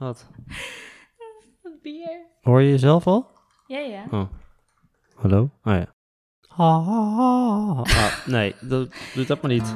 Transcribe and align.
Wat? 0.00 0.26
Bier. 1.82 2.26
Hoor 2.42 2.62
je 2.62 2.70
jezelf 2.70 3.06
al? 3.06 3.30
Ja, 3.66 3.78
ja. 3.78 4.04
Oh. 4.10 4.22
Hallo? 5.14 5.50
Oh 5.64 5.74
ja. 5.74 5.86
Ah, 6.56 8.26
nee, 8.26 8.54
dat, 8.60 8.88
doe 9.14 9.26
dat 9.26 9.42
maar 9.42 9.50
niet. 9.50 9.74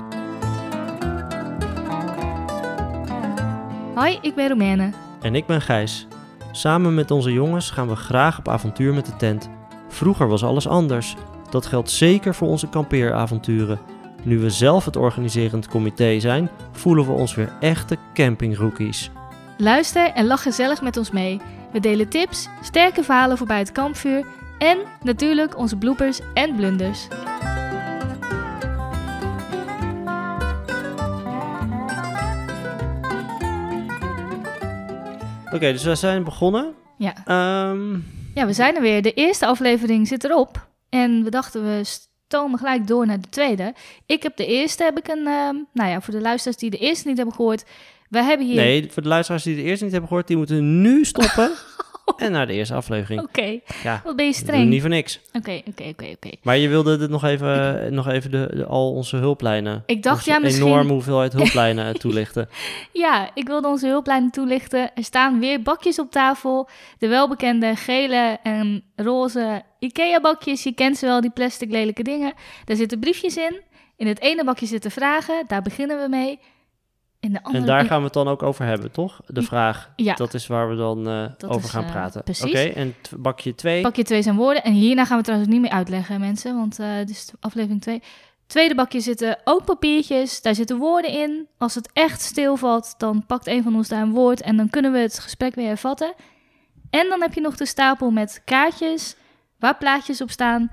Hoi, 3.94 4.18
ik 4.20 4.34
ben 4.34 4.48
Romaine. 4.48 4.92
En 5.20 5.34
ik 5.34 5.46
ben 5.46 5.60
Gijs. 5.60 6.06
Samen 6.52 6.94
met 6.94 7.10
onze 7.10 7.32
jongens 7.32 7.70
gaan 7.70 7.88
we 7.88 7.96
graag 7.96 8.38
op 8.38 8.48
avontuur 8.48 8.94
met 8.94 9.06
de 9.06 9.16
tent. 9.16 9.50
Vroeger 9.88 10.28
was 10.28 10.44
alles 10.44 10.68
anders. 10.68 11.16
Dat 11.50 11.66
geldt 11.66 11.90
zeker 11.90 12.34
voor 12.34 12.48
onze 12.48 12.68
kampeeravonturen. 12.68 13.80
Nu 14.22 14.38
we 14.38 14.50
zelf 14.50 14.84
het 14.84 14.96
organiserend 14.96 15.68
comité 15.68 16.20
zijn, 16.20 16.50
voelen 16.72 17.06
we 17.06 17.12
ons 17.12 17.34
weer 17.34 17.52
echte 17.60 17.96
campingrookies. 18.14 19.10
Luister 19.56 20.12
en 20.12 20.26
lach 20.26 20.42
gezellig 20.42 20.82
met 20.82 20.96
ons 20.96 21.10
mee. 21.10 21.40
We 21.72 21.80
delen 21.80 22.08
tips, 22.08 22.48
sterke 22.62 23.02
verhalen 23.02 23.38
voorbij 23.38 23.58
het 23.58 23.72
kampvuur 23.72 24.26
en 24.58 24.78
natuurlijk 25.02 25.58
onze 25.58 25.76
bloopers 25.76 26.20
en 26.34 26.56
blunders. 26.56 27.08
Oké, 35.52 35.72
dus 35.72 35.84
we 35.84 35.94
zijn 35.94 36.24
begonnen. 36.24 36.74
Ja. 36.98 37.14
Ehm, 37.24 37.92
ja, 38.34 38.46
we 38.46 38.52
zijn 38.52 38.74
er 38.74 38.82
weer. 38.82 39.02
De 39.02 39.12
eerste 39.12 39.46
aflevering 39.46 40.08
zit 40.08 40.24
erop. 40.24 40.66
En 40.88 41.24
we 41.24 41.30
dachten 41.30 41.64
we 41.64 41.82
stomen 42.34 42.58
gelijk 42.58 42.86
door 42.86 43.06
naar 43.06 43.20
de 43.20 43.28
tweede. 43.28 43.74
Ik 44.06 44.22
heb 44.22 44.36
de 44.36 44.46
eerste, 44.46 44.82
heb 44.84 44.98
ik 44.98 45.08
een, 45.08 45.26
ehm, 45.26 45.56
nou 45.72 45.90
ja, 45.90 46.00
voor 46.00 46.14
de 46.14 46.20
luisteraars 46.20 46.56
die 46.58 46.70
de 46.70 46.78
eerste 46.78 47.08
niet 47.08 47.16
hebben 47.16 47.34
gehoord. 47.34 47.64
We 48.08 48.22
hebben 48.22 48.46
hier... 48.46 48.56
nee, 48.56 48.90
voor 48.92 49.02
de 49.02 49.08
luisteraars 49.08 49.42
die 49.42 49.56
de 49.56 49.62
eerste 49.62 49.84
niet 49.84 49.92
hebben 49.92 50.08
gehoord, 50.08 50.28
die 50.28 50.36
moeten 50.36 50.82
nu 50.82 51.04
stoppen 51.04 51.50
en 52.16 52.32
naar 52.32 52.46
de 52.46 52.52
eerste 52.52 52.74
aflevering. 52.74 53.20
Oké, 53.22 53.58
Ja, 53.82 54.00
wat 54.04 54.16
ben 54.16 54.26
je 54.26 54.32
streng. 54.32 54.68
niet 54.68 54.80
voor 54.80 54.90
niks. 54.90 55.20
Oké, 55.32 55.60
oké, 55.68 55.82
oké, 55.88 56.04
oké. 56.14 56.30
Maar 56.42 56.56
je 56.56 56.68
wilde 56.68 56.96
dit 56.98 57.10
nog 57.10 57.24
even, 57.24 57.94
nog 57.94 58.08
even 58.08 58.30
de, 58.30 58.50
de- 58.54 58.64
al 58.66 58.92
onze 58.92 59.16
hulplijnen. 59.16 59.82
Ik 59.86 60.02
dacht, 60.02 60.16
onze 60.16 60.30
ja, 60.30 60.38
misschien- 60.38 60.66
enorme 60.66 60.92
hoeveelheid 60.92 61.32
hulplijnen 61.38 61.98
toelichten. 61.98 62.48
Ja, 62.92 63.30
ik 63.34 63.46
wilde 63.46 63.68
onze 63.68 63.86
hulplijnen 63.86 64.30
toelichten. 64.30 64.90
Er 64.94 65.04
staan 65.04 65.40
weer 65.40 65.62
bakjes 65.62 65.98
op 65.98 66.10
tafel. 66.10 66.68
De 66.98 67.08
welbekende 67.08 67.76
gele 67.76 68.38
en 68.42 68.84
roze 68.96 69.62
IKEA-bakjes. 69.78 70.62
Je 70.62 70.72
kent 70.74 70.96
ze 70.96 71.06
wel, 71.06 71.20
die 71.20 71.30
plastic 71.30 71.70
lelijke 71.70 72.02
dingen. 72.02 72.32
Daar 72.64 72.76
zitten 72.76 72.98
briefjes 72.98 73.36
in. 73.36 73.60
In 73.96 74.06
het 74.06 74.20
ene 74.20 74.44
bakje 74.44 74.66
zitten 74.66 74.90
vragen. 74.90 75.44
Daar 75.46 75.62
beginnen 75.62 76.00
we 76.02 76.08
mee. 76.08 76.38
In 77.24 77.32
de 77.32 77.42
andere... 77.42 77.62
En 77.62 77.66
daar 77.66 77.84
gaan 77.84 77.98
we 77.98 78.04
het 78.04 78.12
dan 78.12 78.28
ook 78.28 78.42
over 78.42 78.64
hebben, 78.64 78.90
toch? 78.90 79.20
De 79.26 79.42
vraag, 79.42 79.90
Ja, 79.96 80.14
dat 80.14 80.34
is 80.34 80.46
waar 80.46 80.68
we 80.68 80.76
dan 80.76 81.08
eh, 81.08 81.24
over 81.48 81.64
is, 81.64 81.70
gaan 81.70 81.84
eh, 81.84 81.90
praten. 81.90 82.20
Oké, 82.20 82.32
precies. 82.32 82.74
en 82.74 82.94
bakje 83.16 83.54
2. 83.54 83.82
bakje 83.82 84.02
2 84.02 84.22
zijn 84.22 84.36
woorden. 84.36 84.62
En 84.62 84.72
hierna 84.72 85.04
gaan 85.04 85.16
we 85.16 85.22
trouwens 85.22 85.50
niet 85.50 85.60
meer 85.60 85.70
uitleggen, 85.70 86.20
mensen. 86.20 86.56
Want 86.56 86.78
eh 86.78 86.96
dit 86.96 87.10
is 87.10 87.32
aflevering 87.40 87.80
2. 87.80 88.02
Tweede 88.46 88.74
bakje 88.74 89.00
zitten 89.00 89.38
ook 89.44 89.64
papiertjes. 89.64 90.42
Daar 90.42 90.54
zitten 90.54 90.76
woorden 90.76 91.10
in. 91.10 91.46
Als 91.58 91.74
het 91.74 91.90
echt 91.92 92.20
stilvalt, 92.20 92.94
dan 92.98 93.26
pakt 93.26 93.46
een 93.46 93.62
van 93.62 93.74
ons 93.74 93.88
daar 93.88 94.02
een 94.02 94.12
woord. 94.12 94.40
En 94.40 94.56
dan 94.56 94.70
kunnen 94.70 94.92
we 94.92 94.98
het 94.98 95.18
gesprek 95.18 95.54
weer 95.54 95.66
hervatten. 95.66 96.14
En 96.90 97.08
dan 97.08 97.20
heb 97.20 97.34
je 97.34 97.40
nog 97.40 97.56
de 97.56 97.66
stapel 97.66 98.10
met 98.10 98.42
kaartjes. 98.44 99.16
Waar 99.58 99.76
plaatjes 99.76 100.20
op 100.20 100.30
staan. 100.30 100.70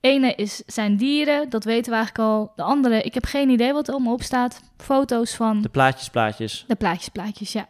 Ene 0.00 0.34
is, 0.34 0.62
zijn 0.66 0.96
dieren, 0.96 1.50
dat 1.50 1.64
weten 1.64 1.90
we 1.92 1.96
eigenlijk 1.96 2.28
al. 2.28 2.52
De 2.56 2.62
andere, 2.62 3.02
ik 3.02 3.14
heb 3.14 3.24
geen 3.24 3.48
idee 3.48 3.72
wat 3.72 3.86
er 3.88 3.94
allemaal 3.94 4.12
op 4.12 4.22
staat. 4.22 4.60
Foto's 4.76 5.34
van 5.34 5.62
De 5.62 5.68
plaatjes, 5.68 6.08
plaatjes. 6.10 6.64
de 6.68 6.74
plaatjes, 6.74 7.08
plaatjes, 7.08 7.52
ja. 7.52 7.66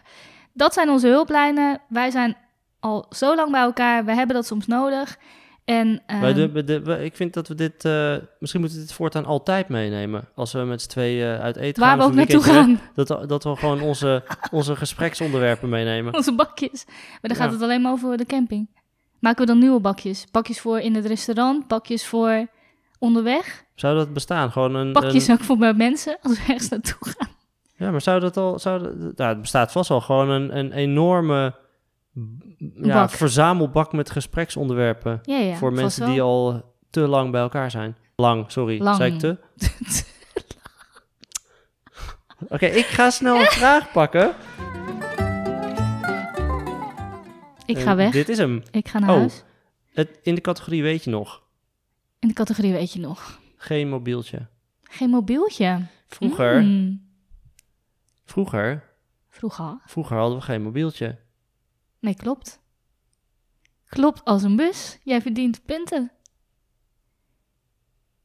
Dat 0.53 0.73
zijn 0.75 0.89
onze 0.89 1.09
hulplijnen. 1.09 1.81
Wij 1.89 2.11
zijn 2.11 2.37
al 2.81 3.07
zo 3.11 3.35
lang 3.35 3.51
bij 3.51 3.61
elkaar. 3.61 4.05
We 4.05 4.15
hebben 4.15 4.37
dat 4.37 4.47
soms 4.47 4.67
nodig. 4.67 5.17
En 5.65 6.03
ehm, 6.07 6.21
Wij 6.21 6.33
de, 6.33 6.65
de- 6.65 6.83
we- 6.83 7.05
ik 7.05 7.17
vind 7.17 7.35
dat 7.35 7.49
we 7.49 7.55
dit, 7.55 7.85
eh, 7.85 8.17
misschien 8.39 8.61
moeten 8.61 8.79
we 8.79 8.85
dit 8.85 8.95
voortaan 8.95 9.25
altijd 9.25 9.69
meenemen. 9.69 10.29
Als 10.35 10.53
we 10.53 10.59
met 10.59 10.83
z'n 10.83 10.89
tweeën 10.89 11.39
uit 11.41 11.57
eten 11.57 11.81
waar 11.83 11.89
gaan. 11.91 11.99
we 11.99 12.05
of 12.05 12.11
ook 12.11 12.17
naartoe 12.17 12.43
gaan, 12.43 12.81
Dat, 12.95 13.29
dat 13.29 13.45
we 13.45 13.57
gewoon 13.57 13.81
onze, 13.81 14.23
onze 14.51 14.77
gespreksonderwerpen 14.77 15.69
meenemen. 15.69 16.15
onze 16.15 16.35
bakjes. 16.35 16.85
Maar 16.87 17.19
dan 17.21 17.35
gaat 17.37 17.47
Ja. 17.47 17.53
het 17.53 17.63
alleen 17.63 17.83
maar 17.83 17.93
over 17.93 18.17
de 18.17 18.27
camping. 18.27 18.69
Maken 19.21 19.41
we 19.41 19.47
dan 19.47 19.59
nieuwe 19.59 19.81
bakjes? 19.81 20.27
Bakjes 20.31 20.61
voor 20.61 20.79
in 20.79 20.95
het 20.95 21.07
restaurant, 21.07 21.69
bakjes 21.69 22.07
voor 22.07 22.47
onderweg. 22.99 23.65
Zou 23.75 23.97
dat 23.97 24.13
bestaan? 24.13 24.53
Gewoon 24.53 24.75
een, 24.75 24.93
Bakjes 24.93 25.27
een- 25.29 25.35
ook 25.35 25.41
voor 25.45 25.57
bij 25.57 25.75
mensen 25.75 26.19
als 26.23 26.33
we 26.39 26.45
ergens 26.53 26.69
naartoe 26.69 26.97
gaan. 27.01 27.29
ja, 27.77 27.91
maar 27.91 28.01
zou 28.01 28.21
dat 28.21 28.37
al... 28.37 28.59
Zou 28.59 28.83
dat, 28.83 29.17
nou, 29.17 29.31
het 29.31 29.41
bestaat 29.41 29.73
vast 29.73 29.91
al 29.91 30.01
gewoon 30.01 30.29
een, 30.31 30.59
een 30.59 30.73
enorme 30.73 31.55
ja, 32.75 32.95
Bak. 32.95 33.11
verzamelbak 33.11 33.93
met 33.93 34.11
gespreksonderwerpen. 34.11 35.19
Ja, 35.23 35.37
ja. 35.39 35.55
voor 35.57 35.73
mensen 35.73 36.07
die 36.07 36.23
al 36.23 36.63
te 36.91 37.01
lang 37.01 37.31
bij 37.31 37.41
elkaar 37.41 37.71
zijn. 37.71 37.97
Lang, 38.17 38.51
sorry. 38.51 38.83
Lang. 38.83 38.97
Zei 38.97 39.13
ik 39.13 39.19
te? 39.19 39.37
Oké, 42.49 42.67
ik 42.67 42.85
ga 42.87 43.11
snel 43.11 43.41
een 43.41 43.47
vraag 43.61 43.93
pakken. 43.93 44.35
Ik 47.69 47.79
ga 47.79 47.91
Eh, 47.91 47.97
weg. 47.97 48.13
Dit 48.13 48.29
is 48.29 48.39
hem. 48.39 48.63
Ik 48.71 48.89
ga 48.89 48.99
naar 48.99 49.11
Oh. 49.11 49.17
huis. 49.17 49.43
Het, 49.93 50.19
in 50.23 50.35
de 50.35 50.41
categorie 50.41 50.83
weet 50.83 51.05
je 51.05 51.11
nog. 51.11 51.43
In 52.19 52.29
de 52.29 52.35
categorie 52.35 52.73
weet 52.73 52.93
je 52.93 53.01
nog. 53.01 53.41
Geen 53.57 53.89
mobieltje. 53.89 54.47
Geen 54.83 55.11
mobieltje. 55.11 55.87
Vroeger, 56.07 56.63
Mm. 56.63 57.09
vroeger, 58.25 58.85
Vroeger. 59.31 59.79
vroeger 59.87 60.17
hadden 60.17 60.39
we 60.39 60.45
geen 60.45 60.63
mobieltje. 60.63 61.19
Nee, 61.99 62.15
klopt. 62.15 62.61
Klopt 63.89 64.25
als 64.25 64.43
een 64.43 64.57
bus. 64.57 64.99
Jij 65.03 65.23
verdient 65.23 65.65
punten. 65.65 66.11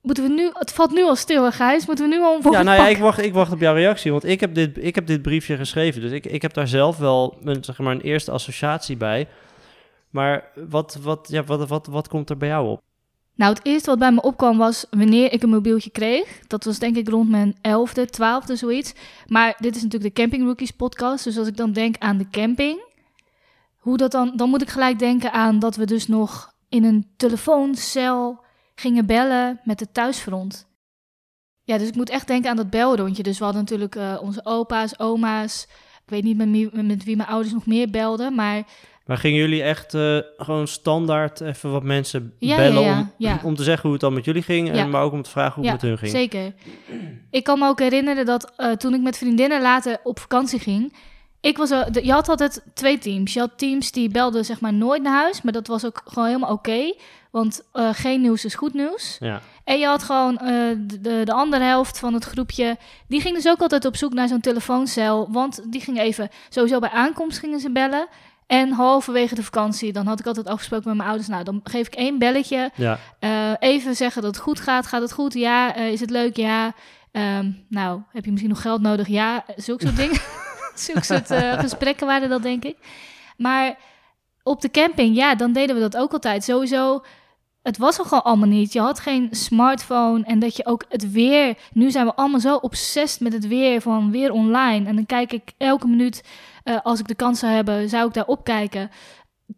Moeten 0.03 0.23
we 0.23 0.29
nu... 0.29 0.49
Het 0.53 0.71
valt 0.71 0.91
nu 0.91 1.03
al 1.03 1.15
stil, 1.15 1.51
Gijs. 1.51 1.85
Moeten 1.85 2.09
we 2.09 2.15
nu 2.15 2.21
al 2.21 2.35
een 2.35 2.51
Ja, 2.51 2.63
nou 2.63 2.81
ja, 2.81 2.87
ik 2.87 2.97
wacht, 2.97 3.19
ik 3.19 3.33
wacht 3.33 3.51
op 3.51 3.59
jouw 3.59 3.73
reactie, 3.73 4.11
want 4.11 4.23
ik 4.23 4.39
heb 4.39 4.55
dit, 4.55 4.77
ik 4.83 4.95
heb 4.95 5.07
dit 5.07 5.21
briefje 5.21 5.57
geschreven. 5.57 6.01
Dus 6.01 6.11
ik, 6.11 6.25
ik 6.25 6.41
heb 6.41 6.53
daar 6.53 6.67
zelf 6.67 6.97
wel 6.97 7.37
een, 7.43 7.63
zeg 7.63 7.77
maar, 7.77 7.95
een 7.95 8.01
eerste 8.01 8.31
associatie 8.31 8.97
bij. 8.97 9.27
Maar 10.09 10.51
wat, 10.69 10.97
wat, 11.01 11.27
ja, 11.31 11.43
wat, 11.43 11.67
wat, 11.67 11.87
wat 11.87 12.07
komt 12.07 12.29
er 12.29 12.37
bij 12.37 12.47
jou 12.47 12.69
op? 12.69 12.81
Nou, 13.35 13.53
het 13.53 13.65
eerste 13.65 13.89
wat 13.89 13.99
bij 13.99 14.11
me 14.11 14.21
opkwam 14.21 14.57
was 14.57 14.85
wanneer 14.89 15.31
ik 15.31 15.43
een 15.43 15.49
mobieltje 15.49 15.89
kreeg. 15.89 16.39
Dat 16.47 16.63
was 16.63 16.79
denk 16.79 16.95
ik 16.95 17.09
rond 17.09 17.29
mijn 17.29 17.57
elfde, 17.61 18.05
twaalfde, 18.05 18.55
zoiets. 18.55 18.93
Maar 19.27 19.55
dit 19.59 19.75
is 19.75 19.83
natuurlijk 19.83 20.15
de 20.15 20.21
Camping 20.21 20.43
Rookies 20.43 20.71
podcast. 20.71 21.23
Dus 21.23 21.37
als 21.37 21.47
ik 21.47 21.57
dan 21.57 21.71
denk 21.71 21.95
aan 21.99 22.17
de 22.17 22.29
camping... 22.29 22.91
Hoe 23.77 23.97
dat 23.97 24.11
dan... 24.11 24.33
Dan 24.35 24.49
moet 24.49 24.61
ik 24.61 24.69
gelijk 24.69 24.99
denken 24.99 25.31
aan 25.31 25.59
dat 25.59 25.75
we 25.75 25.85
dus 25.85 26.07
nog 26.07 26.53
in 26.69 26.83
een 26.83 27.07
telefooncel 27.17 28.42
gingen 28.75 29.05
bellen 29.05 29.59
met 29.63 29.79
het 29.79 29.93
thuisfront. 29.93 30.67
Ja, 31.63 31.77
dus 31.77 31.87
ik 31.87 31.95
moet 31.95 32.09
echt 32.09 32.27
denken 32.27 32.49
aan 32.49 32.55
dat 32.55 32.69
belrondje. 32.69 33.23
Dus 33.23 33.37
we 33.37 33.43
hadden 33.43 33.61
natuurlijk 33.61 33.95
eh, 33.95 34.17
onze 34.21 34.41
opa's, 34.43 34.99
oma's. 34.99 35.67
Ik 36.05 36.09
weet 36.09 36.23
niet 36.23 36.37
met 36.37 36.49
wie, 36.49 36.83
met 36.83 37.03
wie 37.03 37.15
mijn 37.15 37.29
ouders 37.29 37.53
nog 37.53 37.65
meer 37.65 37.89
belden, 37.89 38.35
maar 38.35 38.63
Maar 39.05 39.17
gingen 39.17 39.39
jullie 39.39 39.63
echt 39.63 39.93
eh, 39.93 40.17
gewoon 40.37 40.67
standaard 40.67 41.41
even 41.41 41.71
wat 41.71 41.83
mensen 41.83 42.33
Ja, 42.39 42.55
bellen 42.55 42.81
ja, 42.81 42.89
ja, 42.89 42.99
om, 42.99 43.11
ja. 43.17 43.39
om 43.43 43.55
te 43.55 43.63
zeggen 43.63 43.81
hoe 43.83 43.91
het 43.91 44.01
dan 44.01 44.13
met 44.13 44.25
jullie 44.25 44.41
ging, 44.41 44.71
en, 44.71 44.89
maar 44.89 45.03
ook 45.03 45.11
om 45.13 45.21
te 45.21 45.29
vragen 45.29 45.53
hoe 45.53 45.71
het 45.71 45.81
met 45.81 45.89
hun 45.89 45.97
ging? 45.97 46.11
Zeker. 46.11 46.53
Ik 47.31 47.43
kan 47.43 47.59
me 47.59 47.67
ook 47.67 47.79
herinneren 47.79 48.25
dat 48.25 48.53
eh, 48.55 48.71
toen 48.71 48.93
ik 48.93 49.01
met 49.01 49.17
vriendinnen 49.17 49.61
later 49.61 49.99
op 50.03 50.19
vakantie 50.19 50.59
ging, 50.59 50.93
ik 51.43 51.57
was, 51.57 51.69
je 52.01 52.11
had 52.11 52.29
altijd 52.29 52.61
twee 52.73 52.97
teams. 52.97 53.33
Je 53.33 53.39
had 53.39 53.57
teams 53.57 53.91
die 53.91 54.09
belden 54.09 54.45
zeg 54.45 54.59
maar 54.59 54.73
nooit 54.73 55.01
naar 55.01 55.13
huis, 55.13 55.41
maar 55.41 55.53
dat 55.53 55.67
was 55.67 55.85
ook 55.85 56.01
gewoon 56.05 56.27
helemaal 56.27 56.51
oké, 56.51 56.93
want 57.31 57.61
eh, 57.71 57.89
geen 57.91 58.21
nieuws 58.21 58.45
is 58.45 58.55
goed 58.55 58.73
nieuws. 58.73 59.17
Ja. 59.19 59.41
En 59.63 59.79
je 59.79 59.85
had 59.85 60.03
gewoon 60.03 60.37
eh, 60.37 60.47
de, 60.77 61.01
de, 61.01 61.21
de 61.23 61.33
andere 61.33 61.63
helft 61.63 61.99
van 61.99 62.13
het 62.13 62.23
groepje, 62.23 62.77
die 63.07 63.21
ging 63.21 63.35
dus 63.35 63.47
ook 63.47 63.59
altijd 63.59 63.85
op 63.85 63.95
zoek 63.95 64.13
naar 64.13 64.27
zo'n 64.27 64.39
telefooncel, 64.39 65.27
want 65.31 65.71
die 65.71 65.81
ging 65.81 65.99
even, 65.99 66.29
sowieso 66.49 66.79
bij 66.79 66.89
aankomst 66.89 67.39
gingen 67.39 67.59
ze 67.59 67.71
bellen. 67.71 68.07
En 68.47 68.71
halverwege 68.71 69.35
de 69.35 69.43
vakantie, 69.43 69.93
dan 69.93 70.07
had 70.07 70.19
ik 70.19 70.25
altijd 70.25 70.47
afgesproken 70.47 70.87
met 70.87 70.95
mijn 70.97 71.09
ouders, 71.09 71.29
nou 71.29 71.43
dan 71.43 71.59
geef 71.63 71.87
ik 71.87 71.95
één 71.95 72.19
belletje 72.19 72.71
ja. 72.75 72.99
eh, 73.19 73.51
even 73.59 73.95
zeggen 73.95 74.21
dat 74.21 74.35
het 74.35 74.43
goed 74.43 74.59
gaat. 74.59 74.87
Gaat 74.87 75.01
het 75.01 75.13
goed? 75.13 75.33
Ja. 75.33 75.75
Is 75.75 75.99
het 75.99 76.09
leuk? 76.09 76.35
Ja. 76.35 76.73
Ehm, 77.11 77.51
nou, 77.69 78.01
heb 78.11 78.25
je 78.25 78.31
misschien 78.31 78.51
nog 78.51 78.61
geld 78.61 78.81
nodig? 78.81 79.07
Ja. 79.07 79.45
Zulke 79.55 79.85
soort 79.85 79.97
dingen. 80.05 80.19
Zulke 80.73 81.03
soort 81.03 81.31
eh, 81.31 81.59
gesprekken 81.65 82.07
waren 82.07 82.29
dat, 82.29 82.43
denk 82.43 82.63
ik. 82.63 82.77
Maar 83.37 83.77
op 84.43 84.61
de 84.61 84.71
camping, 84.71 85.15
ja, 85.15 85.35
dan 85.35 85.53
deden 85.53 85.75
we 85.75 85.81
dat 85.81 85.97
ook 85.97 86.13
altijd. 86.13 86.43
Sowieso, 86.43 87.03
het 87.61 87.77
was 87.77 87.97
er 87.97 88.05
gewoon 88.05 88.23
allemaal 88.23 88.47
niet. 88.49 88.73
Je 88.73 88.79
had 88.79 88.99
geen 88.99 89.27
smartphone 89.31 90.23
en 90.25 90.39
dat 90.39 90.55
je 90.57 90.65
ook 90.65 90.85
het 90.89 91.11
weer... 91.11 91.57
Nu 91.73 91.91
zijn 91.91 92.05
we 92.05 92.15
allemaal 92.15 92.39
zo 92.39 92.55
obsessed 92.55 93.19
met 93.21 93.33
het 93.33 93.47
weer 93.47 93.81
van 93.81 94.11
weer 94.11 94.31
online. 94.31 94.87
En 94.87 94.95
dan 94.95 95.05
kijk 95.05 95.31
ik 95.33 95.51
elke 95.57 95.87
minuut, 95.87 96.23
eh, 96.63 96.77
als 96.83 96.99
ik 96.99 97.07
de 97.07 97.15
kans 97.15 97.39
zou 97.39 97.51
hebben, 97.51 97.89
zou 97.89 98.07
ik 98.07 98.13
daar 98.13 98.25
opkijken. 98.25 98.89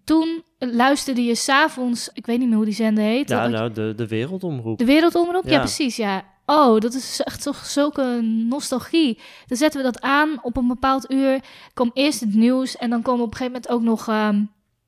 Toen 0.03 0.43
luisterde 0.59 1.23
je 1.23 1.35
s'avonds, 1.35 2.09
ik 2.13 2.25
weet 2.25 2.39
niet 2.39 2.47
meer 2.47 2.57
hoe 2.57 2.65
die 2.65 2.73
zender 2.73 3.03
heet. 3.03 3.29
Ja, 3.29 3.47
nou, 3.47 3.71
de, 3.71 3.93
de 3.95 4.07
wereldomroep. 4.07 4.77
de 4.77 4.85
Wereldomroep? 4.85 5.45
Ja. 5.45 5.51
Ja. 5.51 5.59
precies. 5.59 5.95
Ja. 5.95 6.23
Oh, 6.45 6.79
dat 6.79 6.93
is 6.93 7.21
echt 7.23 7.43
toch 7.43 7.65
zulke 7.65 8.19
nostalgie. 8.49 9.19
Dan 9.47 9.57
zetten 9.57 9.79
we 9.79 9.91
dat 9.91 10.01
aan 10.01 10.39
op 10.41 10.57
een 10.57 10.67
bepaald 10.67 11.11
uur. 11.11 11.39
Kom 11.73 11.91
eerst 11.93 12.19
het 12.19 12.33
nieuws 12.33 12.77
en 12.77 12.89
dan 12.89 13.01
komen 13.01 13.23
op 13.25 13.31
een 13.31 13.37
gegeven 13.37 13.61
moment 13.61 13.71
ook 13.71 13.81
nog... 13.81 14.07
ehm, 14.07 14.41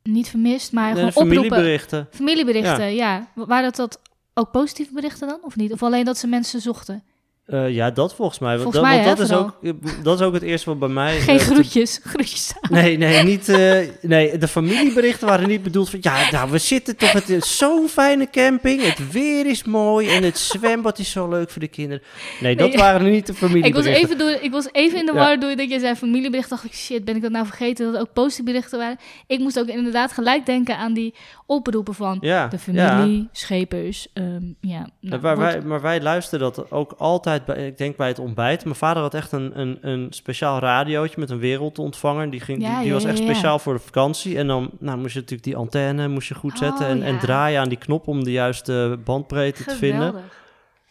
niet 0.03 0.29
vermist, 0.29 0.71
maar 0.71 0.83
Nee, 0.93 0.93
gewoon 0.93 1.07
oproepen. 1.09 1.35
familieberichten. 1.35 2.07
Familieberichten, 2.11 2.95
ja. 2.95 3.27
Waren 3.33 3.63
dat, 3.63 3.75
dat 3.75 3.99
ook 4.33 4.51
positieve 4.51 4.93
berichten 4.93 5.27
dan, 5.27 5.39
of 5.41 5.55
niet? 5.55 5.71
Of 5.71 5.83
alleen 5.83 6.05
dat 6.05 6.17
ze 6.17 6.27
mensen 6.27 6.61
zochten? 6.61 7.03
Eh, 7.47 7.69
ja, 7.69 7.91
dat 7.91 8.15
volgens 8.15 8.39
mij. 8.39 8.53
Volgens 8.55 8.75
dat, 8.75 8.83
mij, 8.85 8.93
want 8.95 9.07
hè, 9.09 9.15
dat, 9.15 9.25
is 9.29 9.35
ook, 9.35 9.55
dat 10.03 10.19
is 10.19 10.25
ook 10.25 10.33
het 10.33 10.43
eerste 10.43 10.69
wat 10.69 10.79
bij 10.79 10.87
mij... 10.89 11.19
Geen 11.19 11.39
eh, 11.39 11.45
te- 11.47 11.53
groetjes, 11.53 11.99
groetjes 12.13 12.53
aan. 12.61 12.71
Nee, 12.73 12.97
nee, 12.97 13.23
niet, 13.23 13.49
eh, 13.49 13.79
nee, 14.01 14.37
de 14.37 14.47
familieberichten 14.47 15.27
waren 15.27 15.47
niet 15.47 15.63
bedoeld 15.63 15.89
van... 15.89 15.99
Ja, 16.01 16.31
nou, 16.31 16.51
we 16.51 16.57
zitten 16.57 16.95
toch 16.97 17.13
met 17.13 17.35
zo'n 17.45 17.89
fijne 17.89 18.29
camping. 18.29 18.81
Het 18.81 19.11
weer 19.11 19.45
is 19.45 19.63
mooi 19.63 20.09
en 20.09 20.23
het 20.23 20.37
zwembad 20.37 20.99
is 20.99 21.11
zo 21.11 21.29
leuk 21.29 21.49
voor 21.49 21.61
de 21.61 21.67
kinderen. 21.67 22.03
Nee, 22.39 22.55
dat 22.55 22.69
Nee. 22.69 22.77
waren 22.77 23.11
niet 23.11 23.25
de 23.25 23.31
Ik 23.35 23.39
was, 23.39 23.49
familieberichten. 23.49 23.93
even 24.03 24.17
door, 24.17 24.29
ik 24.41 24.51
was 24.51 24.67
even 24.71 24.99
in 24.99 25.05
de 25.05 25.11
Ja. 25.13 25.17
war 25.17 25.39
door 25.39 25.55
dat 25.55 25.69
je 25.69 25.79
zei 25.79 25.95
familiebericht. 25.95 26.49
dacht 26.49 26.63
ik, 26.63 26.73
shit, 26.73 27.05
ben 27.05 27.15
ik 27.15 27.21
dat 27.21 27.31
nou 27.31 27.45
vergeten 27.45 27.85
dat 27.85 27.93
het 27.93 28.01
ook 28.01 28.13
positieve 28.13 28.51
berichten 28.51 28.77
waren? 28.79 28.97
Ik 29.27 29.39
moest 29.39 29.59
ook 29.59 29.67
inderdaad 29.67 30.11
gelijk 30.11 30.45
denken 30.45 30.77
aan 30.77 30.93
die 30.93 31.13
oproepen 31.49 31.93
van 31.93 32.17
Ja, 32.21 32.47
de 32.47 32.57
ja. 32.71 32.89
familie, 32.97 33.29
schepers. 33.31 34.07
ehm, 34.13 34.43
ja, 34.61 34.89
nou, 35.01 35.21
maar, 35.21 35.35
wordt- 35.35 35.51
wij, 35.53 35.61
maar 35.61 35.81
wij 35.81 36.01
luisterden 36.01 36.53
dat 36.53 36.71
ook 36.71 36.91
altijd, 36.97 37.45
bij, 37.45 37.67
ik 37.67 37.77
denk 37.77 37.95
bij 37.95 38.07
het 38.07 38.19
ontbijt. 38.19 38.63
Mijn 38.63 38.75
vader 38.75 39.01
had 39.01 39.13
echt 39.13 39.31
een, 39.31 39.59
een, 39.59 39.77
een 39.81 40.07
speciaal 40.09 40.59
radiootje 40.59 41.19
met 41.19 41.29
een 41.29 41.39
wereldontvanger. 41.39 42.29
Die, 42.29 42.39
ging, 42.39 42.61
Ja, 42.61 42.67
die, 42.69 42.77
die 42.77 42.87
ja, 42.87 42.93
was 42.93 43.03
echt 43.05 43.17
ja, 43.17 43.23
ja. 43.23 43.29
speciaal 43.29 43.59
voor 43.59 43.73
de 43.73 43.79
vakantie. 43.79 44.37
En 44.37 44.47
dan 44.47 44.71
nou, 44.79 44.97
moest 44.97 45.13
je 45.13 45.19
natuurlijk 45.19 45.47
die 45.47 45.55
antenne 45.55 46.07
moest 46.07 46.27
je 46.27 46.35
goed 46.35 46.57
zetten 46.57 46.85
Oh, 46.85 46.91
en, 46.91 47.03
en 47.03 47.13
ja. 47.13 47.19
draaien 47.19 47.61
aan 47.61 47.69
die 47.69 47.77
knop 47.77 48.07
om 48.07 48.23
de 48.23 48.31
juiste 48.31 48.99
bandbreedte 49.03 49.63
te 49.63 49.75
vinden. 49.75 50.15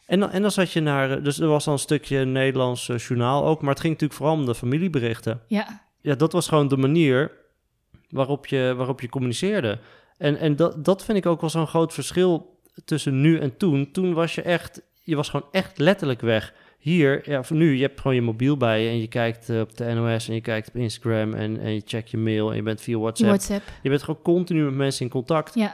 En 0.06 0.20
dan, 0.20 0.31
en 0.31 0.43
dan 0.43 0.50
zat 0.50 0.73
je 0.73 0.81
naar, 0.81 1.23
dus 1.23 1.38
er 1.41 1.49
was 1.49 1.64
dan 1.64 1.73
een 1.75 1.79
stukje 1.81 2.25
Nederlands 2.25 2.88
eh, 2.88 2.99
journaal 2.99 3.44
ook, 3.44 3.61
maar 3.61 3.70
het 3.70 3.81
ging 3.81 3.93
natuurlijk 3.93 4.20
vooral 4.20 4.37
om 4.37 4.47
de 4.47 4.55
familieberichten. 4.55 5.41
Ja, 5.47 5.82
Ja, 6.00 6.14
dat 6.14 6.32
was 6.32 6.49
gewoon 6.49 6.69
de 6.69 6.76
manier 6.76 7.31
waarop 8.11 8.47
je, 8.47 8.75
waarop 8.76 9.00
je 9.00 9.09
communiceerde. 9.09 9.79
En, 10.19 10.39
en 10.39 10.57
dat, 10.57 10.85
dat 10.85 11.05
vind 11.05 11.19
ik 11.19 11.27
ook 11.27 11.41
wel 11.41 11.51
zo'n 11.51 11.67
groot 11.67 11.93
verschil 11.93 12.59
tussen 12.85 13.21
nu 13.21 13.39
en 13.39 13.57
toen. 13.57 13.91
Toen 13.93 14.15
was 14.15 14.35
je 14.35 14.43
echt, 14.43 14.83
je 15.03 15.17
was 15.17 15.29
gewoon 15.29 15.49
echt 15.53 15.79
letterlijk 15.79 16.21
weg. 16.21 16.55
Hier, 16.79 17.31
ja, 17.31 17.43
voor 17.43 17.57
nu, 17.57 17.75
je 17.77 17.83
hebt 17.83 18.01
gewoon 18.01 18.17
je 18.17 18.23
mobiel 18.23 18.57
bij 18.57 18.83
je 18.83 18.89
en 18.89 18.99
je 19.01 19.09
kijkt 19.09 19.49
eh, 19.51 19.61
op 19.61 19.77
de 19.77 19.85
NOS 19.93 20.29
en 20.29 20.35
je 20.35 20.41
kijkt 20.41 20.69
op 20.69 20.77
Instagram 20.77 21.35
en, 21.35 21.61
en 21.61 21.75
je 21.75 21.83
checkt 21.85 22.11
je 22.11 22.17
mail 22.17 22.51
en 22.51 22.57
je 22.57 22.63
bent 22.63 22.81
via 22.81 22.99
WhatsApp. 22.99 23.29
WhatsApp. 23.29 23.63
Je 23.83 23.89
bent 23.89 24.03
gewoon 24.03 24.23
continu 24.23 24.65
met 24.65 24.75
mensen 24.75 25.05
in 25.05 25.11
contact. 25.11 25.55
Ja. 25.55 25.73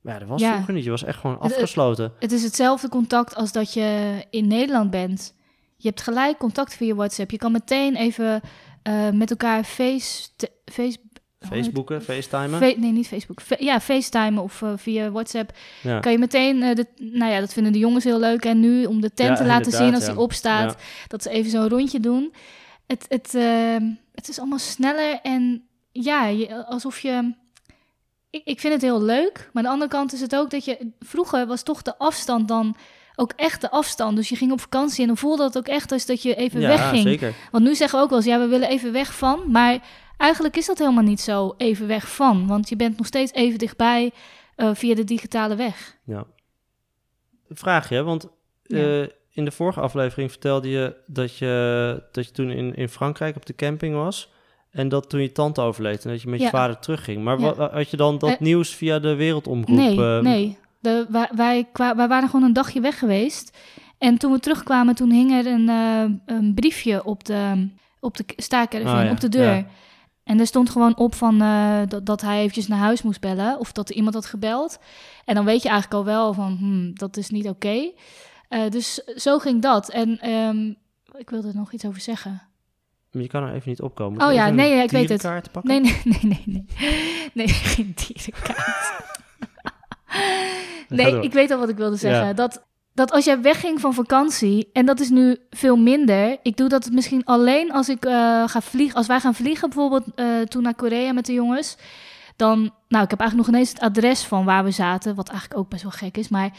Maar 0.00 0.12
ja, 0.12 0.18
dat 0.20 0.28
was 0.28 0.40
Ja. 0.40 0.52
vroeger 0.52 0.74
niet. 0.74 0.84
Je 0.84 0.90
was 0.90 1.04
echt 1.04 1.18
gewoon 1.18 1.36
Het- 1.36 1.44
het- 1.44 1.52
afgesloten. 1.54 2.12
Het 2.18 2.32
is 2.32 2.42
hetzelfde 2.42 2.88
contact 2.88 3.34
als 3.34 3.52
dat 3.52 3.72
je 3.72 4.12
in 4.30 4.46
Nederland 4.46 4.90
bent. 4.90 5.34
Je 5.76 5.88
hebt 5.88 6.02
gelijk 6.02 6.38
contact 6.38 6.74
via 6.76 6.94
WhatsApp. 6.94 7.30
Je 7.30 7.36
kan 7.36 7.52
meteen 7.52 7.96
even 7.96 8.40
eh, 8.82 9.10
met 9.10 9.30
elkaar 9.30 9.64
face, 9.64 10.28
te- 10.36 10.50
face? 10.64 10.96
Facebooken, 11.46 12.02
FaceTimen. 12.02 12.58
Fe- 12.58 12.74
nee, 12.76 12.92
niet 12.92 13.06
Facebook. 13.08 13.40
Fe- 13.40 13.56
ja, 13.58 13.80
FaceTime 13.80 14.40
of 14.40 14.62
eh, 14.62 14.72
via 14.76 15.10
WhatsApp. 15.10 15.50
ja. 15.82 16.00
Kan 16.00 16.12
je 16.12 16.18
meteen, 16.18 16.62
eh, 16.62 16.74
de, 16.74 16.86
nou 16.96 17.32
ja, 17.32 17.40
dat 17.40 17.52
vinden 17.52 17.72
de 17.72 17.78
jongens 17.78 18.04
heel 18.04 18.18
leuk. 18.18 18.44
En 18.44 18.60
nu 18.60 18.84
om 18.84 19.00
de 19.00 19.14
tent 19.14 19.28
Ja, 19.28 19.34
te 19.34 19.44
laten 19.44 19.72
zien 19.72 19.94
als 19.94 20.04
ja. 20.06 20.10
die 20.10 20.20
opstaat, 20.20 20.76
dat 21.06 21.22
ze 21.22 21.30
even 21.30 21.50
zo'n 21.50 21.68
rondje 21.68 22.00
doen. 22.00 22.32
Het, 22.86 23.04
het, 23.08 23.34
ehm, 23.34 23.82
het 24.14 24.28
is 24.28 24.38
allemaal 24.38 24.58
sneller 24.58 25.18
en 25.22 25.62
ja, 25.92 26.26
je, 26.26 26.66
alsof 26.66 27.00
je. 27.00 27.32
Ik, 28.30 28.42
ik 28.44 28.60
vind 28.60 28.72
het 28.72 28.82
heel 28.82 29.02
leuk, 29.02 29.36
maar 29.36 29.62
aan 29.62 29.62
de 29.62 29.68
andere 29.68 29.90
kant 29.90 30.12
is 30.12 30.20
het 30.20 30.36
ook 30.36 30.50
dat 30.50 30.64
je. 30.64 30.90
Vroeger 31.00 31.46
was 31.46 31.62
toch 31.62 31.82
de 31.82 31.98
afstand 31.98 32.48
dan 32.48 32.76
ook 33.16 33.32
echt 33.36 33.60
de 33.60 33.70
afstand. 33.70 34.16
Dus 34.16 34.28
je 34.28 34.36
ging 34.36 34.52
op 34.52 34.60
vakantie 34.60 35.00
en 35.00 35.06
dan 35.06 35.16
voelde 35.16 35.42
het 35.44 35.58
ook 35.58 35.68
echt 35.68 35.92
als 35.92 36.06
dat 36.06 36.22
je 36.22 36.34
even 36.34 36.60
ja, 36.60 36.68
wegging. 36.68 37.02
zeker. 37.02 37.34
Want 37.50 37.64
nu 37.64 37.74
zeggen 37.74 37.98
we 37.98 38.04
ook 38.04 38.10
wel 38.10 38.18
eens, 38.18 38.28
ja, 38.28 38.38
we 38.38 38.46
willen 38.46 38.68
even 38.68 38.92
weg 38.92 39.14
van. 39.14 39.40
Maar 39.46 39.78
eigenlijk 40.18 40.56
is 40.56 40.66
dat 40.66 40.78
helemaal 40.78 41.02
niet 41.02 41.20
zo 41.20 41.54
even 41.56 41.86
weg 41.86 42.14
van. 42.14 42.46
Want 42.46 42.68
je 42.68 42.76
bent 42.76 42.96
nog 42.96 43.06
steeds 43.06 43.32
even 43.32 43.58
dichtbij 43.58 44.10
eh, 44.56 44.70
via 44.74 44.94
de 44.94 45.04
digitale 45.04 45.54
weg. 45.56 45.96
Ja. 46.04 46.24
Vraag 47.50 47.88
je, 47.88 48.02
want 48.02 48.28
Ja. 48.62 48.76
eh, 48.78 49.06
in 49.30 49.44
de 49.44 49.50
vorige 49.50 49.80
aflevering 49.80 50.30
vertelde 50.30 50.68
je 50.68 50.94
dat 51.06 51.36
je, 51.36 52.02
dat 52.12 52.26
je 52.26 52.32
toen 52.32 52.50
in, 52.50 52.74
in 52.74 52.88
Frankrijk 52.88 53.36
op 53.36 53.46
de 53.46 53.54
camping 53.54 53.94
was. 53.94 54.30
En 54.70 54.88
dat 54.88 55.08
toen 55.10 55.20
je 55.20 55.32
tante 55.32 55.60
overleed 55.60 56.04
en 56.04 56.10
dat 56.10 56.22
je 56.22 56.28
met 56.28 56.40
je 56.40 56.48
vader 56.48 56.78
terugging. 56.78 57.22
Maar 57.24 57.40
Ja. 57.40 57.54
wa- 57.54 57.70
had 57.72 57.90
je 57.90 57.96
dan 57.96 58.18
dat 58.18 58.30
Eh, 58.30 58.38
nieuws 58.38 58.74
via 58.74 58.98
de 58.98 59.14
wereldomroep? 59.14 59.76
Nee, 59.76 59.96
nee. 60.22 60.58
De, 60.80 61.06
wij, 61.08 61.28
wij, 61.34 61.66
wij 61.72 62.08
waren 62.08 62.28
gewoon 62.28 62.44
een 62.44 62.52
dagje 62.52 62.80
weg 62.80 62.98
geweest. 62.98 63.56
En 63.98 64.18
toen 64.18 64.32
we 64.32 64.38
terugkwamen, 64.40 64.94
toen 64.94 65.10
hing 65.10 65.32
er 65.32 65.46
een, 65.46 65.68
een 66.26 66.54
briefje 66.54 67.04
op 67.04 67.24
de, 67.24 67.68
op 68.00 68.16
de 68.16 68.24
Oh 68.36 68.80
ja, 68.80 69.10
op 69.10 69.20
de 69.20 69.28
deur. 69.28 69.54
ja. 69.54 69.66
En 70.28 70.40
er 70.40 70.46
stond 70.46 70.70
gewoon 70.70 70.96
op 70.96 71.14
van, 71.14 71.42
eh, 71.42 71.80
dat, 71.88 72.06
dat 72.06 72.20
hij 72.20 72.38
eventjes 72.38 72.68
naar 72.68 72.78
huis 72.78 73.02
moest 73.02 73.20
bellen. 73.20 73.58
Of 73.58 73.72
dat 73.72 73.88
er 73.88 73.94
iemand 73.94 74.14
had 74.14 74.26
gebeld. 74.26 74.78
En 75.24 75.34
dan 75.34 75.44
weet 75.44 75.62
je 75.62 75.68
eigenlijk 75.68 75.98
al 75.98 76.12
wel 76.12 76.32
van, 76.32 76.56
hmm, 76.58 76.94
dat 76.94 77.16
is 77.16 77.30
niet 77.30 77.48
oké. 77.48 77.90
Eh, 78.48 78.68
dus 78.70 78.94
zo 78.94 79.38
ging 79.38 79.62
dat. 79.62 79.90
En 79.90 80.18
ehm, 80.20 80.72
ik 81.18 81.30
wilde 81.30 81.48
er 81.48 81.54
nog 81.56 81.72
iets 81.72 81.84
over 81.86 82.00
zeggen. 82.00 82.42
Maar 83.12 83.22
je 83.22 83.28
kan 83.28 83.42
er 83.42 83.54
even 83.54 83.68
niet 83.68 83.82
opkomen. 83.82 84.20
Oh 84.20 84.26
Moet 84.26 84.34
ja, 84.34 84.48
nee, 84.48 84.74
ja, 84.76 84.82
ik 84.82 84.90
weet 84.90 85.08
het. 85.08 85.52
pakken? 85.52 85.62
Nee, 85.64 85.80
nee, 85.80 86.00
nee, 86.04 86.18
nee, 86.22 86.42
nee. 86.46 86.64
Nee, 87.32 87.48
geen 87.72 87.94
dierenkaart. 87.94 88.92
Nee, 90.88 91.20
ik 91.20 91.32
weet 91.32 91.50
al 91.50 91.58
wat 91.58 91.68
ik 91.68 91.76
wilde 91.76 91.96
zeggen. 91.96 92.26
Ja. 92.26 92.32
Dat, 92.32 92.66
dat 92.98 93.12
als 93.12 93.24
jij 93.24 93.40
wegging 93.40 93.80
van 93.80 93.94
vakantie, 93.94 94.70
en 94.72 94.86
dat 94.86 95.00
is 95.00 95.08
nu 95.08 95.36
veel 95.50 95.76
minder. 95.76 96.38
Ik 96.42 96.56
doe 96.56 96.68
dat 96.68 96.90
misschien 96.90 97.24
alleen 97.24 97.72
als 97.72 97.88
ik 97.88 98.04
eh, 98.04 98.12
ga 98.48 98.60
vliegen. 98.60 98.96
Als 98.96 99.06
wij 99.06 99.20
gaan 99.20 99.34
vliegen, 99.34 99.68
bijvoorbeeld 99.68 100.04
eh, 100.14 100.40
toen 100.40 100.62
naar 100.62 100.74
Korea 100.74 101.12
met 101.12 101.26
de 101.26 101.32
jongens. 101.32 101.76
Dan, 102.36 102.58
nou, 102.88 103.04
ik 103.04 103.10
heb 103.10 103.20
eigenlijk 103.20 103.34
nog 103.34 103.48
ineens 103.48 103.68
het 103.68 103.80
adres 103.80 104.22
van 104.22 104.44
waar 104.44 104.64
we 104.64 104.70
zaten. 104.70 105.14
Wat 105.14 105.28
eigenlijk 105.28 105.60
ook 105.60 105.68
best 105.68 105.82
wel 105.82 105.92
gek 105.92 106.16
is. 106.16 106.28
Maar 106.28 106.50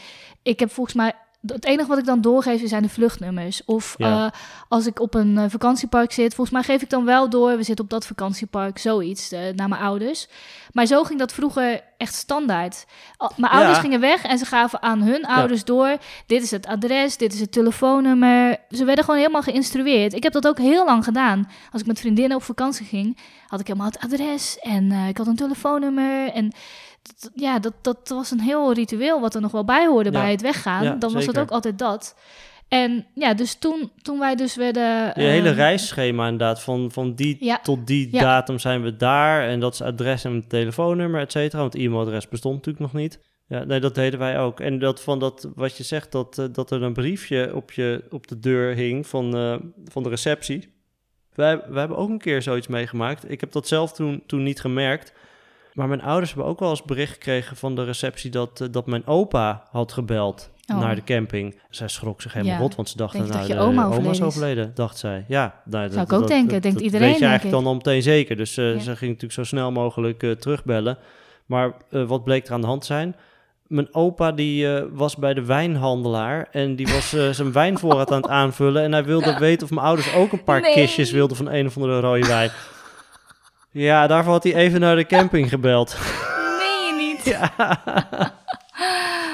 ik 0.42 0.60
heb 0.60 0.70
volgens 0.70 0.96
mij. 0.96 1.12
Het 1.46 1.64
enige 1.64 1.88
wat 1.88 1.98
ik 1.98 2.04
dan 2.04 2.20
doorgeef 2.20 2.68
zijn 2.68 2.82
de 2.82 2.88
vluchtnummers. 2.88 3.64
Of 3.64 3.94
Ja. 3.98 4.24
eh, 4.26 4.32
als 4.68 4.86
ik 4.86 5.00
op 5.00 5.14
een 5.14 5.38
eh, 5.38 5.44
vakantiepark 5.48 6.12
zit, 6.12 6.34
volgens 6.34 6.56
mij 6.56 6.62
geef 6.74 6.82
ik 6.82 6.90
dan 6.90 7.04
wel 7.04 7.28
door. 7.30 7.56
We 7.56 7.62
zitten 7.62 7.84
op 7.84 7.90
dat 7.90 8.06
vakantiepark, 8.06 8.78
zoiets, 8.78 9.32
eh, 9.32 9.40
naar 9.54 9.68
mijn 9.68 9.80
ouders. 9.80 10.28
Maar 10.72 10.86
zo 10.86 11.02
ging 11.02 11.18
dat 11.18 11.32
vroeger 11.32 11.80
echt 11.96 12.14
standaard. 12.14 12.84
Mijn 13.36 13.52
ouders 13.52 13.78
gingen 13.78 14.00
weg 14.00 14.22
en 14.24 14.38
ze 14.38 14.44
gaven 14.44 14.82
aan 14.82 15.02
hun 15.02 15.26
ouders 15.26 15.64
door. 15.64 15.96
Dit 16.26 16.42
is 16.42 16.50
het 16.50 16.66
adres, 16.66 17.16
dit 17.16 17.32
is 17.32 17.40
het 17.40 17.52
telefoonnummer. 17.52 18.56
Ze 18.70 18.84
werden 18.84 19.04
gewoon 19.04 19.20
helemaal 19.20 19.42
geïnstrueerd. 19.42 20.14
Ik 20.14 20.22
heb 20.22 20.32
dat 20.32 20.46
ook 20.46 20.58
heel 20.58 20.84
lang 20.84 21.04
gedaan. 21.04 21.50
Als 21.72 21.80
ik 21.80 21.86
met 21.86 22.00
vriendinnen 22.00 22.36
op 22.36 22.42
vakantie 22.42 22.86
ging, 22.86 23.18
had 23.46 23.60
ik 23.60 23.66
helemaal 23.66 23.88
het 23.88 23.98
adres 23.98 24.58
en 24.58 24.92
ik 24.92 25.16
had 25.16 25.26
een 25.26 25.36
telefoonnummer. 25.36 26.28
En 26.32 26.52
dat- 27.02 27.30
ja, 27.34 27.58
dat, 27.58 27.72
dat 27.82 28.08
was 28.08 28.30
een 28.30 28.40
heel 28.40 28.72
ritueel 28.72 29.20
wat 29.20 29.34
er 29.34 29.40
nog 29.40 29.52
wel 29.52 29.64
bij 29.64 29.86
hoorde 29.86 30.10
Ja. 30.12 30.20
bij 30.20 30.30
het 30.30 30.40
weggaan. 30.42 30.84
Ja, 30.84 30.94
Dan 30.94 31.12
was 31.12 31.26
het 31.26 31.38
ook 31.38 31.50
altijd 31.50 31.78
dat. 31.78 32.16
En 32.68 33.06
ja, 33.14 33.34
dus 33.34 33.54
toen, 33.54 33.90
toen 34.02 34.18
wij 34.18 34.34
dus 34.34 34.56
werden... 34.56 35.12
Je 35.14 35.22
hele 35.28 35.48
ehm, 35.48 35.56
reisschema 35.56 36.24
inderdaad, 36.24 36.62
van, 36.62 36.90
van 36.92 37.14
die 37.14 37.36
Ja. 37.40 37.58
tot 37.62 37.86
die 37.86 38.10
datum 38.10 38.58
zijn 38.58 38.82
we 38.82 38.96
daar. 38.96 39.48
En 39.48 39.60
dat 39.60 39.72
is 39.74 39.82
adres 39.82 40.24
en 40.24 40.44
telefoonnummer, 40.48 41.20
et 41.20 41.32
cetera. 41.32 41.60
Want 41.62 41.74
e-mailadres 41.74 42.28
bestond 42.28 42.54
natuurlijk 42.54 42.92
nog 42.92 43.02
niet. 43.02 43.20
Ja, 43.46 43.64
nee, 43.64 43.80
dat 43.80 43.94
deden 43.94 44.18
wij 44.18 44.38
ook. 44.38 44.60
En 44.60 44.78
dat 44.78 45.00
van 45.02 45.18
dat, 45.18 45.48
wat 45.54 45.76
je 45.76 45.82
zegt, 45.82 46.12
dat, 46.12 46.38
eh, 46.38 46.44
dat 46.52 46.70
er 46.70 46.82
een 46.82 46.92
briefje 46.92 47.54
op, 47.54 47.72
je, 47.72 48.04
op 48.10 48.26
de 48.26 48.38
deur 48.38 48.74
hing 48.74 49.06
van, 49.06 49.36
eh, 49.36 49.56
van 49.84 50.02
de 50.02 50.08
receptie. 50.08 50.72
Wij, 51.34 51.56
wij 51.68 51.78
hebben 51.78 51.96
ook 51.98 52.08
een 52.08 52.18
keer 52.18 52.42
zoiets 52.42 52.66
meegemaakt. 52.66 53.30
Ik 53.30 53.40
heb 53.40 53.52
dat 53.52 53.68
zelf 53.68 53.92
toen, 53.92 54.22
toen 54.26 54.42
niet 54.42 54.60
gemerkt. 54.60 55.12
Maar 55.74 55.88
mijn 55.88 56.02
ouders 56.02 56.30
hebben 56.32 56.50
ook 56.50 56.58
wel 56.60 56.70
eens 56.70 56.82
bericht 56.82 57.12
gekregen 57.12 57.56
van 57.56 57.74
de 57.74 57.84
receptie 57.84 58.30
dat, 58.30 58.60
eh, 58.60 58.68
dat 58.70 58.86
mijn 58.86 59.06
opa 59.06 59.62
had 59.70 59.92
gebeld 59.92 60.50
Oh. 60.72 60.80
naar 60.80 60.94
de 60.94 61.04
camping. 61.04 61.60
Zij 61.70 61.88
schrok 61.88 62.22
zich 62.22 62.32
helemaal 62.32 62.54
Ja. 62.54 62.60
rot, 62.60 62.74
want 62.74 62.88
ze 62.88 62.96
dachten, 62.96 63.20
nou, 63.20 63.32
dat 63.32 63.46
je 63.46 63.58
oma 63.58 63.84
overleden 63.84 64.10
is? 64.12 64.22
overleden, 64.22 64.70
dacht 64.74 64.98
zij. 64.98 65.24
Ja, 65.28 65.54
nou, 65.64 65.82
dat, 65.84 65.92
Zou 65.92 66.04
ik 66.04 66.10
dat- 66.10 66.20
ook 66.22 66.28
denken. 66.28 66.52
dat- 66.52 66.62
Denkt 66.62 66.76
dat 66.76 66.86
iedereen, 66.86 67.08
weet 67.10 67.18
je 67.18 67.24
eigenlijk 67.24 67.56
ik. 67.56 67.62
dan 67.62 67.70
al 67.70 67.74
meteen 67.76 68.02
zeker. 68.02 68.36
Dus 68.36 68.56
eh, 68.56 68.72
Ja. 68.74 68.78
ze 68.78 68.84
ging 68.96 69.00
natuurlijk 69.00 69.32
zo 69.32 69.44
snel 69.44 69.72
mogelijk 69.72 70.22
eh, 70.22 70.30
terugbellen. 70.30 70.98
Maar 71.46 71.72
wat 71.90 72.24
bleek 72.24 72.46
er 72.46 72.52
aan 72.52 72.60
de 72.60 72.66
hand 72.66 72.84
zijn? 72.84 73.16
Mijn 73.66 73.94
opa 73.94 74.32
die 74.32 74.68
was 74.92 75.16
bij 75.16 75.34
de 75.34 75.44
wijnhandelaar 75.44 76.48
en 76.50 76.76
die 76.76 76.86
was 76.86 77.08
zijn 77.30 77.52
wijnvoorraad 77.62 78.10
aan 78.12 78.20
het 78.22 78.30
aanvullen. 78.30 78.82
En 78.82 78.92
hij 78.92 79.04
wilde 79.04 79.38
weten 79.48 79.64
of 79.66 79.70
mijn 79.72 79.86
ouders 79.86 80.14
ook 80.14 80.32
een 80.32 80.44
paar 80.44 80.60
Nee. 80.60 80.74
kistjes 80.74 81.10
wilden 81.10 81.36
van 81.36 81.50
een 81.50 81.66
of 81.66 81.76
andere 81.76 82.00
rode 82.00 82.26
wijn. 82.26 82.50
Ja, 83.70 84.06
daarvoor 84.06 84.32
had 84.32 84.42
hij 84.44 84.54
even 84.54 84.80
naar 84.80 84.96
de 84.96 85.06
camping 85.06 85.48
gebeld. 85.48 85.96
Nee, 86.58 86.86
je 86.86 87.14
niet. 87.14 87.24
Ja. 87.24 87.52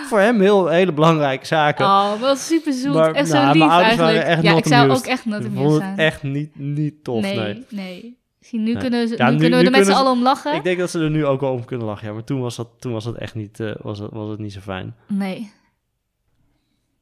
Voor 0.08 0.18
hem 0.20 0.40
heel 0.40 0.66
hele 0.68 0.92
belangrijke 0.92 1.46
zaken. 1.46 1.84
Oh, 1.86 2.20
wel 2.20 2.36
super 2.36 2.72
zoet. 2.72 2.94
Maar, 2.94 3.12
echt 3.12 3.32
nou, 3.32 3.38
zo 3.38 3.44
mijn 3.44 3.52
lief 3.58 3.66
waren 3.66 3.84
eigenlijk. 3.84 4.18
echt 4.26 4.42
ja, 4.42 4.56
ik 4.56 4.66
zou 4.66 4.90
ook 4.90 5.04
echt 5.06 5.24
not 5.24 5.44
amused 5.44 5.78
zijn. 5.78 5.98
echt 5.98 6.22
niet, 6.22 6.58
niet 6.58 7.04
tof, 7.04 7.22
nee. 7.22 7.36
nee, 7.36 7.64
nee. 7.70 8.18
Misschien 8.38 8.62
nu 8.62 8.72
Nee. 8.72 8.82
kunnen, 8.82 9.08
ze, 9.08 9.16
Ja, 9.16 9.26
nu 9.26 9.32
nu- 9.32 9.38
kunnen 9.40 9.58
we 9.58 9.64
er 9.64 9.70
met 9.70 9.86
z'n 9.86 9.92
allen 9.92 10.12
om 10.12 10.22
lachen. 10.22 10.54
Ik 10.54 10.64
denk 10.64 10.78
dat 10.78 10.90
ze 10.90 11.00
er 11.00 11.10
nu 11.10 11.26
ook 11.26 11.40
wel 11.40 11.52
om 11.52 11.64
kunnen 11.64 11.86
lachen, 11.86 12.06
ja. 12.08 12.12
Maar 12.12 12.24
toen 12.24 12.40
was 12.40 12.56
dat, 12.56 12.68
toen 12.78 12.92
was 12.92 13.04
dat 13.04 13.14
echt 13.16 13.34
niet, 13.34 13.60
eh, 13.60 13.70
was 13.80 13.98
het, 13.98 14.10
was 14.12 14.30
het 14.30 14.38
niet 14.38 14.52
zo 14.52 14.60
fijn. 14.60 14.94
Nee. 15.08 15.52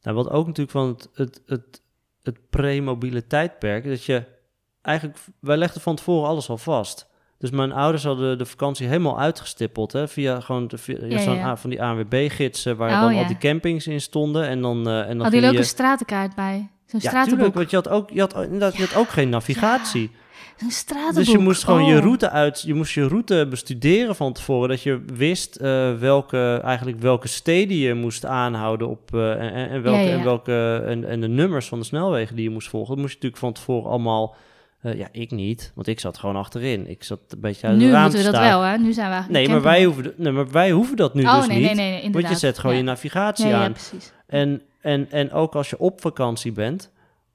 Nou, 0.03 0.17
wat 0.17 0.31
ook 0.31 0.47
natuurlijk 0.47 0.76
van 0.76 0.88
het, 0.88 1.09
het, 1.14 1.43
het, 1.47 1.83
het 2.23 2.50
pre-mobiele 2.50 3.26
tijdperk, 3.26 3.85
dat 3.88 4.05
je 4.05 4.25
eigenlijk, 4.83 5.19
wij 5.41 5.57
legden 5.57 5.81
van 5.81 5.97
tevoren 5.97 6.29
alles 6.29 6.49
al 6.49 6.59
vast. 6.59 7.07
Dus 7.44 7.52
mijn 7.52 7.72
ouders 7.72 8.04
hadden 8.04 8.38
de 8.38 8.46
vakantie 8.46 8.86
helemaal 8.86 9.20
uitgestippeld, 9.20 9.92
hè, 9.92 10.08
via 10.08 10.40
gewoon 10.40 10.68
de, 10.68 10.78
via, 10.78 10.96
Ja, 11.08 11.18
zo'n 11.18 11.34
ja. 11.36 11.46
A- 11.46 11.56
van 11.56 11.70
die 11.70 11.82
ANWB-gidsen, 11.82 12.76
waar 12.76 12.90
Oh, 12.90 13.00
dan 13.00 13.14
ja. 13.14 13.20
al 13.20 13.26
die 13.26 13.38
campings 13.38 13.86
in 13.86 14.00
stonden. 14.00 14.46
En 14.48 14.60
dan, 14.62 14.88
eh 14.88 15.00
en 15.00 15.08
dan 15.08 15.20
Had 15.20 15.30
die 15.32 15.40
leuke 15.40 15.56
je... 15.56 15.62
stratenkaart 15.62 16.34
bij? 16.34 16.68
Zo'n 16.86 17.00
Ja, 17.02 17.08
stratenboek. 17.08 17.54
want 17.54 17.70
je 17.70 17.76
had 17.76 17.88
ook, 17.88 18.10
je 18.10 18.20
had, 18.20 18.34
inderdaad, 18.42 18.76
je 18.76 18.84
had 18.86 18.96
ook 18.96 19.08
geen 19.08 19.28
navigatie. 19.28 20.10
Zo'n 20.56 20.70
stratenboek. 20.70 21.14
Dus 21.14 21.30
je 21.30 21.38
moest 21.38 21.64
gewoon 21.64 21.84
je 21.84 21.96
Oh. 21.96 22.02
route 22.02 22.30
uit, 22.30 22.62
je 22.66 22.74
moest 22.74 22.94
je 22.94 23.08
route 23.08 23.46
bestuderen 23.50 24.16
van 24.16 24.32
tevoren, 24.32 24.68
dat 24.68 24.82
je 24.82 25.04
wist 25.14 25.56
eh, 25.56 25.94
welke, 25.94 26.60
eigenlijk 26.64 27.00
welke 27.00 27.28
steden 27.28 27.76
je 27.76 27.94
moest 27.94 28.24
aanhouden 28.24 28.88
op 28.88 29.14
eh, 29.14 29.72
en, 29.72 29.82
welke, 29.82 29.98
Ja, 29.98 30.04
ja, 30.04 30.10
ja. 30.10 30.18
En, 30.18 30.24
welke 30.24 30.82
en, 30.86 31.04
en 31.08 31.20
de 31.20 31.28
nummers 31.28 31.66
van 31.68 31.78
de 31.78 31.84
snelwegen 31.84 32.34
die 32.36 32.44
je 32.44 32.50
moest 32.50 32.68
volgen. 32.68 32.88
Dat 32.94 32.98
moest 33.04 33.08
je 33.10 33.14
natuurlijk 33.22 33.42
van 33.42 33.52
tevoren 33.52 33.90
allemaal, 33.90 34.34
eh, 34.85 34.99
ja, 34.99 35.09
ik 35.12 35.31
niet, 35.31 35.73
want 35.75 35.87
ik 35.87 36.00
zat 36.00 36.19
gewoon 36.19 36.37
achterin. 36.37 36.88
Ik 36.88 37.05
zat 37.05 37.21
een 37.29 37.41
beetje 37.41 37.67
uit 37.67 37.76
Nu 37.76 37.85
het 37.85 37.93
raam 37.93 38.03
moeten 38.03 38.25
we 38.25 38.31
dat 38.31 38.41
wel, 38.41 38.61
hè? 38.61 38.79
Nu 38.79 38.93
zijn 38.93 39.11
we 39.26 39.33
Nee, 39.33 39.45
een 39.45 39.50
maar 39.50 39.62
wij, 39.62 39.85
hoeven, 39.85 40.12
nee, 40.17 40.33
maar 40.33 40.50
wij 40.50 40.71
hoeven 40.71 40.97
dat 40.97 41.14
nu 41.14 41.25
oh, 41.25 41.37
dus 41.37 41.47
nee, 41.47 41.57
niet. 41.59 41.67
nee, 41.67 41.75
nee, 41.75 41.91
nee, 41.91 42.03
inderdaad. 42.03 42.23
want 42.23 42.41
je 42.41 42.47
zet 42.47 42.59
gewoon 42.59 42.76
ja. 42.76 42.81
je 42.83 42.87
navigatie 42.87 43.47
ja, 43.47 43.50
ja, 43.50 43.64
aan. 43.64 43.73
precies. 43.73 44.12
En, 44.26 44.62
en, 44.81 45.11
en 45.11 45.33
ook 45.33 45.55
als 45.55 45.71
je 45.71 45.79
op 45.79 46.00
vakantie 46.00 46.53
bent. 46.53 46.93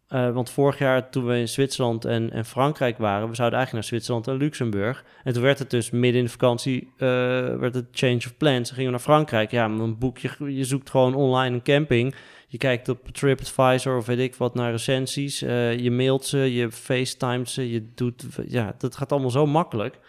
eh, 0.07 0.31
want 0.31 0.49
vorig 0.49 0.77
jaar 0.79 1.09
toen 1.09 1.25
we 1.25 1.37
in 1.37 1.47
Zwitserland 1.47 2.05
en, 2.05 2.31
en 2.31 2.45
Frankrijk 2.45 2.97
waren, 2.97 3.29
we 3.29 3.35
zouden 3.35 3.57
eigenlijk 3.59 3.73
naar 3.73 3.83
Zwitserland 3.83 4.27
en 4.27 4.37
Luxemburg. 4.45 5.03
En 5.23 5.33
toen 5.33 5.43
werd 5.43 5.59
het 5.59 5.69
dus 5.69 5.89
midden 5.89 6.19
in 6.19 6.23
de 6.25 6.31
vakantie, 6.31 6.93
eh, 6.97 7.07
werd 7.55 7.73
het 7.73 7.87
change 7.91 8.17
of 8.17 8.37
plans. 8.37 8.67
Dan 8.67 8.75
gingen 8.77 8.85
we 8.85 8.91
naar 8.91 8.99
Frankrijk. 8.99 9.51
Ja, 9.51 9.67
maar 9.67 9.77
dan 9.77 9.97
boek 9.97 10.17
je, 10.17 10.29
je 10.39 10.63
zoekt 10.63 10.89
gewoon 10.89 11.15
online 11.15 11.55
een 11.55 11.61
camping. 11.63 12.15
Je 12.51 12.57
kijkt 12.57 12.89
op 12.89 13.07
TripAdvisor 13.11 13.97
of 13.97 14.05
weet 14.05 14.19
ik 14.19 14.35
wat 14.35 14.55
naar 14.55 14.71
recensies. 14.71 15.41
eh, 15.41 15.79
je 15.79 15.91
mailt 15.91 16.25
ze, 16.25 16.37
je 16.37 16.71
facetimet 16.71 17.49
ze, 17.49 17.71
je 17.71 17.91
doet, 17.95 18.25
ja, 18.47 18.75
dat 18.77 18.95
gaat 18.95 19.11
allemaal 19.11 19.29
zo 19.29 19.45
makkelijk. 19.45 19.99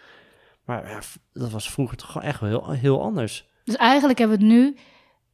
Maar 0.65 0.89
ja, 0.89 0.99
dat 1.33 1.51
was 1.51 1.69
vroeger 1.71 1.97
toch 1.97 2.23
echt 2.23 2.39
wel 2.39 2.49
heel, 2.49 2.69
heel 2.71 3.01
anders. 3.01 3.45
Dus 3.63 3.75
eigenlijk 3.75 4.19
hebben 4.19 4.37
we 4.37 4.43
het 4.45 4.53
nu 4.53 4.75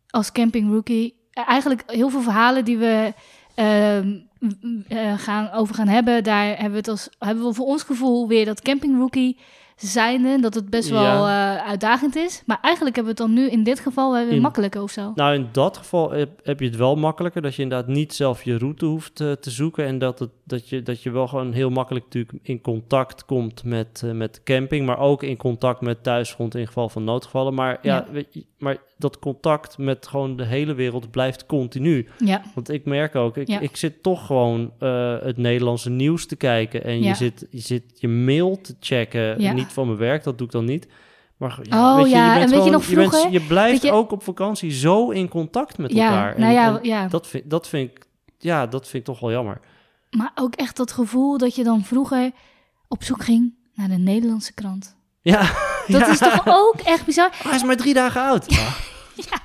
als 0.10 0.32
camping 0.32 0.72
rookie... 0.72 1.16
eh, 1.32 1.50
Eigenlijk 1.50 1.84
heel 1.86 2.10
veel 2.10 2.22
verhalen 2.22 2.66
die 2.66 2.78
we 2.78 3.14
ehm, 3.56 4.18
eh, 4.88 5.18
gaan, 5.20 5.52
over 5.52 5.76
gaan 5.76 5.88
hebben... 5.88 6.24
daar 6.24 6.46
hebben 6.48 6.72
we, 6.72 6.78
het 6.78 6.88
als, 6.88 7.10
hebben 7.20 7.44
we 7.44 7.54
voor 7.54 7.66
ons 7.66 7.84
gevoel 7.84 8.28
weer 8.28 8.46
dat 8.46 8.62
camping 8.62 8.98
rookie 8.98 9.40
zijnde... 9.78 10.40
dat 10.40 10.54
het 10.54 10.70
best 10.70 10.90
wel 10.90 11.28
eh, 11.28 11.56
uitdagend 11.56 12.16
is. 12.16 12.44
Maar 12.46 12.58
eigenlijk 12.62 12.96
hebben 12.96 13.16
we 13.16 13.22
het 13.24 13.32
dan 13.34 13.44
nu 13.44 13.50
in 13.50 13.64
dit 13.64 13.80
geval 13.80 14.12
wel 14.12 14.26
weer 14.26 14.36
In- 14.36 14.42
makkelijker 14.42 14.82
of 14.82 14.92
zo. 14.92 15.12
Nou, 15.16 15.34
in 15.36 15.48
dat 15.52 15.78
geval 15.78 16.12
heb, 16.12 16.30
heb 16.44 16.60
je 16.60 16.66
het 16.66 16.76
wel 16.76 16.96
makkelijker. 16.96 17.42
Dat 17.42 17.56
je 17.56 17.62
inderdaad 17.62 17.88
niet 17.88 18.14
zelf 18.14 18.44
je 18.44 18.58
route 18.58 18.86
hoeft 18.86 19.20
eh, 19.22 19.32
te 19.32 19.50
zoeken. 19.50 19.86
En 19.86 19.98
dat, 20.00 20.20
het, 20.20 20.30
dat, 20.44 20.70
je, 20.70 20.84
dat 20.84 21.04
je 21.04 21.12
wel 21.12 21.28
gewoon 21.28 21.52
heel 21.54 21.70
makkelijk 21.70 22.06
natuurlijk 22.06 22.38
in 22.42 22.62
contact 22.62 23.26
komt 23.26 23.64
met, 23.64 24.02
eh, 24.06 24.12
met 24.12 24.34
de 24.36 24.42
camping. 24.44 24.86
Maar 24.86 25.00
ook 25.00 25.24
in 25.24 25.38
contact 25.38 25.82
met 25.82 26.04
thuisgrond 26.04 26.56
in 26.56 26.68
geval 26.68 26.90
van 26.90 27.04
noodgevallen. 27.04 27.54
Maar, 27.54 27.80
ja, 27.82 27.96
Ja. 27.96 28.06
weet 28.12 28.34
je, 28.34 28.46
maar 28.58 28.78
dat 28.98 29.20
contact 29.20 29.78
met 29.78 30.08
gewoon 30.08 30.36
de 30.38 30.46
hele 30.46 30.74
wereld 30.74 31.12
blijft 31.12 31.46
continu. 31.46 32.08
Ja, 32.18 32.42
Want 32.56 32.70
ik 32.70 32.86
merk 32.86 33.16
ook, 33.16 33.38
ik, 33.38 33.50
ik 33.50 33.76
zit 33.76 34.04
toch 34.04 34.26
gewoon 34.26 34.72
het 35.24 35.38
Nederlandse 35.38 35.90
nieuws 35.90 36.26
te 36.26 36.36
kijken. 36.36 36.84
En 36.84 37.02
je, 37.04 37.16
zit, 37.16 37.48
je 37.50 37.60
zit 37.60 37.84
je 37.96 38.08
mail 38.08 38.62
te 38.62 38.76
checken. 38.80 39.42
Ja. 39.42 39.54
Niet 39.68 39.74
van 39.76 39.86
mijn 39.88 39.98
werk, 40.00 40.24
dat 40.24 40.38
doe 40.38 40.48
ik 40.48 40.54
dan 40.54 40.66
niet. 40.66 40.88
Maar 41.38 41.60
Oh, 41.70 41.96
weet 41.96 42.06
je, 42.06 42.10
ja, 42.16 42.34
je 42.34 42.40
bent 42.40 42.52
en 42.52 42.58
weet 42.58 42.60
je 42.60 42.66
je, 42.66 42.72
bent- 42.72 42.84
vroeger? 42.84 43.32
je 43.32 43.42
blijft 43.42 43.82
je- 43.82 43.92
ook 43.92 44.12
op 44.12 44.24
vakantie 44.24 44.72
zo 44.72 45.10
in 45.10 45.28
contact 45.28 45.78
met 45.78 45.92
ja 45.94 46.06
elkaar. 46.10 46.34
En- 46.36 46.42
nou 46.42 46.54
ja, 46.54 46.80
ja. 46.82 47.08
dat, 47.08 47.28
vind, 47.28 47.50
dat, 47.50 47.68
vind 47.68 47.92
ik, 47.92 48.06
ja, 48.38 48.68
dat 48.68 48.82
vind 48.88 49.08
ik 49.08 49.14
toch 49.14 49.20
wel 49.20 49.32
jammer. 49.32 49.60
Maar 50.12 50.32
ook 50.36 50.56
echt 50.56 50.78
dat 50.78 50.92
gevoel 50.92 51.38
dat 51.38 51.56
je 51.56 51.64
dan 51.64 51.84
vroeger 51.84 52.32
op 52.88 53.04
zoek 53.04 53.24
ging 53.24 53.54
naar 53.74 53.88
de 53.88 53.98
Nederlandse 53.98 54.54
krant. 54.54 54.96
Ja, 55.22 55.42
Dat 55.88 56.08
is 56.14 56.18
toch 56.18 56.42
ook 56.46 56.76
echt 56.84 57.06
bizar? 57.06 57.30
Hij 57.44 57.56
is 57.56 57.64
maar 57.64 57.78
drie 57.78 57.94
dagen 57.94 58.22
oud. 58.22 58.46
Ja. 59.16 59.38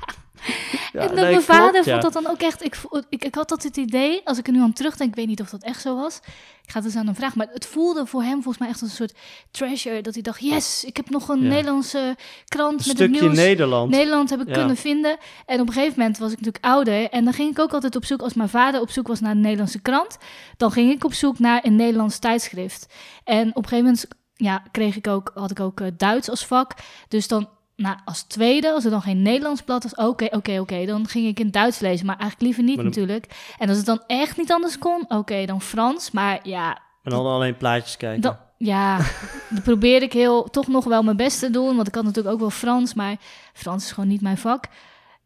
Ja, 0.93 1.01
en 1.01 1.07
dat 1.07 1.17
nee, 1.17 1.31
mijn 1.31 1.43
vader 1.43 1.85
vond 1.85 2.03
dat 2.03 2.13
dan 2.13 2.27
ook 2.27 2.41
echt... 2.41 2.65
Ik, 2.65 2.77
ik, 3.09 3.25
ik 3.25 3.35
had 3.35 3.49
dat 3.49 3.63
het 3.63 3.77
idee, 3.77 4.21
als 4.25 4.39
ik 4.39 4.47
er 4.47 4.53
nu 4.53 4.61
aan 4.61 4.73
terugdenk, 4.73 5.11
ik 5.11 5.17
weet 5.17 5.27
niet 5.27 5.41
of 5.41 5.51
dat 5.51 5.63
echt 5.63 5.81
zo 5.81 5.97
was. 5.97 6.17
Ik 6.63 6.71
ga 6.71 6.77
het 6.79 6.85
eens 6.85 6.97
aan 6.97 7.07
hem 7.07 7.15
vragen. 7.15 7.39
Maar 7.39 7.49
het 7.53 7.67
voelde 7.67 8.07
voor 8.07 8.23
hem 8.23 8.33
volgens 8.33 8.59
mij 8.59 8.69
echt 8.69 8.81
als 8.83 8.91
een 8.91 8.97
soort 8.97 9.15
treasure. 9.51 10.01
Dat 10.01 10.15
hij 10.15 10.23
dacht, 10.23 10.41
yes, 10.41 10.85
ik 10.85 10.97
heb 10.97 11.11
nog 11.11 11.29
een 11.29 11.43
Ja. 11.43 11.49
Nederlandse 11.49 12.17
krant 12.49 12.81
Een 12.81 12.85
met 12.87 12.99
het 12.99 13.11
nieuws. 13.11 13.37
Nederland. 13.37 13.91
Nederland 13.91 14.31
heb 14.31 14.41
ik 14.41 14.49
Ja. 14.49 14.55
kunnen 14.55 14.77
vinden. 14.77 15.17
En 15.47 15.61
op 15.61 15.67
een 15.67 15.73
gegeven 15.73 15.99
moment 15.99 16.19
was 16.19 16.33
ik 16.33 16.37
natuurlijk 16.41 16.65
ouder. 16.65 17.11
En 17.11 17.25
dan 17.25 17.33
ging 17.33 17.51
ik 17.51 17.59
ook 17.59 17.73
altijd 17.73 17.97
op 17.97 18.05
zoek, 18.05 18.23
als 18.23 18.35
mijn 18.35 18.49
vader 18.49 18.81
op 18.81 18.91
zoek 18.91 19.07
was 19.09 19.21
naar 19.21 19.31
een 19.31 19.41
Nederlandse 19.41 19.81
krant, 19.81 20.19
dan 20.57 20.71
ging 20.73 20.91
ik 20.93 21.05
op 21.05 21.15
zoek 21.15 21.39
naar 21.39 21.65
een 21.65 21.77
Nederlands 21.77 22.19
tijdschrift. 22.19 22.87
En 23.25 23.49
op 23.49 23.57
een 23.63 23.69
gegeven 23.69 23.85
moment 23.85 24.07
ja, 24.35 24.63
kreeg 24.71 24.97
ik 24.97 25.07
ook, 25.07 25.31
had 25.35 25.51
ik 25.51 25.61
ook 25.61 25.81
eh, 25.81 25.89
Duits 25.97 26.31
als 26.31 26.47
vak. 26.47 26.73
Dus 27.09 27.29
dan 27.29 27.49
nou, 27.77 27.97
als 28.05 28.23
tweede, 28.23 28.73
als 28.73 28.85
er 28.85 28.91
dan 28.91 29.03
geen 29.03 29.23
Nederlands 29.23 29.63
blad 29.63 29.83
was, 29.83 29.95
oké, 29.95 30.27
oké, 30.31 30.59
oké, 30.61 30.87
dan 30.87 31.07
ging 31.09 31.27
ik 31.27 31.41
in 31.41 31.51
Duits 31.51 31.79
lezen. 31.79 32.07
Maar 32.07 32.19
eigenlijk 32.19 32.43
liever 32.43 32.63
niet 32.63 32.77
dan- 32.77 32.85
natuurlijk. 32.85 33.53
En 33.59 33.69
als 33.69 33.77
het 33.77 33.87
dan 33.87 34.03
echt 34.07 34.37
niet 34.37 34.53
anders 34.53 34.79
kon, 34.79 35.05
oké, 35.09 35.45
dan 35.47 35.61
Frans. 35.61 36.11
Maar 36.11 36.41
ja, 36.49 36.79
En 37.03 37.11
dan 37.11 37.27
alleen 37.27 37.57
plaatjes 37.57 37.97
kijken. 37.97 38.21
dan, 38.23 38.37
ja, 38.59 38.97
dan 39.51 39.63
probeerde 39.63 40.05
ik 40.07 40.13
heel, 40.13 40.45
toch 40.45 40.67
nog 40.69 40.85
wel 40.85 41.03
mijn 41.03 41.17
best 41.17 41.39
te 41.39 41.51
doen. 41.51 41.77
Want 41.77 41.89
ik 41.89 41.95
had 41.95 42.05
natuurlijk 42.05 42.35
ook 42.35 42.41
wel 42.41 42.51
Frans, 42.51 42.95
maar 42.95 43.17
Frans 43.53 43.85
is 43.85 43.93
gewoon 43.93 44.09
niet 44.09 44.21
mijn 44.23 44.39
vak. 44.39 44.65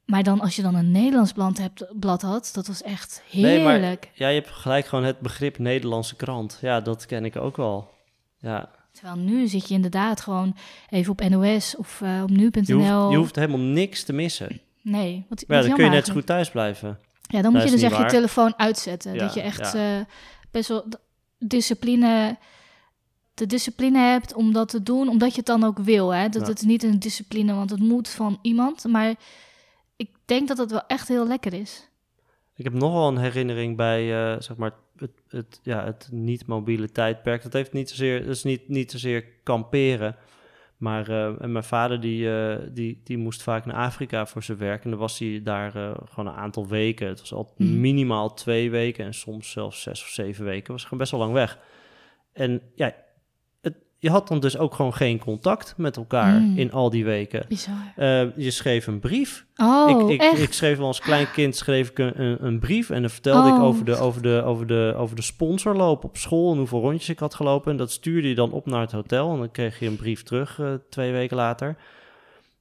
Maar 0.05 0.23
dan 0.23 0.41
als 0.41 0.57
je 0.57 0.63
dan 0.63 0.75
een 0.75 0.91
Nederlands 0.91 1.33
blad, 1.33 1.59
hebt, 1.59 1.87
blad 2.01 2.23
had, 2.23 2.51
dat 2.55 2.67
was 2.67 2.83
echt 2.83 3.23
Nee, 3.33 3.63
maar- 3.63 3.73
heerlijk. 3.73 4.11
Ja, 4.15 4.29
je 4.29 4.41
hebt 4.41 4.51
gelijk 4.53 4.87
gewoon 4.87 5.05
het 5.05 5.21
begrip 5.21 5.59
Nederlandse 5.59 6.17
krant. 6.17 6.59
Ja, 6.61 6.81
dat 6.81 7.07
ken 7.07 7.25
ik 7.25 7.37
ook 7.37 7.57
wel. 7.57 7.91
Ja, 8.39 8.69
Terwijl 8.97 9.17
nu 9.19 9.47
zit 9.47 9.69
je 9.69 9.75
inderdaad 9.75 10.21
gewoon 10.21 10.57
even 10.89 11.13
op 11.13 11.29
NOS 11.29 11.77
of 11.77 12.01
eh, 12.01 12.23
op 12.23 12.31
nu.nl. 12.31 12.63
je, 12.67 12.73
hoeft, 12.75 13.11
je 13.11 13.17
hoeft 13.17 13.37
helemaal 13.37 13.59
niks 13.61 14.03
te 14.03 14.13
missen. 14.13 14.61
Nee, 14.83 15.25
wat, 15.29 15.45
Maar 15.47 15.57
ja, 15.63 15.67
dan 15.67 15.77
kun 15.77 15.85
je 15.85 15.91
net 15.91 16.07
zo 16.07 16.13
goed 16.13 16.27
thuis 16.27 16.51
blijven. 16.51 16.89
Ja, 16.89 16.97
dan 17.29 17.43
Dat 17.43 17.53
moet 17.53 17.63
je 17.63 17.71
dus 17.71 17.83
echt 17.83 17.97
je 17.97 18.05
telefoon 18.07 18.59
uitzetten. 18.59 19.13
Ja, 19.15 19.19
dat 19.19 19.35
je 19.35 19.41
echt 19.41 19.73
ja. 19.73 19.99
eh, 19.99 20.05
best 20.51 20.69
wel 20.69 20.85
discipline, 21.39 22.37
de 23.35 23.47
discipline 23.47 23.99
hebt 23.99 24.35
om 24.35 24.53
dat 24.53 24.69
te 24.69 24.83
doen, 24.83 25.09
omdat 25.09 25.31
je 25.31 25.37
het 25.37 25.47
dan 25.47 25.65
ook 25.65 25.79
wil. 25.79 26.15
Hè? 26.15 26.29
Dat 26.29 26.43
Ja. 26.43 26.49
het 26.49 26.63
niet 26.63 26.83
een 26.83 26.99
discipline, 26.99 27.55
want 27.55 27.71
het 27.71 27.81
moet 27.81 28.09
van 28.09 28.39
iemand. 28.43 28.85
Maar 28.85 29.15
ik 29.97 30.11
denk 30.25 30.49
dat 30.49 30.59
het 30.59 30.71
wel 30.71 30.87
echt 30.87 31.09
heel 31.09 31.27
lekker 31.27 31.53
is. 31.53 31.89
Ik 32.57 32.65
heb 32.65 32.73
nog 32.73 32.93
wel 32.93 33.09
een 33.09 33.19
herinnering 33.19 33.77
bij, 33.77 34.33
eh, 34.33 34.41
zeg 34.41 34.57
maar, 34.57 34.73
het, 34.99 35.11
het, 35.29 35.61
ja, 35.63 35.85
het 35.85 36.09
niet-mobiele 36.13 36.93
tijdperk. 36.93 37.43
Dat 37.43 37.53
heeft 37.53 37.73
niet 37.73 37.89
zozeer, 37.89 38.21
dat 38.21 38.35
is 38.35 38.43
niet, 38.45 38.69
niet 38.69 38.91
zozeer 38.91 39.25
kamperen. 39.43 40.17
Maar 40.77 41.09
eh, 41.09 41.43
en 41.43 41.53
mijn 41.53 41.65
vader 41.65 42.01
die, 42.01 42.31
eh, 42.39 42.57
die, 42.71 43.01
die 43.05 43.19
moest 43.19 43.43
vaak 43.43 43.67
naar 43.67 43.77
Afrika 43.77 44.27
voor 44.27 44.43
zijn 44.43 44.59
werk. 44.59 44.85
En 44.85 44.91
dan 44.91 44.99
was 44.99 45.19
hij 45.19 45.41
daar 45.45 45.71
gewoon 46.11 46.27
een 46.27 46.41
aantal 46.41 46.67
weken. 46.67 47.09
Het 47.09 47.21
was 47.21 47.33
altijd 47.33 47.59
Mhm. 47.59 47.81
minimaal 47.81 48.35
twee 48.35 48.71
weken 48.71 49.05
en 49.05 49.15
soms 49.15 49.51
zelfs 49.51 49.83
zes 49.83 50.03
of 50.03 50.09
zeven 50.09 50.45
weken. 50.45 50.73
was 50.73 50.83
gewoon 50.83 50.99
best 50.99 51.11
wel 51.11 51.21
lang 51.21 51.33
weg. 51.33 51.59
En 52.33 52.63
ja, 52.75 52.95
je 54.07 54.13
had 54.13 54.29
dan 54.29 54.41
dus 54.41 54.59
ook 54.59 54.75
gewoon 54.75 54.95
geen 54.95 55.19
contact 55.19 55.75
met 55.77 55.97
elkaar 55.97 56.41
Mm. 56.41 56.59
in 56.59 56.73
al 56.73 56.91
die 56.91 57.05
weken. 57.05 57.45
Bizar. 57.49 57.75
Eh, 57.97 58.37
je 58.37 58.51
schreef 58.51 58.87
een 58.87 58.99
brief 59.01 59.45
Oh, 59.57 59.91
ik, 59.91 60.09
ik, 60.09 60.21
echt? 60.21 60.43
ik 60.43 60.53
schreef 60.53 60.79
als 60.79 61.01
klein 61.01 61.31
kind 61.31 61.57
schreef 61.57 61.91
ik 61.91 61.99
een, 61.99 62.21
een, 62.23 62.37
een 62.47 62.59
brief 62.59 62.91
en 62.91 63.01
dan 63.01 63.11
vertelde 63.11 63.49
ik 63.49 63.55
Oh. 63.55 63.63
over 63.63 63.85
de, 63.85 63.97
over, 63.97 64.23
de, 64.23 64.43
over, 64.45 64.67
de, 64.67 64.95
over 64.97 65.17
de 65.17 65.23
sponsorloop 65.23 66.05
op 66.05 66.17
school 66.17 66.53
en 66.53 66.59
hoeveel 66.59 66.81
rondjes 66.81 67.09
ik 67.09 67.19
had 67.19 67.35
gelopen. 67.35 67.71
En 67.71 67.77
dat 67.77 67.91
stuurde 67.91 68.29
je 68.29 68.35
dan 68.35 68.53
op 68.53 68.67
naar 68.67 68.81
het 68.81 68.93
hotel 68.93 69.33
en 69.33 69.39
dan 69.39 69.51
kreeg 69.51 69.79
je 69.79 69.87
een 69.87 69.97
brief 69.97 70.23
terug 70.23 70.59
eh, 70.61 70.67
twee 70.91 71.13
weken 71.13 71.37
later. 71.37 71.77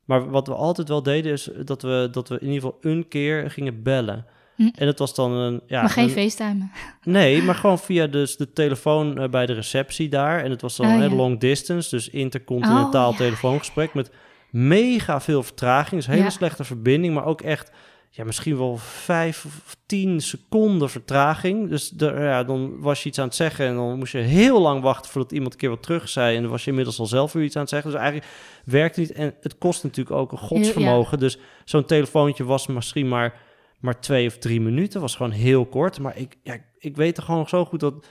Maar 0.06 0.30
wat 0.30 0.48
we 0.48 0.54
altijd 0.54 0.88
wel 0.88 1.04
deden 1.04 1.32
is 1.32 1.50
dat 1.66 1.82
we, 1.82 2.08
dat 2.12 2.30
we 2.30 2.36
in 2.40 2.48
ieder 2.48 2.62
geval 2.62 2.78
een 2.82 3.08
keer 3.08 3.52
gingen 3.52 3.84
bellen. 3.84 4.26
Hm. 4.56 4.70
En 4.76 4.88
het 4.88 5.00
was 5.00 5.16
dan 5.16 5.32
een... 5.32 5.62
Ja, 5.68 5.82
maar 5.82 5.90
geen 5.90 6.04
een- 6.04 6.10
FaceTime. 6.30 6.68
Nee, 7.04 7.42
maar 7.42 7.56
gewoon 7.56 7.80
via 7.80 8.08
dus 8.08 8.38
de 8.38 8.54
telefoon 8.54 9.18
eh, 9.20 9.30
bij 9.30 9.46
de 9.46 9.54
receptie 9.54 10.10
daar. 10.10 10.44
En 10.44 10.50
het 10.52 10.62
was 10.62 10.76
dan 10.76 10.86
Oh, 10.96 11.00
ja. 11.10 11.10
long 11.16 11.40
distance, 11.40 11.90
dus 11.90 12.10
intercontinentaal 12.10 13.10
Oh, 13.12 13.18
telefoongesprek 13.18 13.94
met 13.94 14.12
mega 14.50 15.22
veel 15.22 15.44
vertraging. 15.44 16.04
Dus 16.06 16.16
hele 16.16 16.30
slechte 16.30 16.64
verbinding, 16.64 17.14
maar 17.14 17.26
ook 17.26 17.42
echt 17.42 17.72
ja, 18.10 18.24
misschien 18.24 18.58
wel 18.58 18.78
vijf 18.78 19.46
of 19.46 19.76
tien 19.86 20.22
seconden 20.22 20.90
vertraging. 20.90 21.70
Dus 21.70 21.90
de, 21.90 22.06
ja, 22.18 22.44
dan 22.44 22.80
was 22.80 23.04
je 23.04 23.10
iets 23.10 23.20
aan 23.20 23.26
het 23.26 23.36
zeggen 23.36 23.66
en 23.68 23.76
dan 23.76 23.98
moest 23.98 24.12
je 24.12 24.18
heel 24.18 24.62
lang 24.62 24.82
wachten 24.82 25.12
voordat 25.12 25.32
iemand 25.32 25.54
een 25.54 25.60
keer 25.60 25.70
wat 25.70 25.84
terug 25.84 26.10
zei. 26.10 26.36
En 26.36 26.42
dan 26.42 26.52
was 26.52 26.64
je 26.64 26.70
inmiddels 26.70 27.00
al 27.00 27.06
zelf 27.06 27.34
weer 27.34 27.44
iets 27.44 27.56
aan 27.56 27.62
het 27.62 27.70
zeggen. 27.70 27.92
Dus 27.92 28.00
eigenlijk 28.00 28.32
werkte 28.66 29.00
niet. 29.00 29.12
En 29.12 29.34
het 29.42 29.58
kost 29.58 29.84
natuurlijk 29.84 30.16
ook 30.16 30.32
een 30.32 30.38
godsvermogen. 30.38 31.20
Dus 31.20 31.38
zo'n 31.66 31.86
telefoontje 31.86 32.44
was 32.44 32.68
misschien 32.68 33.08
maar, 33.08 33.34
maar 33.80 34.00
twee 34.00 34.28
of 34.28 34.38
drie 34.38 34.62
minuten. 34.62 35.02
Was 35.02 35.16
gewoon 35.16 35.32
heel 35.32 35.66
kort. 35.66 36.00
Maar 36.00 36.18
ik, 36.18 36.38
ja, 36.44 36.58
ik 36.78 36.96
weet 36.96 37.18
er 37.18 37.24
gewoon 37.24 37.48
zo 37.48 37.66
goed 37.66 37.80
dat 37.80 38.08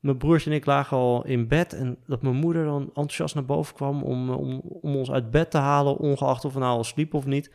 mijn 0.00 0.16
broertje 0.16 0.50
en 0.50 0.56
ik 0.56 0.66
lagen 0.66 0.96
al 0.96 1.24
in 1.24 1.48
bed. 1.48 1.72
En 1.72 1.98
dat 2.06 2.22
mijn 2.22 2.36
moeder 2.36 2.64
dan 2.64 2.82
enthousiast 2.82 3.34
naar 3.34 3.44
boven 3.44 3.74
kwam 3.74 4.02
om, 4.02 4.30
om, 4.30 4.60
om 4.60 4.96
ons 4.96 5.10
uit 5.10 5.30
bed 5.30 5.50
te 5.50 5.58
halen. 5.58 5.96
Ongeacht 5.96 6.44
of 6.44 6.52
we 6.52 6.58
nou 6.58 6.76
al 6.76 6.84
sliepen 6.84 7.18
of 7.18 7.26
niet. 7.26 7.50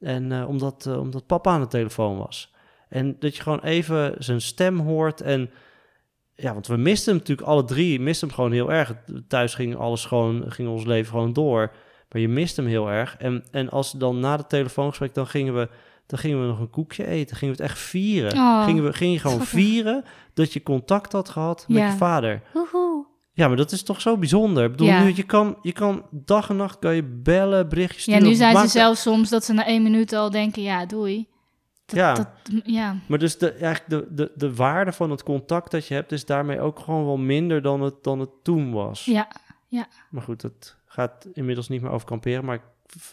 En 0.00 0.32
eh, 0.32 0.48
omdat, 0.48 0.86
eh, 0.86 1.00
omdat 1.00 1.26
papa 1.26 1.50
aan 1.50 1.60
de 1.60 1.66
telefoon 1.66 2.18
was. 2.18 2.54
En 2.88 3.16
dat 3.18 3.36
je 3.36 3.42
gewoon 3.42 3.60
even 3.60 4.14
zijn 4.18 4.40
stem 4.40 4.78
hoort. 4.78 5.20
En 5.20 5.50
ja, 6.34 6.52
want 6.52 6.66
we 6.66 6.76
misten 6.76 7.12
hem 7.12 7.20
natuurlijk 7.20 7.48
alle 7.48 7.64
drie. 7.64 8.00
Misten 8.00 8.26
hem 8.26 8.36
gewoon 8.36 8.52
heel 8.52 8.72
erg. 8.72 8.94
Thuis 9.28 9.54
ging 9.54 9.76
alles 9.76 10.04
gewoon, 10.04 10.52
ging 10.52 10.68
ons 10.68 10.84
leven 10.84 11.10
gewoon 11.10 11.32
door. 11.32 11.72
Maar 12.10 12.20
je 12.20 12.28
mist 12.28 12.56
hem 12.56 12.66
heel 12.66 12.90
erg. 12.90 13.16
En, 13.16 13.44
en 13.50 13.70
als 13.70 13.92
dan 13.92 14.20
na 14.20 14.36
het 14.36 14.48
telefoongesprek, 14.48 15.14
dan 15.14 15.26
gingen 15.26 15.54
we, 15.54 15.68
dan 16.10 16.18
gingen 16.18 16.40
we 16.40 16.46
nog 16.46 16.58
een 16.60 16.70
koekje 16.70 17.06
eten. 17.06 17.36
Gingen 17.36 17.56
we 17.56 17.62
het 17.62 17.70
echt 17.70 17.80
vieren. 17.80 18.32
Oh, 18.32 18.64
gingen 18.64 18.84
we, 18.84 18.92
ging 18.92 19.12
je 19.12 19.18
gewoon 19.18 19.36
schattig. 19.36 19.58
vieren 19.60 20.04
dat 20.34 20.52
je 20.52 20.62
contact 20.62 21.12
had 21.12 21.28
gehad 21.28 21.64
met 21.68 21.76
Ja. 21.78 21.86
je 21.90 21.96
vader. 21.96 22.42
Woehoe. 22.52 23.06
Ja, 23.32 23.48
maar 23.48 23.56
dat 23.56 23.72
is 23.72 23.82
toch 23.82 24.00
zo 24.00 24.16
bijzonder. 24.16 24.64
Ik 24.64 24.70
bedoel, 24.70 24.86
Ja. 24.86 25.02
nu, 25.02 25.12
je, 25.14 25.22
kan, 25.22 25.56
je 25.62 25.72
kan 25.72 26.06
dag 26.10 26.48
en 26.50 26.56
nacht 26.56 26.78
kan 26.78 26.94
je 26.94 27.02
bellen, 27.04 27.68
berichtjes 27.68 28.04
Ja, 28.04 28.12
sturen. 28.12 28.28
nu 28.28 28.34
zijn 28.34 28.56
ze 28.56 28.66
zelfs 28.68 29.02
soms 29.02 29.28
dat 29.28 29.44
ze 29.44 29.52
na 29.52 29.66
één 29.66 29.82
minuut 29.82 30.12
al 30.12 30.30
denken, 30.30 30.62
ja, 30.62 30.86
doei. 30.86 31.28
Dat, 31.86 31.98
Ja. 31.98 32.14
Dat, 32.14 32.28
ja. 32.64 32.96
Maar 33.08 33.18
dus 33.18 33.38
de, 33.38 33.50
eigenlijk 33.52 33.88
de, 33.88 34.14
de, 34.14 34.32
de 34.34 34.54
waarde 34.54 34.92
van 34.92 35.10
het 35.10 35.22
contact 35.22 35.70
dat 35.70 35.86
je 35.86 35.94
hebt... 35.94 36.12
is 36.12 36.24
daarmee 36.24 36.60
ook 36.60 36.78
gewoon 36.78 37.04
wel 37.04 37.16
minder 37.16 37.62
dan 37.62 37.80
het, 37.82 37.94
dan 38.02 38.18
het 38.20 38.30
toen 38.42 38.72
was. 38.72 39.04
ja. 39.04 39.28
Maar 40.10 40.22
goed, 40.22 40.42
het 40.42 40.76
gaat 40.86 41.26
inmiddels 41.32 41.68
niet 41.68 41.82
meer 41.82 41.90
over 41.90 42.06
kamperen. 42.06 42.44
Maar 42.44 42.54
ik- 42.54 42.62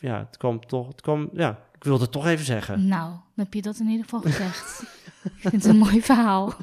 ja, 0.01 0.17
het 0.17 0.37
kwam 0.37 0.65
toch... 0.67 0.87
Het 0.87 1.01
kwam, 1.01 1.29
ja, 1.33 1.59
ik 1.77 1.83
wilde 1.83 2.03
het 2.03 2.11
toch 2.11 2.25
even 2.25 2.45
zeggen. 2.45 2.87
Nou, 2.87 3.09
dan 3.09 3.45
heb 3.45 3.53
je 3.53 3.61
dat 3.61 3.79
in 3.79 3.87
ieder 3.87 4.03
geval 4.03 4.21
gezegd. 4.21 4.83
Ik 5.23 5.31
vind 5.49 5.63
het 5.63 5.65
een 5.65 5.77
mooi 5.77 6.01
verhaal. 6.01 6.53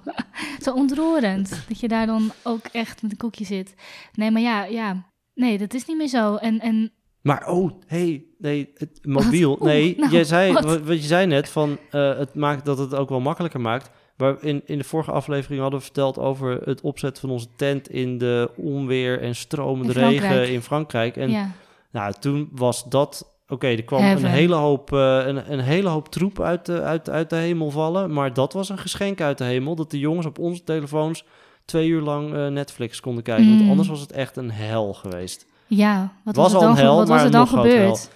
Zo 0.63 0.75
ontroerend 0.75 1.65
dat 1.69 1.81
je 1.81 1.89
daar 1.89 2.07
dan 2.07 2.33
ook 2.43 2.67
echt 2.73 3.03
met 3.03 3.11
een 3.11 3.17
koekje 3.17 3.45
zit. 3.45 3.75
Nee, 4.15 4.31
maar 4.31 4.43
ja, 4.43 4.65
ja. 4.65 5.07
Nee, 5.35 5.59
dat 5.59 5.75
is 5.75 5.87
niet 5.87 5.97
meer 5.97 6.09
zo. 6.09 6.37
En, 6.37 6.61
en 6.61 6.93
Maar 7.23 7.49
oh, 7.49 7.73
hey, 7.87 8.25
nee, 8.39 8.71
het 8.75 8.99
mobiel. 9.03 9.51
Oeh, 9.51 9.63
nee, 9.63 9.97
nou, 9.99 10.13
jij 10.13 10.25
zei, 10.25 10.53
wat? 10.53 10.65
wat? 10.81 11.01
je 11.01 11.07
zei 11.07 11.27
net, 11.27 11.49
van 11.49 11.79
eh, 11.91 12.19
het 12.19 12.35
maakt 12.35 12.65
dat 12.65 12.79
het 12.79 12.95
ook 12.95 13.09
wel 13.09 13.21
makkelijker 13.21 13.61
maakt. 13.61 13.91
Maar 14.17 14.43
in, 14.43 14.63
in 14.67 14.79
de 14.79 14.85
vorige 14.85 15.11
aflevering 15.11 15.61
hadden 15.61 15.79
we 15.79 15.85
verteld 15.85 16.19
over 16.19 16.63
het 16.63 16.81
opzetten 16.81 17.21
van 17.21 17.31
onze 17.31 17.49
tent 17.57 17.91
in 17.91 18.19
de 18.19 18.51
onweer 18.57 19.21
en 19.21 19.35
stromende 19.35 19.93
In 19.93 20.09
regen 20.09 20.49
in 20.53 20.63
Frankrijk. 20.63 21.17
En 21.17 21.31
ja. 21.31 21.51
nou, 21.91 22.15
toen 22.21 22.49
was 22.53 22.85
dat. 22.89 23.34
Oké, 23.49 23.67
er 23.67 23.85
kwam 23.85 24.01
Heaven. 24.01 24.25
een 24.25 24.31
hele, 24.31 24.55
hoop, 24.55 24.93
eh, 24.93 25.27
een, 25.27 25.53
een 25.53 25.61
hele 25.61 25.89
hoop 25.89 26.09
troep 26.09 26.41
uit 26.41 26.67
de, 26.67 26.83
uit, 26.83 27.11
uit 27.11 27.31
de 27.31 27.37
hemel 27.37 27.71
vallen. 27.71 28.13
Maar 28.13 28.33
dat 28.33 28.53
was 28.53 28.69
een 28.69 28.79
geschenk 28.79 29.21
uit 29.21 29.39
de 29.39 29.45
hemel. 29.45 29.75
Dat 29.75 29.91
de 29.91 29.99
jongens 29.99 30.27
op 30.27 30.39
onze 30.39 30.65
telefoons 30.65 31.25
twee 31.65 31.89
uur 31.89 32.01
lang 32.03 32.35
eh, 32.35 32.47
Netflix 32.47 33.01
konden 33.01 33.23
kijken. 33.23 33.45
Mm. 33.45 33.57
Want 33.59 33.71
anders 33.71 33.89
was 33.89 34.01
het 34.01 34.13
echt 34.13 34.37
een 34.37 34.51
hel 34.51 34.95
geweest. 34.95 35.47
ja, 35.67 36.13
wat 36.25 36.37
Was 36.37 36.53
was, 36.53 36.63
er 36.63 36.69
al 36.69 36.75
dan, 36.75 36.85
hel, 36.85 36.97
wat 36.97 37.09
was 37.09 37.17
maar 37.17 37.27
er 37.27 37.33
dan 37.33 37.49
gebeurd? 37.49 38.11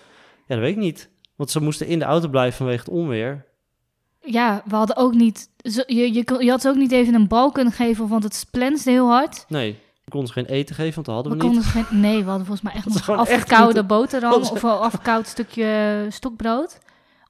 Ja, 0.46 0.54
dat 0.54 0.58
weet 0.58 0.72
ik 0.72 0.82
niet. 0.82 1.10
Want 1.36 1.50
ze 1.50 1.62
moesten 1.62 1.86
in 1.86 1.98
de 1.98 2.04
auto 2.04 2.28
blijven 2.28 2.56
vanwege 2.56 2.78
het 2.78 2.88
onweer. 2.88 3.46
Ja, 4.20 4.62
we 4.66 4.76
hadden 4.76 4.96
ook 4.96 5.14
niet... 5.14 5.50
Je, 5.56 6.12
je, 6.12 6.38
je 6.44 6.50
had 6.50 6.60
ze 6.60 6.68
ook 6.68 6.76
niet 6.76 6.92
even 6.92 7.14
een 7.14 7.28
bal 7.28 7.52
kunnen 7.52 7.72
geven, 7.72 8.08
want 8.08 8.22
het 8.22 8.34
splenste 8.34 8.90
heel 8.90 9.08
hard. 9.08 9.44
Nee, 9.48 9.78
we 10.08 10.14
konden 10.14 10.34
ze 10.34 10.40
geen 10.40 10.56
eten 10.56 10.74
geven, 10.74 10.94
want 10.94 11.06
dat 11.06 11.14
hadden 11.14 11.32
We 11.32 11.48
we, 11.48 11.54
niet. 11.54 11.64
geen, 11.64 12.00
nee, 12.00 12.18
we 12.24 12.28
hadden 12.28 12.46
volgens 12.46 12.72
mij 12.72 12.74
echt 12.78 12.84
nog 12.86 13.08
een 13.08 13.18
echt 13.18 13.30
afgekoude 13.30 13.64
moeten- 13.64 13.86
boterham 13.86 14.32
of 14.32 14.62
een 14.62 14.70
afgekoud 14.70 15.26
stukje 15.26 16.06
stokbrood. 16.08 16.78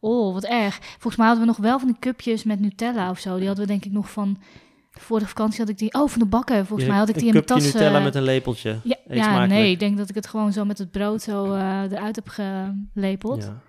Oh, 0.00 0.32
wat 0.34 0.44
erg. 0.44 0.78
Volgens 0.82 1.16
mij 1.16 1.26
hadden 1.26 1.44
we 1.44 1.50
nog 1.50 1.60
wel 1.60 1.78
van 1.78 1.88
die 1.88 1.96
cupjes 1.98 2.44
met 2.44 2.60
Nutella 2.60 3.10
of 3.10 3.18
zo. 3.18 3.36
Die 3.36 3.46
hadden 3.46 3.64
we 3.66 3.70
denk 3.70 3.84
ik 3.84 3.92
nog 3.92 4.10
van... 4.10 4.38
De 4.92 5.00
vorige 5.00 5.28
vakantie 5.28 5.60
had 5.60 5.68
ik 5.68 5.78
die... 5.78 5.94
Oh, 5.94 6.08
van 6.08 6.18
de 6.18 6.26
bakken. 6.26 6.66
Volgens 6.66 6.88
mij 6.88 6.98
had 6.98 7.08
ik 7.08 7.14
een 7.14 7.20
die 7.20 7.28
in 7.28 7.34
mijn 7.34 7.46
tas... 7.46 7.64
Nutella 7.64 7.98
eh, 7.98 8.04
met 8.04 8.14
een 8.14 8.22
lepeltje. 8.22 8.78
Ja, 8.84 8.96
Eet 9.06 9.16
ja 9.16 9.22
smakelijk. 9.22 9.50
nee, 9.52 9.70
ik 9.70 9.78
denk 9.78 9.96
dat 9.98 10.08
ik 10.08 10.14
het 10.14 10.26
gewoon 10.26 10.52
zo 10.52 10.64
met 10.64 10.78
het 10.78 10.90
brood 10.90 11.22
zo 11.22 11.54
eh, 11.54 11.82
eruit 11.90 12.16
heb 12.16 12.28
gelepeld. 12.28 13.42
Ja, 13.44 13.60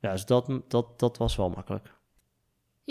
ja 0.00 0.12
dus 0.12 0.24
dat, 0.26 0.50
dat, 0.68 0.98
dat 0.98 1.16
was 1.16 1.36
wel 1.36 1.48
makkelijk. 1.50 1.92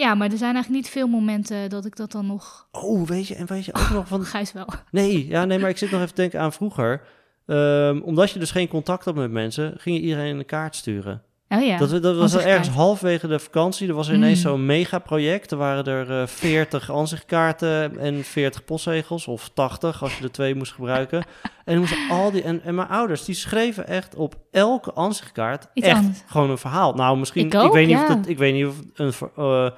Maar 0.07 0.31
er 0.31 0.37
zijn 0.37 0.53
eigenlijk 0.53 0.83
niet 0.83 0.89
veel 0.93 1.07
momenten 1.07 1.69
dat 1.69 1.85
ik 1.85 1.95
dat 1.95 2.11
dan 2.11 2.25
nog... 2.25 2.67
Oh, 2.71 3.07
weet 3.07 3.27
je, 3.27 3.35
en 3.35 3.45
weet 3.45 3.65
je 3.65 3.73
ook 3.73 3.89
nog 3.89 4.07
van... 4.07 4.23
Gijs 4.35 4.53
wel. 4.53 4.67
Nee, 4.91 5.27
ja, 5.27 5.45
nee, 5.45 5.59
maar 5.59 5.69
ik 5.69 5.77
zit 5.77 5.91
nog 5.91 6.01
even 6.01 6.13
te 6.13 6.21
denken 6.21 6.39
aan 6.39 6.53
vroeger. 6.53 7.01
Ehm, 7.45 7.99
omdat 7.99 8.31
je 8.31 8.39
dus 8.39 8.51
geen 8.51 8.67
contact 8.67 9.05
had 9.05 9.15
met 9.15 9.31
mensen, 9.31 9.73
ging 9.77 9.95
je 9.95 10.01
iedereen 10.01 10.39
een 10.39 10.45
kaart 10.45 10.75
sturen. 10.75 11.23
Oh 11.49 11.65
ja. 11.65 11.77
dat, 11.77 12.03
dat 12.03 12.17
was 12.17 12.33
er 12.33 12.45
ergens 12.45 12.69
halverwege 12.69 13.27
de 13.27 13.39
vakantie. 13.39 13.87
Er 13.87 13.93
was 13.93 14.07
er 14.07 14.15
ineens 14.15 14.43
Mm. 14.43 14.49
zo'n 14.49 14.65
megaproject. 14.65 15.51
Er 15.51 15.57
waren 15.57 15.85
er 15.85 16.21
eh 16.21 16.27
40 16.27 16.91
ansichtkaarten 16.91 17.97
en 17.99 18.23
40 18.23 18.65
postzegels. 18.65 19.27
Of 19.27 19.49
80 19.53 20.01
als 20.03 20.17
je 20.17 20.23
er 20.23 20.31
twee 20.31 20.55
moest 20.55 20.71
gebruiken. 20.73 21.23
en, 21.65 21.79
moesten 21.79 22.09
al 22.09 22.31
die, 22.31 22.43
en, 22.43 22.63
en 22.63 22.75
mijn 22.75 22.87
ouders 22.87 23.25
die 23.25 23.35
schreven 23.35 23.87
echt 23.87 24.15
op 24.15 24.35
elke 24.51 24.93
ansichtkaart 24.93 25.67
echt 25.73 25.97
anders. 25.97 26.23
gewoon 26.25 26.49
een 26.49 26.57
verhaal. 26.57 26.93
Nou, 26.93 27.17
misschien, 27.17 27.45
Ik 27.45 27.71
weet 27.71 27.87
niet 27.87 27.97
ja. 27.97 28.01
of 28.01 28.07
dat, 28.07 28.27
ik 28.27 28.37
weet 28.37 28.53
niet 28.53 28.65
of 28.65 28.75
een, 28.93 29.13
eh, 29.35 29.69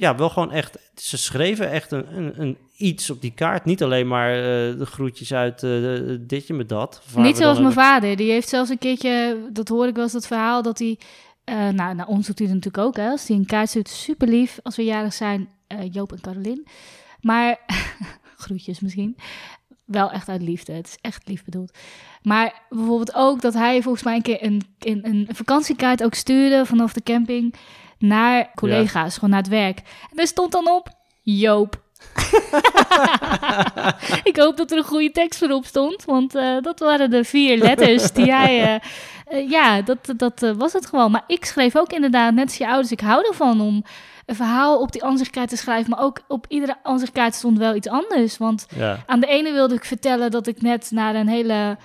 ja, 0.00 0.16
wel 0.16 0.28
gewoon 0.30 0.52
echt, 0.52 0.78
ze 0.94 1.16
schreven 1.18 1.70
echt 1.70 1.90
een, 1.92 2.16
een, 2.16 2.40
een 2.40 2.56
iets 2.76 3.10
op 3.10 3.20
die 3.20 3.30
kaart. 3.34 3.64
Niet 3.64 3.82
alleen 3.82 4.08
maar 4.08 4.30
eh, 4.34 4.42
de 4.78 4.86
groetjes 4.86 5.32
uit 5.32 5.54
eh, 5.54 5.60
de- 5.70 6.24
ditje 6.26 6.54
met 6.54 6.68
dat. 6.68 7.02
Niet 7.16 7.36
zoals 7.36 7.60
mijn 7.60 7.72
vader. 7.72 8.16
Die 8.16 8.30
heeft 8.30 8.48
zelfs 8.48 8.70
een 8.70 8.78
keertje, 8.78 9.36
dat 9.52 9.68
hoor 9.68 9.86
ik 9.86 9.94
wel 9.94 10.04
eens, 10.04 10.12
dat 10.12 10.26
verhaal 10.26 10.62
dat 10.62 10.78
hij... 10.78 10.98
eh 11.44 11.68
nou, 11.68 11.94
naar 11.94 12.06
ons 12.06 12.26
doet 12.26 12.38
hij 12.38 12.48
natuurlijk 12.48 12.78
ook, 12.78 12.96
hè. 12.96 13.08
Als 13.10 13.28
hij 13.28 13.36
een 13.36 13.46
kaart 13.46 13.68
stuurt, 13.68 13.88
super 13.88 14.28
lief. 14.28 14.58
Als 14.62 14.76
we 14.76 14.84
jarig 14.84 15.12
zijn, 15.12 15.48
eh, 15.66 15.78
Joop 15.92 16.12
en 16.12 16.20
Carolien. 16.20 16.66
Maar, 17.20 17.58
groetjes 18.36 18.80
misschien. 18.80 19.16
Wel 19.84 20.10
echt 20.10 20.28
uit 20.28 20.42
liefde. 20.42 20.72
Het 20.72 20.86
is 20.86 20.98
echt 21.00 21.28
lief 21.28 21.44
bedoeld. 21.44 21.78
Maar 22.22 22.62
bijvoorbeeld 22.68 23.14
ook 23.14 23.40
dat 23.40 23.54
hij 23.54 23.82
volgens 23.82 24.04
mij 24.04 24.14
een 24.16 24.22
keer 24.22 24.42
een, 24.44 24.62
een, 24.78 25.06
een 25.06 25.28
vakantiekaart 25.32 26.02
ook 26.04 26.14
stuurde 26.14 26.66
vanaf 26.66 26.92
de 26.92 27.02
camping 27.02 27.54
naar 28.00 28.50
collega's, 28.54 29.14
gewoon 29.14 29.30
naar 29.30 29.38
het 29.38 29.48
werk. 29.48 29.78
En 29.78 30.16
daar 30.16 30.26
stond 30.26 30.52
dan 30.52 30.70
op 30.70 30.88
Joop. 31.22 31.80
ik 34.30 34.36
hoop 34.36 34.56
dat 34.56 34.70
er 34.70 34.78
een 34.78 34.84
goede 34.84 35.10
tekst 35.10 35.38
voor 35.38 35.50
op 35.50 35.64
stond, 35.64 36.04
want 36.04 36.34
eh, 36.34 36.56
dat 36.60 36.78
waren 36.78 37.10
de 37.10 37.24
vier 37.24 37.58
letters 37.58 38.12
die 38.12 38.32
hij... 38.32 38.62
eh, 38.62 38.80
eh, 39.30 39.50
ja, 39.50 39.82
dat, 39.82 39.98
dat 40.16 40.54
was 40.56 40.72
het 40.72 40.86
gewoon. 40.86 41.10
Maar 41.10 41.24
ik 41.26 41.44
schreef 41.44 41.76
ook 41.76 41.92
inderdaad, 41.92 42.34
net 42.34 42.44
als 42.44 42.56
je 42.56 42.66
ouders, 42.66 42.92
ik 42.92 43.00
hou 43.00 43.26
ervan 43.26 43.60
om 43.60 43.84
een 44.26 44.34
verhaal 44.34 44.80
op 44.80 44.92
die 44.92 45.04
ansichtkaart 45.04 45.48
te 45.48 45.56
schrijven. 45.56 45.90
Maar 45.90 46.02
ook 46.02 46.20
op 46.28 46.44
iedere 46.48 46.76
ansichtkaart 46.82 47.34
stond 47.34 47.58
wel 47.58 47.74
iets 47.74 47.88
anders. 47.88 48.38
Want 48.38 48.66
Ja, 48.76 49.02
aan 49.06 49.20
de 49.20 49.26
ene 49.26 49.52
wilde 49.52 49.74
ik 49.74 49.84
vertellen 49.84 50.30
dat 50.30 50.46
ik 50.46 50.62
net 50.62 50.90
naar 50.90 51.14
een 51.14 51.28
hele 51.28 51.76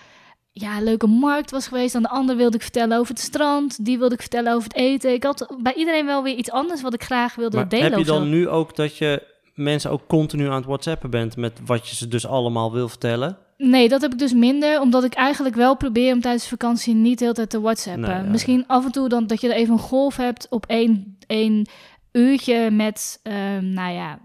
ja, 0.57 0.81
leuke 0.81 1.07
markt 1.07 1.51
was 1.51 1.67
geweest. 1.67 1.95
Aan 1.95 2.01
de 2.01 2.09
andere 2.09 2.37
wilde 2.37 2.55
ik 2.55 2.61
vertellen 2.61 2.97
over 2.97 3.13
het 3.13 3.23
strand. 3.23 3.85
Die 3.85 3.97
wilde 3.97 4.13
ik 4.13 4.21
vertellen 4.21 4.53
over 4.53 4.67
het 4.67 4.77
eten. 4.77 5.13
Ik 5.13 5.23
had 5.23 5.55
bij 5.61 5.73
iedereen 5.73 6.05
wel 6.05 6.23
weer 6.23 6.35
iets 6.35 6.51
anders 6.51 6.81
wat 6.81 6.93
ik 6.93 7.03
graag 7.03 7.35
wilde 7.35 7.55
maar 7.55 7.69
delen. 7.69 7.85
heb 7.85 7.97
je 7.97 8.05
zo. 8.05 8.13
dan 8.13 8.29
nu 8.29 8.47
ook 8.47 8.75
dat 8.75 8.97
je 8.97 9.23
mensen 9.53 9.91
ook 9.91 10.07
continu 10.07 10.47
aan 10.47 10.55
het 10.55 10.65
whatsappen 10.65 11.09
bent 11.09 11.37
met 11.37 11.59
wat 11.65 11.89
je 11.89 11.95
ze 11.95 12.07
dus 12.07 12.27
allemaal 12.27 12.71
wil 12.73 12.89
vertellen? 12.89 13.37
Nee, 13.57 13.89
dat 13.89 14.01
heb 14.01 14.11
ik 14.11 14.19
dus 14.19 14.33
minder, 14.33 14.81
omdat 14.81 15.03
ik 15.03 15.13
eigenlijk 15.13 15.55
wel 15.55 15.77
probeer 15.77 16.13
om 16.13 16.21
tijdens 16.21 16.47
vakantie 16.47 16.93
niet 16.93 17.17
de 17.17 17.23
hele 17.23 17.35
tijd 17.35 17.49
te 17.49 17.61
whatsappen. 17.61 18.09
Nee, 18.09 18.23
ja. 18.23 18.29
Misschien 18.29 18.67
af 18.67 18.85
en 18.85 18.91
toe 18.91 19.09
dan 19.09 19.27
dat 19.27 19.41
je 19.41 19.49
er 19.49 19.55
even 19.55 19.73
een 19.73 19.79
golf 19.79 20.15
hebt 20.15 20.47
op 20.49 20.65
één, 20.65 21.17
één 21.27 21.67
uurtje 22.11 22.71
met, 22.71 23.19
ehm, 23.23 23.73
nou 23.73 23.93
ja, 23.93 24.19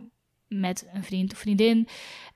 met 0.49 0.89
een 0.95 1.05
vriend 1.05 1.33
of 1.33 1.39
vriendin. 1.39 1.89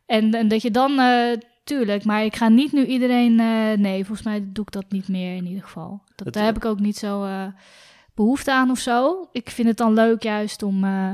En, 0.06 0.34
en 0.34 0.48
dat 0.48 0.62
je 0.62 0.70
dan, 0.70 0.98
eh, 0.98 1.32
tuurlijk, 1.64 2.04
maar 2.04 2.24
ik 2.24 2.36
ga 2.36 2.48
niet 2.48 2.72
nu 2.72 2.84
iedereen, 2.86 3.40
eh, 3.40 3.72
nee, 3.78 4.04
volgens 4.04 4.26
mij 4.26 4.44
doe 4.52 4.64
ik 4.64 4.70
dat 4.72 4.84
niet 4.88 5.08
meer 5.08 5.36
in 5.36 5.46
ieder 5.46 5.62
geval. 5.62 6.02
Dat, 6.14 6.24
Het- 6.26 6.34
daar 6.34 6.44
heb 6.44 6.56
ik 6.56 6.64
ook 6.64 6.80
niet 6.80 6.96
zo 6.96 7.24
eh, 7.24 7.46
behoefte 8.14 8.52
aan 8.52 8.70
of 8.70 8.78
zo. 8.78 9.28
Ik 9.32 9.50
vind 9.50 9.68
het 9.68 9.76
dan 9.76 9.92
leuk 9.94 10.22
juist 10.22 10.62
om, 10.62 10.84
eh, 10.84 11.10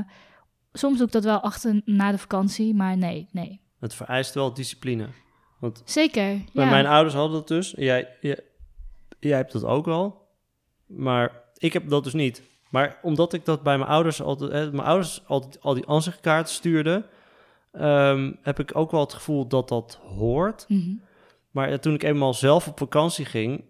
soms 0.73 0.97
doe 0.97 1.05
ik 1.07 1.11
dat 1.13 1.23
wel 1.23 1.39
achter 1.39 1.81
na 1.85 2.11
de 2.11 2.17
vakantie, 2.17 2.73
maar 2.75 2.97
nee, 2.97 3.27
nee. 3.31 3.59
Het 3.79 3.93
vereist 3.95 4.33
wel 4.33 4.53
discipline. 4.53 5.07
Want 5.59 5.81
Zeker, 5.85 6.37
bij 6.53 6.63
ja. 6.65 6.69
mijn 6.69 6.85
ouders 6.85 7.15
hadden 7.15 7.37
dat 7.37 7.47
dus. 7.47 7.73
Jij, 7.77 8.07
jij, 8.21 8.39
jij 9.19 9.37
hebt 9.37 9.51
dat 9.51 9.63
ook 9.63 9.87
al. 9.87 10.27
Maar 10.85 11.31
ik 11.57 11.73
heb 11.73 11.89
dat 11.89 12.03
dus 12.03 12.13
niet. 12.13 12.41
Maar 12.69 12.99
omdat 13.01 13.33
ik 13.33 13.45
dat 13.45 13.63
bij 13.63 13.77
mijn 13.77 13.89
ouders 13.89 14.21
altijd... 14.21 14.51
eh, 14.51 14.59
mijn 14.59 14.87
ouders 14.87 15.21
altijd 15.27 15.61
al 15.61 15.73
die 15.73 15.85
ansichtkaarten 15.85 16.53
stuurden... 16.53 17.05
ehm, 17.71 18.31
heb 18.41 18.59
ik 18.59 18.75
ook 18.75 18.91
wel 18.91 18.99
het 18.99 19.13
gevoel 19.13 19.47
dat 19.47 19.69
dat 19.69 19.99
hoort. 20.03 20.65
Mhm. 20.67 20.93
Maar 21.51 21.69
eh, 21.69 21.77
toen 21.77 21.93
ik 21.93 22.03
eenmaal 22.03 22.33
zelf 22.33 22.67
op 22.67 22.77
vakantie 22.77 23.25
ging, 23.25 23.63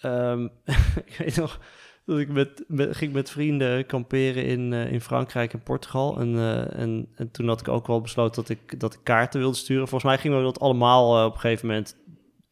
ehm, 0.00 0.48
ik 1.06 1.14
weet 1.18 1.36
nog 1.36 1.60
dat 2.04 2.18
ik 2.18 2.28
met, 2.28 2.64
met, 2.66 2.96
ging 2.96 3.12
met 3.12 3.30
vrienden 3.30 3.86
kamperen 3.86 4.44
in, 4.44 4.72
eh, 4.72 4.92
in 4.92 5.00
Frankrijk 5.00 5.52
en 5.52 5.62
Portugal. 5.62 6.20
En, 6.20 6.36
eh, 6.36 6.80
en, 6.80 7.08
en 7.14 7.30
toen 7.30 7.48
had 7.48 7.60
ik 7.60 7.68
ook 7.68 7.86
wel 7.86 8.00
besloten 8.00 8.42
dat 8.42 8.48
ik, 8.48 8.80
dat 8.80 8.94
ik 8.94 9.00
kaarten 9.02 9.40
wilde 9.40 9.56
sturen. 9.56 9.88
Volgens 9.88 10.10
mij 10.10 10.20
gingen 10.20 10.38
we 10.38 10.44
dat 10.44 10.60
allemaal 10.60 11.26
op 11.26 11.34
een 11.34 11.40
gegeven 11.40 11.66
moment. 11.66 11.96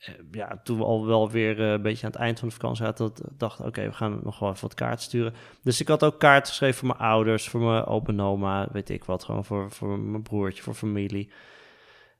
Eh, 0.04 0.14
ja, 0.30 0.60
toen 0.64 0.78
we 0.78 0.84
al 0.84 1.06
wel 1.06 1.30
weer 1.30 1.60
eh, 1.60 1.70
een 1.70 1.82
beetje 1.82 2.06
aan 2.06 2.12
het 2.12 2.20
eind 2.20 2.38
van 2.38 2.48
de 2.48 2.54
vakantie 2.54 2.84
zaten, 2.84 3.04
dat 3.14 3.22
dachten 3.38 3.64
oké, 3.66 3.82
we 3.86 3.92
gaan 3.92 4.20
nog 4.22 4.38
wel 4.38 4.48
even 4.50 4.62
wat 4.62 4.74
kaarten 4.74 5.04
sturen. 5.04 5.34
Dus 5.62 5.80
ik 5.80 5.88
had 5.88 6.04
ook 6.04 6.18
kaarten 6.20 6.48
geschreven 6.48 6.78
voor 6.78 6.88
mijn 6.88 6.98
ouders, 7.10 7.48
voor 7.48 7.60
mijn 7.60 7.84
opa 7.84 8.12
en 8.12 8.20
oma, 8.20 8.68
weet 8.72 8.90
ik 8.90 9.04
wat, 9.04 9.24
gewoon 9.24 9.44
voor, 9.44 9.70
voor 9.70 9.98
mijn 9.98 10.22
broertje, 10.22 10.62
voor 10.62 10.74
familie. 10.74 11.30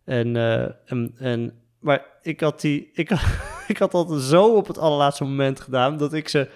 En, 0.05 0.37
eh, 0.37 0.63
en, 0.85 1.15
en 1.19 1.59
maar 1.79 2.05
ik 2.23 2.41
had 2.41 2.61
die, 2.61 2.91
ik, 2.95 3.09
had- 3.09 3.67
ik 3.69 3.79
had 3.79 3.91
dat 3.93 4.13
zo 4.23 4.55
op 4.57 4.67
het 4.67 4.79
allerlaatste 4.79 5.25
moment 5.25 5.61
gedaan 5.61 5.97
dat 5.97 6.13
ik 6.13 6.29
ze 6.29 6.49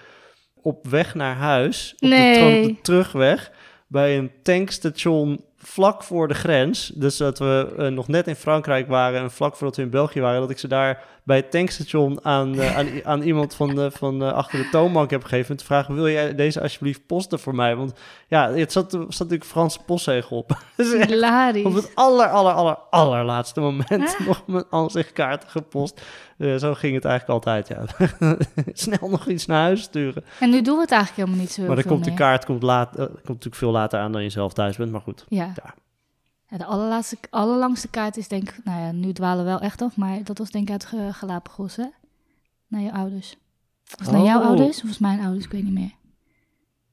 op 0.63 0.87
weg 0.87 1.15
naar 1.15 1.35
huis, 1.37 1.93
op 1.93 1.99
de, 2.01 2.07
Nee. 2.07 2.67
de 2.67 2.81
terugweg, 2.81 3.51
bij 3.87 4.19
een 4.19 4.31
tankstation 4.43 5.45
vlak 5.57 6.03
voor 6.03 6.29
de 6.29 6.35
grens. 6.35 6.87
Dus 6.95 7.17
dat 7.17 7.39
we 7.39 7.75
eh, 7.79 7.87
nog 7.89 8.09
net 8.09 8.27
in 8.27 8.35
Frankrijk 8.35 8.89
waren 8.89 9.21
en 9.21 9.31
vlak 9.31 9.57
voordat 9.57 9.77
we 9.77 9.83
in 9.83 9.91
België 9.91 10.21
waren, 10.21 10.41
dat 10.41 10.51
ik 10.51 10.59
ze 10.59 10.69
daar 10.69 11.05
bij 11.29 11.37
het 11.37 11.51
tankstation 11.51 12.25
aan, 12.25 12.61
eh, 12.61 12.77
aan, 12.77 12.87
aan 13.13 13.23
iemand 13.23 13.55
van, 13.55 13.75
de, 13.75 13.91
van 13.91 14.23
eh, 14.23 14.33
achter 14.33 14.59
de 14.59 14.69
toonbank 14.69 15.11
heb 15.11 15.23
gegeven. 15.23 15.51
En 15.51 15.57
te 15.57 15.65
vragen, 15.65 15.95
wil 15.95 16.09
jij 16.09 16.35
deze 16.35 16.61
alsjeblieft 16.61 17.07
posten 17.07 17.39
voor 17.39 17.55
mij? 17.55 17.77
Want 17.77 17.93
ja, 18.29 18.53
het 18.53 18.73
zat, 18.73 18.93
er 18.93 19.01
zat 19.01 19.19
natuurlijk 19.19 19.45
Franse 19.45 19.79
postzegel 19.87 20.37
op. 20.37 20.59
dus 20.77 20.93
echt 20.93 21.65
op 21.65 21.75
het 21.75 21.91
aller, 21.95 22.29
aller, 22.29 22.53
aller, 22.53 22.77
allerlaatste 22.91 23.61
moment 23.61 24.19
nog 24.27 24.43
mijn 24.47 24.69
ansichtkaarten 24.71 25.49
gepost. 25.49 26.03
Zo 26.39 26.75
ging 26.75 26.95
het 26.95 27.05
eigenlijk 27.05 27.47
altijd, 27.47 27.69
ja. 27.69 27.85
Snel 28.73 29.09
nog 29.09 29.27
iets 29.27 29.47
naar 29.47 29.63
huis 29.63 29.83
sturen. 29.83 30.25
En 30.41 30.51
nu 30.51 30.63
doen 30.63 30.75
we 30.75 30.81
het 30.81 30.91
eigenlijk 30.91 31.21
helemaal 31.21 31.45
niet 31.47 31.53
zo 31.53 31.63
Maar 31.67 31.77
dan 31.77 31.85
komt 31.85 32.05
de 32.05 32.15
kaart 32.15 32.45
komt 32.45 32.63
laat, 32.63 32.91
komt 32.97 33.27
natuurlijk 33.27 33.55
veel 33.55 33.71
later 33.71 34.01
aan 34.01 34.13
dan 34.13 34.23
je 34.23 34.31
zelf 34.31 34.53
thuis 34.53 34.77
bent, 34.77 34.93
maar 34.93 35.01
goed. 35.01 35.25
Ja. 35.29 35.53
Ja. 35.65 35.75
Ja, 36.51 36.57
de 36.59 36.65
allerlaatste, 36.65 37.17
allerlangste 37.31 37.89
kaart 37.89 38.17
is 38.17 38.29
denk 38.29 38.49
ik... 38.49 38.61
Nou 38.65 38.81
ja, 38.81 38.93
nu 38.93 39.13
dwalen 39.13 39.45
we 39.45 39.51
wel 39.51 39.61
echt 39.61 39.83
af, 39.83 39.97
maar 39.97 40.25
dat 40.25 40.39
was 40.39 40.51
denk 40.51 40.65
ik 40.65 40.73
uit 40.73 41.15
Galapagos, 41.15 41.77
hè? 41.77 41.87
Naar 42.69 42.81
je 42.81 42.93
ouders. 42.93 43.37
Was 43.97 44.07
het 44.07 44.17
naar 44.17 44.25
jouw 44.25 44.41
Oh. 44.41 44.47
ouders 44.47 44.83
of 44.83 44.89
was 44.89 44.99
mijn 44.99 45.21
ouders? 45.21 45.45
Ik 45.45 45.51
weet 45.53 45.65
niet 45.65 45.73
meer. 45.73 45.93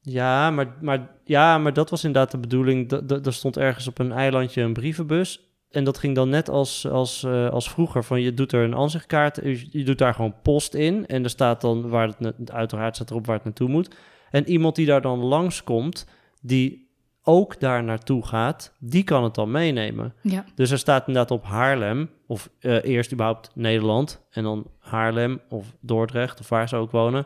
Ja, 0.02 0.52
maar, 0.52 0.76
maar, 0.82 1.10
ja, 1.24 1.58
maar 1.58 1.74
dat 1.74 1.90
was 1.90 2.04
inderdaad 2.04 2.32
de 2.32 2.38
bedoeling. 2.38 2.92
Er 3.26 3.34
stond 3.34 3.58
ergens 3.58 3.88
op 3.88 4.00
een 4.00 4.12
eilandje 4.12 4.62
een 4.62 4.74
brievenbus. 4.74 5.40
En 5.70 5.84
dat 5.84 5.98
ging 5.98 6.16
dan 6.16 6.30
net 6.30 6.50
als, 6.50 6.88
als, 6.88 7.24
eh, 7.24 7.50
als 7.50 7.70
vroeger. 7.70 8.04
Van 8.04 8.22
je 8.22 8.34
doet 8.34 8.52
er 8.52 8.64
een 8.64 8.76
aanzichtkaart. 8.76 9.36
Je, 9.36 9.68
je 9.70 9.84
doet 9.84 9.98
daar 9.98 10.14
gewoon 10.14 10.36
post 10.42 10.74
in. 10.74 11.08
En 11.08 11.24
er 11.24 11.30
staat 11.30 11.62
dan 11.62 11.90
waar 11.90 12.14
het 12.18 12.52
uiteraard 12.52 12.96
staat 12.96 13.10
erop 13.10 13.26
waar 13.26 13.36
het 13.36 13.44
naartoe 13.44 13.70
moet. 13.70 13.96
En 14.32 14.50
iemand 14.50 14.76
die 14.76 14.86
daar 14.86 15.02
dan 15.02 15.20
langskomt, 15.20 16.06
die 16.42 16.85
ook 17.28 17.60
daar 17.60 17.84
naartoe 17.84 18.26
gaat, 18.26 18.74
die 18.80 19.04
kan 19.04 19.24
het 19.24 19.36
dan 19.36 19.52
meenemen. 19.52 20.14
Ja. 20.22 20.46
Dus 20.56 20.72
er 20.72 20.78
staat 20.78 21.08
inderdaad 21.08 21.32
op 21.38 21.44
Haarlem, 21.44 22.10
of 22.28 22.50
eh, 22.60 22.84
eerst 22.84 23.12
überhaupt 23.12 23.52
Nederland, 23.54 24.22
en 24.30 24.44
dan 24.44 24.68
Haarlem 24.80 25.42
of 25.50 25.74
Dordrecht, 25.80 26.40
of 26.40 26.50
waar 26.50 26.70
ze 26.70 26.76
ook 26.76 26.92
wonen. 26.92 27.26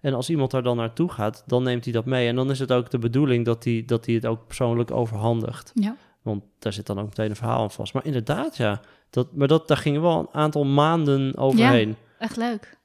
En 0.00 0.14
als 0.14 0.30
iemand 0.30 0.50
daar 0.50 0.62
dan 0.62 0.76
naartoe 0.76 1.10
gaat, 1.10 1.42
dan 1.46 1.62
neemt 1.62 1.84
hij 1.84 1.92
dat 1.92 2.04
mee. 2.04 2.28
En 2.28 2.36
dan 2.36 2.50
is 2.50 2.58
het 2.58 2.72
ook 2.72 2.90
de 2.90 2.98
bedoeling 2.98 3.44
dat 3.44 3.64
hij, 3.64 3.82
dat 3.86 4.06
hij 4.06 4.14
het 4.14 4.26
ook 4.26 4.46
persoonlijk 4.46 4.90
overhandigt. 4.90 5.72
Ja. 5.74 5.96
Want 6.22 6.44
daar 6.58 6.72
zit 6.72 6.86
dan 6.86 6.98
ook 6.98 7.06
meteen 7.06 7.30
een 7.30 7.36
verhaal 7.36 7.62
aan 7.62 7.70
vast. 7.70 7.94
Maar 7.94 8.04
inderdaad, 8.04 8.56
ja. 8.56 8.80
Dat, 9.10 9.32
maar 9.32 9.48
dat, 9.48 9.68
daar 9.68 9.76
gingen 9.76 10.02
wel 10.02 10.18
een 10.18 10.28
aantal 10.32 10.64
maanden 10.64 11.36
overheen. 11.36 11.96
Echt 12.18 12.36
leuk. 12.36 12.78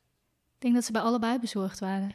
Ik 0.55 0.65
denk 0.65 0.73
dat 0.73 0.83
ze 0.83 0.91
bij 0.91 1.01
allebei 1.01 1.39
bezorgd 1.39 1.79
waren. 1.79 2.11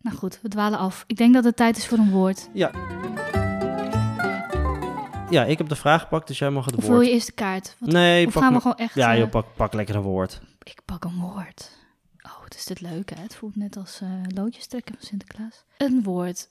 Nou 0.00 0.16
goed, 0.16 0.38
we 0.42 0.48
dwalen 0.48 0.78
af. 0.78 1.04
Ik 1.06 1.16
denk 1.16 1.34
dat 1.34 1.44
het 1.44 1.56
tijd 1.56 1.76
is 1.76 1.86
voor 1.86 1.98
een 1.98 2.10
woord. 2.10 2.48
Ja. 2.52 2.70
Ja, 5.30 5.44
ik 5.44 5.58
heb 5.58 5.68
de 5.68 5.76
vraag 5.76 6.00
gepakt, 6.00 6.26
dus 6.26 6.38
jij 6.38 6.50
mag 6.50 6.64
het 6.64 6.76
Of 6.76 6.84
wil 6.84 6.92
woord. 6.94 7.06
je 7.06 7.12
eerst 7.12 7.26
de 7.26 7.32
kaart? 7.32 7.76
Wat, 7.78 7.90
Nee, 7.90 8.26
of 8.26 8.32
pak 8.32 8.42
gaan 8.42 8.52
we 8.52 8.60
gewoon 8.60 8.76
echt... 8.76 8.94
Ja, 8.94 9.12
eh, 9.12 9.18
joh, 9.18 9.30
pak, 9.30 9.46
pak 9.56 9.72
lekker 9.72 9.94
een 9.94 10.02
woord. 10.02 10.40
Ik 10.62 10.80
pak 10.84 11.04
een 11.04 11.16
woord. 11.20 11.78
Oh, 12.22 12.40
wat 12.42 12.54
is 12.54 12.64
dit 12.64 12.80
leuk, 12.80 13.10
hè? 13.14 13.22
Het 13.22 13.34
voelt 13.34 13.56
net 13.56 13.76
als 13.76 14.00
eh 14.00 14.08
loodjes 14.34 14.66
trekken 14.66 14.94
van 14.94 15.06
Sinterklaas. 15.06 15.64
Een 15.76 16.02
woord. 16.02 16.48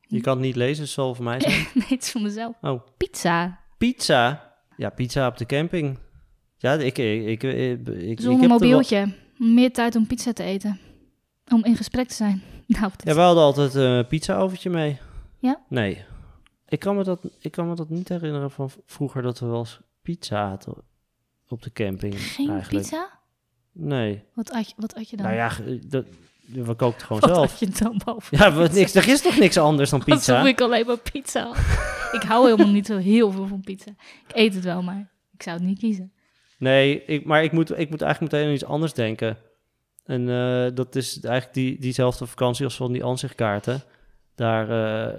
Je 0.00 0.20
kan 0.20 0.36
het 0.36 0.46
niet 0.46 0.56
lezen, 0.56 0.82
het 0.82 0.92
zal 0.92 1.14
voor 1.14 1.24
mij 1.24 1.40
zijn. 1.40 1.52
nee, 1.74 1.86
het 1.88 2.02
is 2.02 2.10
voor 2.10 2.20
mezelf. 2.20 2.54
Oh. 2.60 2.80
Pizza. 2.96 3.60
Pizza. 3.78 4.52
Ja, 4.76 4.90
pizza 4.90 5.26
op 5.26 5.36
de 5.38 5.46
camping. 5.46 5.98
Ja, 6.56 6.72
ik, 6.72 6.98
ik, 6.98 7.42
ik, 7.42 7.88
ik, 7.88 8.20
Zonder 8.20 8.48
mobieltje. 8.48 9.14
Meer 9.36 9.72
tijd 9.72 9.96
om 9.96 10.06
pizza 10.06 10.32
te 10.32 10.42
eten. 10.42 10.80
Om 11.52 11.64
in 11.64 11.76
gesprek 11.76 12.08
te 12.08 12.14
zijn. 12.14 12.42
Nou, 12.66 12.90
Ja, 12.96 13.14
we 13.14 13.20
hadden 13.20 13.42
altijd 13.42 13.74
een 13.74 14.06
pizza-oventje 14.06 14.70
mee. 14.70 14.98
Ja? 15.38 15.60
Nee. 15.68 16.04
Ik 16.68 16.78
kan, 16.78 16.96
me 16.96 17.04
dat, 17.04 17.20
ik 17.40 17.50
kan 17.52 17.68
me 17.68 17.74
dat 17.74 17.88
niet 17.88 18.08
herinneren 18.08 18.50
van 18.50 18.70
vroeger 18.86 19.22
dat 19.22 19.38
we 19.38 19.46
wel 19.46 19.58
eens 19.58 19.80
pizza 20.02 20.48
hadden 20.48 20.74
op 21.48 21.62
de 21.62 21.72
camping. 21.72 22.20
geen 22.20 22.50
eigenlijk. 22.50 22.84
pizza? 22.84 23.10
Nee. 23.72 24.22
Wat 24.34 24.50
at 24.50 24.68
je, 24.68 24.74
wat 24.76 24.94
at 24.94 25.10
je 25.10 25.16
dan? 25.16 25.26
Nou 25.26 25.38
ja, 25.38 25.48
ge- 25.48 25.78
dat, 25.88 26.04
we 26.46 26.74
kookten 26.74 27.06
gewoon 27.06 27.20
wat 27.22 27.34
zelf. 27.34 27.52
at 27.52 27.58
je 27.58 27.68
dan 27.84 28.00
boven? 28.04 28.38
Ja, 28.38 28.52
wat, 28.52 28.72
niks, 28.72 28.94
er 28.94 29.08
is 29.08 29.22
toch 29.22 29.38
niks 29.38 29.56
anders 29.58 29.90
dan 29.90 30.04
pizza? 30.04 30.46
ik 30.46 30.60
alleen 30.60 30.86
maar 30.86 30.98
pizza 30.98 31.52
ik 32.18 32.22
hou 32.22 32.50
helemaal 32.50 32.72
niet 32.72 32.86
zo 32.86 32.96
heel 32.96 33.30
veel 33.32 33.46
van 33.46 33.60
pizza. 33.60 33.90
Ik 34.28 34.36
eet 34.36 34.54
het 34.54 34.64
wel, 34.64 34.82
maar 34.82 35.10
ik 35.32 35.42
zou 35.42 35.56
het 35.56 35.66
niet 35.66 35.78
kiezen. 35.78 36.12
Nee, 36.58 37.04
ik, 37.04 37.24
maar 37.24 37.42
ik 37.44 37.52
moet, 37.52 37.78
ik 37.78 37.90
moet 37.90 38.02
eigenlijk 38.02 38.32
meteen 38.32 38.48
aan 38.48 38.54
iets 38.54 38.64
anders 38.64 38.92
denken. 38.92 39.36
En 40.10 40.28
eh, 40.28 40.74
dat 40.74 40.96
is 40.96 41.20
eigenlijk 41.20 41.54
die, 41.54 41.80
diezelfde 41.80 42.26
vakantie 42.26 42.64
als 42.64 42.76
van 42.76 42.92
die 42.92 43.04
ansichtkaarten. 43.04 43.82
Daar, 44.34 44.68
eh, 44.70 45.14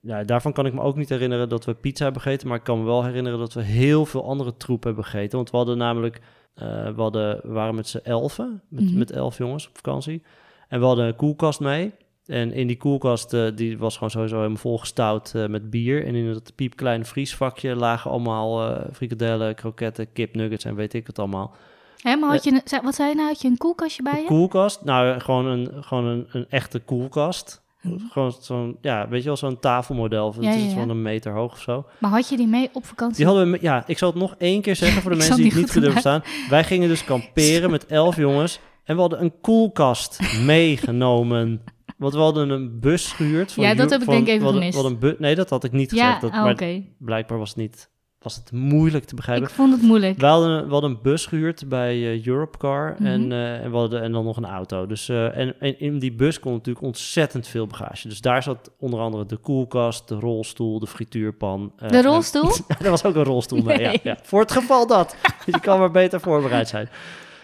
ja, 0.00 0.24
daarvan 0.24 0.52
kan 0.52 0.66
ik 0.66 0.72
me 0.72 0.80
ook 0.80 0.96
niet 0.96 1.08
herinneren 1.08 1.48
dat 1.48 1.64
we 1.64 1.74
pizza 1.74 2.04
hebben 2.04 2.22
gegeten. 2.22 2.48
Maar 2.48 2.56
ik 2.56 2.64
kan 2.64 2.78
me 2.78 2.84
wel 2.84 3.04
herinneren 3.04 3.38
dat 3.38 3.52
we 3.52 3.62
heel 3.62 4.06
veel 4.06 4.24
andere 4.24 4.56
troep 4.56 4.82
hebben 4.84 5.04
gegeten. 5.04 5.36
Want 5.36 5.50
we 5.50 5.56
hadden 5.56 5.78
namelijk, 5.78 6.20
eh, 6.54 6.66
we, 6.66 7.00
hadden, 7.02 7.40
we 7.42 7.52
waren 7.52 7.74
met 7.74 7.88
z'n 7.88 8.00
elfen, 8.02 8.62
met, 8.68 8.84
Mhm. 8.84 8.98
met 8.98 9.10
elf 9.10 9.38
jongens 9.38 9.68
op 9.68 9.76
vakantie. 9.76 10.22
En 10.68 10.80
we 10.80 10.86
hadden 10.86 11.06
een 11.06 11.16
koelkast 11.16 11.60
mee. 11.60 11.92
En 12.26 12.52
in 12.52 12.66
die 12.66 12.76
koelkast, 12.76 13.32
eh, 13.32 13.46
die 13.54 13.78
was 13.78 13.94
gewoon 13.94 14.10
sowieso 14.10 14.36
helemaal 14.36 14.56
volgestouwd 14.56 15.32
met 15.48 15.70
bier. 15.70 16.06
En 16.06 16.14
in 16.14 16.32
dat 16.32 16.52
piepkleine 16.54 17.04
vriesvakje 17.04 17.76
lagen 17.76 18.10
allemaal 18.10 18.74
eh 18.74 18.84
frikadellen, 18.92 19.54
kroketten, 19.54 20.12
kipnuggets 20.12 20.64
en 20.64 20.74
weet 20.74 20.94
ik 20.94 21.06
het 21.06 21.18
allemaal. 21.18 21.54
Hè, 22.02 22.16
maar 22.16 22.30
had 22.30 22.44
je, 22.44 22.50
een- 22.70 22.82
wat 22.84 22.94
zei 22.94 23.08
je 23.08 23.14
nou? 23.14 23.28
Had 23.28 23.40
je 23.42 23.48
een 23.48 23.56
koelkastje 23.56 24.02
bij 24.02 24.12
Een 24.12 24.20
je? 24.20 24.26
koelkast? 24.26 24.84
Nou, 24.84 25.20
gewoon 25.20 25.46
een, 25.46 25.70
gewoon 25.84 26.04
een, 26.04 26.26
een 26.30 26.46
echte 26.48 26.78
koelkast. 26.78 27.64
Gewoon 28.10 28.32
zo'n, 28.40 28.76
ja, 28.80 29.08
weet 29.08 29.20
je 29.20 29.26
wel, 29.26 29.36
zo'n 29.36 29.58
tafelmodel. 29.60 30.32
Het 30.32 30.42
Ja, 30.44 30.50
is 30.50 30.62
ja, 30.62 30.68
ja. 30.68 30.74
van 30.74 30.88
een 30.88 31.02
meter 31.02 31.32
hoog 31.32 31.52
of 31.52 31.60
zo. 31.60 31.86
Maar 31.98 32.10
had 32.10 32.28
je 32.28 32.36
die 32.36 32.46
mee 32.46 32.70
op 32.72 32.86
vakantie? 32.86 33.16
Die 33.16 33.26
hadden 33.26 33.50
we, 33.50 33.58
ja, 33.60 33.84
ik 33.86 33.98
zal 33.98 34.08
het 34.10 34.18
nog 34.18 34.34
één 34.38 34.60
keer 34.62 34.76
zeggen 34.76 35.02
voor 35.02 35.10
de 35.10 35.16
mensen 35.22 35.36
die 35.36 35.46
het 35.46 35.54
niet 35.56 35.70
kunnen 35.70 35.90
verstaan. 35.90 36.22
Wij 36.50 36.64
gingen 36.64 36.88
dus 36.88 37.04
kamperen 37.04 37.70
met 37.70 37.86
elf 37.86 38.16
jongens 38.16 38.60
en 38.84 38.94
we 38.94 39.00
hadden 39.00 39.20
een 39.22 39.40
koelkast 39.40 40.20
meegenomen. 40.44 41.62
Want 41.96 42.12
we 42.12 42.18
hadden 42.18 42.48
een 42.50 42.80
bus 42.80 43.12
gehuurd. 43.12 43.52
Van 43.52 43.64
Ja, 43.64 43.74
dat 43.74 43.90
heb 43.90 43.98
ik 44.00 44.04
van- 44.06 44.14
denk 44.14 44.26
ik 44.26 44.34
even 44.34 44.48
gemist. 44.52 44.84
een 44.84 44.98
bu- 44.98 45.16
nee, 45.18 45.34
dat 45.34 45.50
had 45.50 45.64
ik 45.64 45.72
niet 45.72 45.90
gezegd. 45.90 46.20
Dat, 46.20 46.30
maar 46.30 46.50
oké. 46.52 46.82
blijkbaar 46.98 47.38
was 47.38 47.48
het 47.48 47.58
niet, 47.58 47.90
was 48.26 48.36
het 48.36 48.52
moeilijk 48.52 49.04
te 49.04 49.14
begrijpen. 49.14 49.48
Ik 49.48 49.54
vond 49.54 49.72
het 49.72 49.82
moeilijk. 49.82 50.20
We 50.20 50.26
hadden, 50.26 50.66
we 50.66 50.72
hadden 50.72 50.90
een 50.90 50.98
bus 51.02 51.26
gehuurd 51.26 51.68
bij 51.68 51.92
eh, 51.94 52.26
Europcar 52.26 52.94
Mhm. 52.98 53.06
en, 53.06 53.32
eh, 53.32 53.64
en, 53.64 53.70
we 53.70 53.76
hadden, 53.76 54.02
en 54.02 54.12
dan 54.12 54.24
nog 54.24 54.36
een 54.36 54.44
auto. 54.44 54.86
Dus, 54.86 55.08
eh, 55.08 55.36
en, 55.38 55.54
en 55.60 55.80
in 55.80 55.98
die 55.98 56.12
bus 56.12 56.40
kon 56.40 56.52
natuurlijk 56.52 56.84
ontzettend 56.86 57.46
veel 57.48 57.66
bagage. 57.66 58.08
Dus 58.08 58.20
daar 58.20 58.42
zat 58.42 58.70
onder 58.78 59.00
andere 59.00 59.26
de 59.26 59.36
koelkast, 59.36 60.08
de 60.08 60.14
rolstoel, 60.14 60.78
de 60.78 60.86
frituurpan. 60.86 61.72
De 61.78 61.84
en- 61.86 62.02
rolstoel? 62.02 62.50
er 62.84 62.90
was 62.90 63.04
ook 63.04 63.14
een 63.14 63.24
rolstoel 63.24 63.70
ja, 63.70 63.76
Nee. 63.76 64.00
ja. 64.02 64.16
Voor 64.22 64.40
het 64.40 64.52
geval 64.52 64.86
dat. 64.86 65.16
Je 65.46 65.60
kan 65.60 65.78
maar 65.78 65.90
beter 65.90 66.20
voorbereid 66.20 66.68
zijn. 66.68 66.88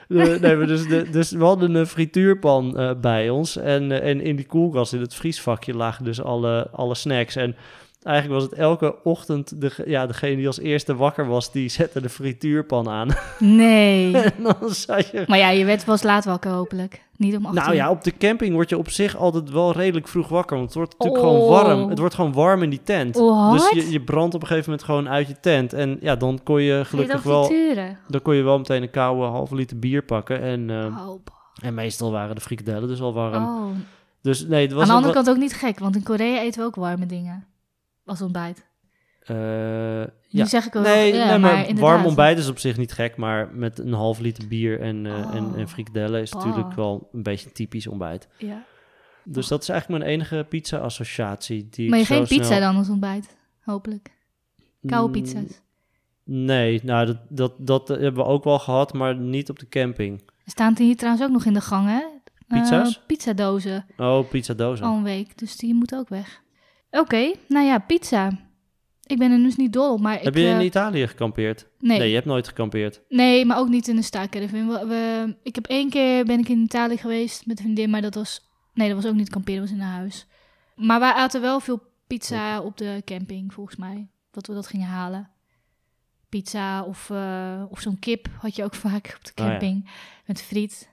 Nee, 0.09 0.57
maar 0.57 0.67
dus, 0.67 0.89
de, 0.89 1.11
dus 1.11 1.31
we 1.31 1.45
hadden 1.45 1.75
een 1.75 1.87
frituurpan 1.87 2.97
bij 3.01 3.31
ons. 3.31 3.57
En, 3.57 4.03
en 4.03 4.21
in 4.21 4.37
die 4.37 4.47
koelkast, 4.47 4.93
in 4.93 5.01
het 5.01 5.15
vriesvakje, 5.15 5.75
lagen 5.75 6.05
dus 6.05 6.23
alle, 6.23 6.69
alle 6.73 6.95
snacks. 6.95 7.37
En 7.37 7.57
eigenlijk 8.05 8.41
was 8.41 8.51
het 8.51 8.61
elke 8.61 8.95
ochtend, 9.05 9.61
de, 9.61 9.73
ja, 9.87 10.07
degene 10.07 10.37
die 10.37 10.47
als 10.47 10.59
eerste 10.59 10.97
wakker 10.97 11.27
was, 11.27 11.53
die 11.53 11.69
zette 11.69 12.01
de 12.01 12.09
frituurpan 12.09 12.89
aan. 12.89 13.09
Nee. 13.39 14.17
en 14.19 14.43
dan 14.43 14.57
zat 14.71 15.09
je... 15.11 15.25
maar 15.27 15.39
ja, 15.39 15.49
je 15.51 15.65
werd 15.65 15.85
pas 15.85 16.03
laat 16.03 16.25
wakker 16.25 16.51
hopelijk. 16.51 17.03
Niet 17.17 17.37
om 17.37 17.43
Nou 17.43 17.69
uur. 17.69 17.75
ja, 17.75 17.91
op 17.91 18.05
de 18.05 18.17
camping 18.19 18.55
word 18.55 18.69
je 18.69 18.79
op 18.79 18.91
zich 18.91 19.17
altijd 19.17 19.51
wel 19.51 19.73
redelijk 19.73 20.09
vroeg 20.09 20.29
wakker. 20.29 20.57
Want 20.57 20.69
het 20.69 20.77
wordt 20.77 20.95
natuurlijk 20.99 21.25
Oh. 21.25 21.31
gewoon 21.31 21.49
warm. 21.51 21.89
Het 21.89 21.99
wordt 21.99 22.15
gewoon 22.15 22.33
warm 22.33 22.63
in 22.63 22.71
die 22.71 22.83
tent. 22.83 23.17
What? 23.17 23.53
Dus 23.53 23.71
je, 23.85 23.91
je 23.91 24.01
brandt 24.01 24.35
op 24.35 24.41
een 24.41 24.47
gegeven 24.47 24.71
moment 24.71 24.89
gewoon 24.89 25.09
uit 25.09 25.29
je 25.29 25.37
tent. 25.41 25.73
En 25.73 25.99
ja, 26.01 26.17
dan 26.17 26.41
kon 26.43 26.63
je 26.63 26.85
gelukkig 26.85 27.23
wel... 27.23 27.53
Dan 28.09 28.23
kon 28.23 28.35
je 28.35 28.43
wel 28.43 28.59
meteen 28.59 28.83
een 28.83 28.91
koude 28.91 29.23
halve 29.23 29.55
liter 29.55 29.79
bier 29.79 30.03
pakken. 30.03 30.41
En, 30.41 30.71
Oh, 30.71 31.07
boh. 31.07 31.19
en 31.63 31.75
meestal 31.75 32.13
waren 32.13 32.35
de 32.35 32.41
frikadellen 32.41 32.89
dus 32.89 33.01
al 33.01 33.13
warm. 33.13 33.45
oh. 33.45 33.71
Dus 34.23 34.47
nee, 34.47 34.63
het 34.63 34.73
was 34.73 34.83
Aan 34.83 34.89
de 34.89 34.95
andere 34.95 35.13
kant 35.15 35.31
ook 35.31 35.37
niet 35.37 35.55
gek, 35.55 35.79
want 35.79 35.97
in 35.97 36.03
Korea 36.03 36.41
eten 36.41 36.61
we 36.61 36.67
ook 36.67 36.75
warme 36.75 37.07
dingen. 37.07 37.45
Als 38.05 38.23
ontbijt. 38.23 38.67
eh, 39.23 39.37
Nu 39.37 40.07
ja. 40.29 40.45
zeg 40.45 40.67
ik 40.67 40.77
ook 40.77 40.83
Nee, 40.85 41.15
ja, 41.15 41.29
nee, 41.29 41.39
maar, 41.39 41.75
warm 41.75 42.05
ontbijt 42.05 42.39
is 42.39 42.49
op 42.49 42.59
zich 42.59 42.77
niet 42.77 42.93
gek. 42.93 43.17
Maar 43.17 43.49
met 43.55 43.79
een 43.79 43.93
half 43.93 44.19
liter 44.19 44.49
bier 44.49 44.81
en, 44.81 45.07
eh, 45.07 45.35
en, 45.35 45.53
en 45.57 45.69
frikadellen 45.69 46.21
is 46.23 46.33
Oh. 46.35 46.45
natuurlijk 46.45 46.75
wel 46.75 47.09
een 47.13 47.23
beetje 47.23 47.53
typisch 47.53 47.87
ontbijt. 47.87 48.29
Ja. 48.39 48.65
Dus 49.25 49.49
dat 49.49 49.63
is 49.63 49.69
eigenlijk 49.69 50.01
mijn 50.03 50.13
enige 50.15 50.47
pizza-associatie. 50.49 51.69
die 51.71 51.89
Maar 51.91 51.99
je 51.99 52.05
geen 52.05 52.27
pizza 52.27 52.45
snel- 52.45 52.61
dan 52.61 52.77
als 52.77 52.89
ontbijt, 52.89 53.37
hopelijk. 53.65 54.11
Koude 54.87 55.17
Mm, 55.19 55.23
pizza's. 55.25 55.61
Nee, 56.25 56.81
nou, 56.85 57.07
dat, 57.07 57.17
dat, 57.29 57.53
dat 57.59 57.89
hebben 57.89 58.15
we 58.15 58.25
ook 58.25 58.45
wel 58.45 58.59
gehad, 58.59 58.93
maar 58.93 59.17
niet 59.17 59.51
op 59.51 59.59
de 59.59 59.69
camping. 59.69 60.21
Er 60.45 60.51
staan 60.51 60.75
hier 60.79 60.97
trouwens 60.97 61.25
ook 61.25 61.31
nog 61.33 61.45
in 61.45 61.53
de 61.53 61.61
gang, 61.61 61.89
hè? 61.89 62.03
Pizza's? 62.47 63.01
pizzadozen. 63.07 63.87
Oh, 63.97 64.29
pizzadozen. 64.29 64.87
Al 64.87 64.97
een 64.97 65.03
week, 65.03 65.39
dus 65.39 65.57
die 65.57 65.75
moet 65.75 65.95
ook 65.95 66.09
weg. 66.09 66.42
Oké, 67.01 67.33
nou 67.49 67.67
ja, 67.67 67.79
pizza. 67.79 68.31
Ik 69.07 69.19
ben 69.19 69.31
er 69.33 69.39
dus 69.39 69.57
niet 69.57 69.73
dol 69.73 69.93
op, 69.93 70.01
maar 70.01 70.15
ik... 70.19 70.23
Heb 70.25 70.35
je 70.35 70.47
in 70.47 70.59
eh, 70.59 70.65
Italië 70.65 71.07
gekampeerd? 71.07 71.67
nee, 71.79 71.89
Nee, 71.91 71.99
nee. 71.99 72.09
je 72.09 72.15
hebt 72.15 72.27
nooit 72.27 72.49
gekampeerd. 72.49 73.01
maar 73.47 73.59
ook 73.59 73.69
niet 73.69 73.89
in 73.89 73.97
de 73.97 74.03
staakerven. 74.03 74.69
We, 74.69 74.87
we, 74.87 75.35
ik 75.43 75.55
heb 75.55 75.67
één 75.67 75.91
keer 75.91 76.25
ben 76.25 76.39
ik 76.39 76.49
in 76.49 76.59
Italië 76.63 76.97
geweest 76.97 77.47
met 77.47 77.59
een 77.59 77.65
vriendin, 77.65 77.91
maar 77.91 78.01
dat 78.03 78.15
was... 78.15 78.51
Nee, 78.75 78.89
dat 78.89 79.03
was 79.03 79.11
ook 79.11 79.17
niet 79.17 79.31
kamperen, 79.31 79.61
dat 79.61 79.69
was 79.71 79.79
in 79.79 79.85
een 79.85 79.93
huis. 79.93 80.27
Maar 80.77 81.01
wij 81.01 81.13
aten 81.13 81.41
wel 81.41 81.61
veel 81.61 81.83
pizza 82.07 82.61
op 82.61 82.77
de 82.77 83.03
camping, 83.05 83.53
volgens 83.55 83.77
mij. 83.77 84.09
Dat 84.31 84.47
we 84.47 84.55
dat 84.55 84.67
gingen 84.67 84.87
halen. 84.89 85.31
Pizza 86.29 86.83
of, 86.83 87.11
eh, 87.11 87.63
of 87.69 87.81
zo'n 87.81 87.99
kip 87.99 88.29
had 88.39 88.57
je 88.57 88.65
ook 88.65 88.75
vaak 88.87 89.15
op 89.19 89.25
de 89.25 89.33
Oh 89.43 89.45
ja. 89.47 89.51
camping. 89.51 89.91
Met 90.27 90.43
friet. 90.43 90.91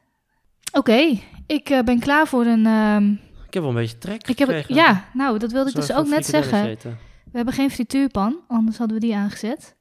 Oké, 0.71 1.19
ik 1.47 1.69
eh, 1.69 1.81
ben 1.83 1.99
klaar 1.99 2.27
voor 2.27 2.45
een... 2.45 2.65
ehm, 2.65 3.13
Ik 3.49 3.55
heb 3.55 3.63
wel 3.63 3.71
een 3.73 3.79
beetje 3.79 3.97
trek 3.97 4.27
ik 4.27 4.39
heb, 4.39 4.67
ja, 4.67 5.05
nou, 5.13 5.39
dat 5.39 5.51
wilde 5.51 5.69
ik 5.69 5.75
dus 5.75 5.93
ook 5.93 6.07
net 6.07 6.25
zeggen. 6.25 6.77
We 7.31 7.35
hebben 7.37 7.53
geen 7.53 7.71
frituurpan, 7.71 8.39
anders 8.47 8.77
hadden 8.77 8.99
we 8.99 9.05
die 9.05 9.15
aangezet. 9.15 9.75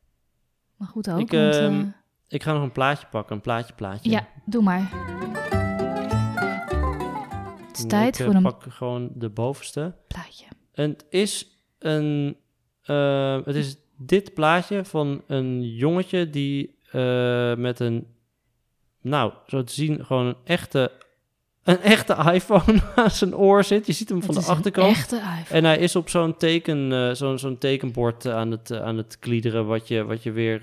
Maar 0.77 0.89
goed 0.89 1.11
ook, 1.11 1.19
Ik, 1.21 1.31
want, 1.31 1.55
ehm, 1.55 1.81
eh, 1.81 1.87
Ik 2.29 2.43
ga 2.43 2.53
nog 2.53 2.63
een 2.63 2.73
plaatje 2.73 3.07
pakken, 3.11 3.37
een 3.37 3.43
plaatje 3.43 3.75
plaatje. 3.75 4.11
ja, 4.11 4.29
doe 4.45 4.63
maar. 4.63 4.91
Het 7.67 7.77
is 7.77 7.83
En 7.83 7.89
tijd 7.89 8.15
ik, 8.15 8.21
eh, 8.21 8.27
voor 8.27 8.35
een 8.35 8.43
pak 8.43 8.65
gewoon 8.69 9.11
de 9.15 9.29
bovenste. 9.29 9.95
plaatje. 10.09 10.45
En 10.73 10.91
het 10.91 11.05
is 11.09 11.47
een... 11.79 12.37
eh, 12.83 13.39
het 13.45 13.55
is 13.57 13.77
dit 13.97 14.35
plaatje 14.35 14.85
van 14.85 15.23
een 15.27 15.63
jongetje 15.75 16.31
die 16.31 16.77
met 17.57 17.81
een... 17.81 18.07
Nou, 19.01 19.33
zo 19.47 19.65
te 19.65 19.73
zien, 19.73 20.05
gewoon 20.05 20.27
een 20.27 20.37
echte... 20.45 20.93
Een 21.69 21.81
echte 21.83 22.17
iPhone 22.33 22.81
aan 22.97 23.11
zijn 23.11 23.37
oor 23.37 23.65
zit. 23.65 23.87
Je 23.87 23.93
ziet 23.93 24.09
hem 24.09 24.23
van 24.23 24.35
Het 24.35 24.45
de 24.45 24.51
achterkant. 24.51 24.89
echte 24.97 25.17
iPhone. 25.17 25.45
En 25.59 25.65
hij 25.65 25.79
is 25.79 25.97
op 25.97 26.09
zo'n 26.09 26.37
teken, 26.37 26.93
eh, 26.93 27.15
zo'n 27.15 27.39
zo'n 27.39 27.59
tekenbord 27.59 28.25
eh, 28.27 28.35
aan 28.35 28.51
het, 28.51 28.71
eh, 28.71 28.83
aan 28.83 28.97
het 28.97 29.17
kliederen, 29.19 29.67
wat 29.67 29.89
je, 29.89 30.05
wat 30.05 30.23
je 30.23 30.31
weer, 30.33 30.61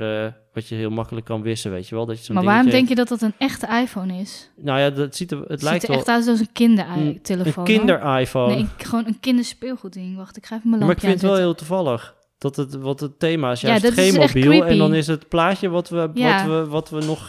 wat 0.54 0.68
je 0.68 0.76
heel 0.76 0.90
makkelijk 0.90 1.26
kan 1.26 1.42
wissen, 1.42 1.72
weet 1.72 1.88
je 1.88 1.96
wel? 1.96 2.06
Dat 2.06 2.18
je 2.18 2.24
zo'n 2.24 2.36
Maar 2.36 2.44
waarom 2.44 2.66
dingetje- 2.70 2.86
denk 2.88 3.00
je 3.00 3.06
dat 3.10 3.20
dat 3.20 3.30
een 3.30 3.48
echte 3.48 3.68
iPhone 3.82 4.14
is? 4.20 4.50
Nou 4.56 4.80
ja, 4.80 4.90
dat 4.90 5.16
ziet 5.16 5.32
er, 5.32 5.40
het 5.40 5.48
Het 5.50 5.62
lijkt 5.62 5.80
ziet 5.82 5.90
er 5.90 5.96
wel 5.96 6.06
echt 6.06 6.16
uit 6.16 6.28
als 6.28 6.40
een 6.40 6.52
kindertelefoon. 6.54 7.66
een 7.70 7.78
kinder-iPhone. 7.78 8.56
Nee, 8.56 8.68
gewoon 8.78 9.06
een 9.08 9.20
kinderspeelgoedding. 9.20 10.18
Wacht, 10.18 10.38
ik 10.38 10.46
ga 10.46 10.56
even 10.56 10.70
mijn 10.70 10.82
maar 10.82 10.92
ik 10.92 11.02
lampje 11.02 11.08
vind 11.08 11.22
het 11.22 11.30
wel 11.32 11.40
heel 11.40 11.56
toevallig. 11.56 12.16
Dat 12.38 12.56
het, 12.56 12.76
wat 12.76 13.00
het 13.00 13.20
thema 13.20 13.52
is 13.52 13.62
Ja, 13.62 13.68
juist 13.68 13.84
dat 13.84 13.98
is 13.98 14.10
geen 14.10 14.20
mobiel. 14.20 14.66
En 14.66 14.78
dan 14.78 14.94
is 14.94 15.08
het 15.08 15.28
plaatje 15.28 15.70
wat 15.70 15.90
we, 15.90 16.10
Ja. 16.14 16.48
wat 16.48 16.66
we, 16.66 16.70
wat 16.70 16.90
we 16.90 17.06
nog, 17.06 17.22
eh, 17.22 17.28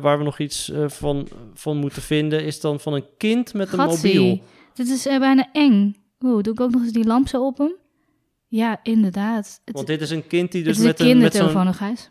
waar 0.00 0.18
we 0.18 0.24
nog 0.24 0.38
iets 0.38 0.70
eh, 0.70 0.88
van, 0.88 1.28
van 1.54 1.76
moeten 1.76 2.02
vinden, 2.02 2.44
is 2.44 2.60
dan 2.60 2.80
van 2.80 2.92
een 2.92 3.04
kind 3.16 3.54
met 3.54 3.72
een 3.72 3.78
mobiel. 3.86 4.42
Dit 4.74 4.88
is 4.88 5.06
eh, 5.06 5.18
bijna 5.18 5.48
eng. 5.52 5.96
Oeh, 6.20 6.42
doe 6.42 6.52
ik 6.52 6.60
ook 6.60 6.70
nog 6.70 6.82
eens 6.82 6.92
die 6.92 7.04
lamp 7.04 7.28
zo 7.28 7.46
op 7.46 7.58
hem? 7.58 7.74
Ja, 8.46 8.80
inderdaad. 8.82 9.60
Het, 9.64 9.74
Want 9.74 9.86
dit 9.86 10.00
is 10.00 10.10
een 10.10 10.26
kind 10.26 10.52
die 10.52 10.64
het 10.64 10.70
dus 10.70 10.78
is 10.78 10.82
een 10.82 10.88
met, 10.88 11.00
een, 11.00 11.06
met 11.06 11.14
kindertelefoon 11.14 11.64
nog, 11.64 11.76
Gijs. 11.76 12.10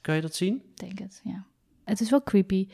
Kan 0.00 0.14
je 0.14 0.20
dat 0.20 0.34
zien? 0.34 0.54
Ik 0.54 0.80
denk 0.80 0.98
het, 0.98 1.20
ja. 1.24 1.46
Het 1.84 2.00
is 2.00 2.10
wel 2.10 2.22
creepy. 2.22 2.68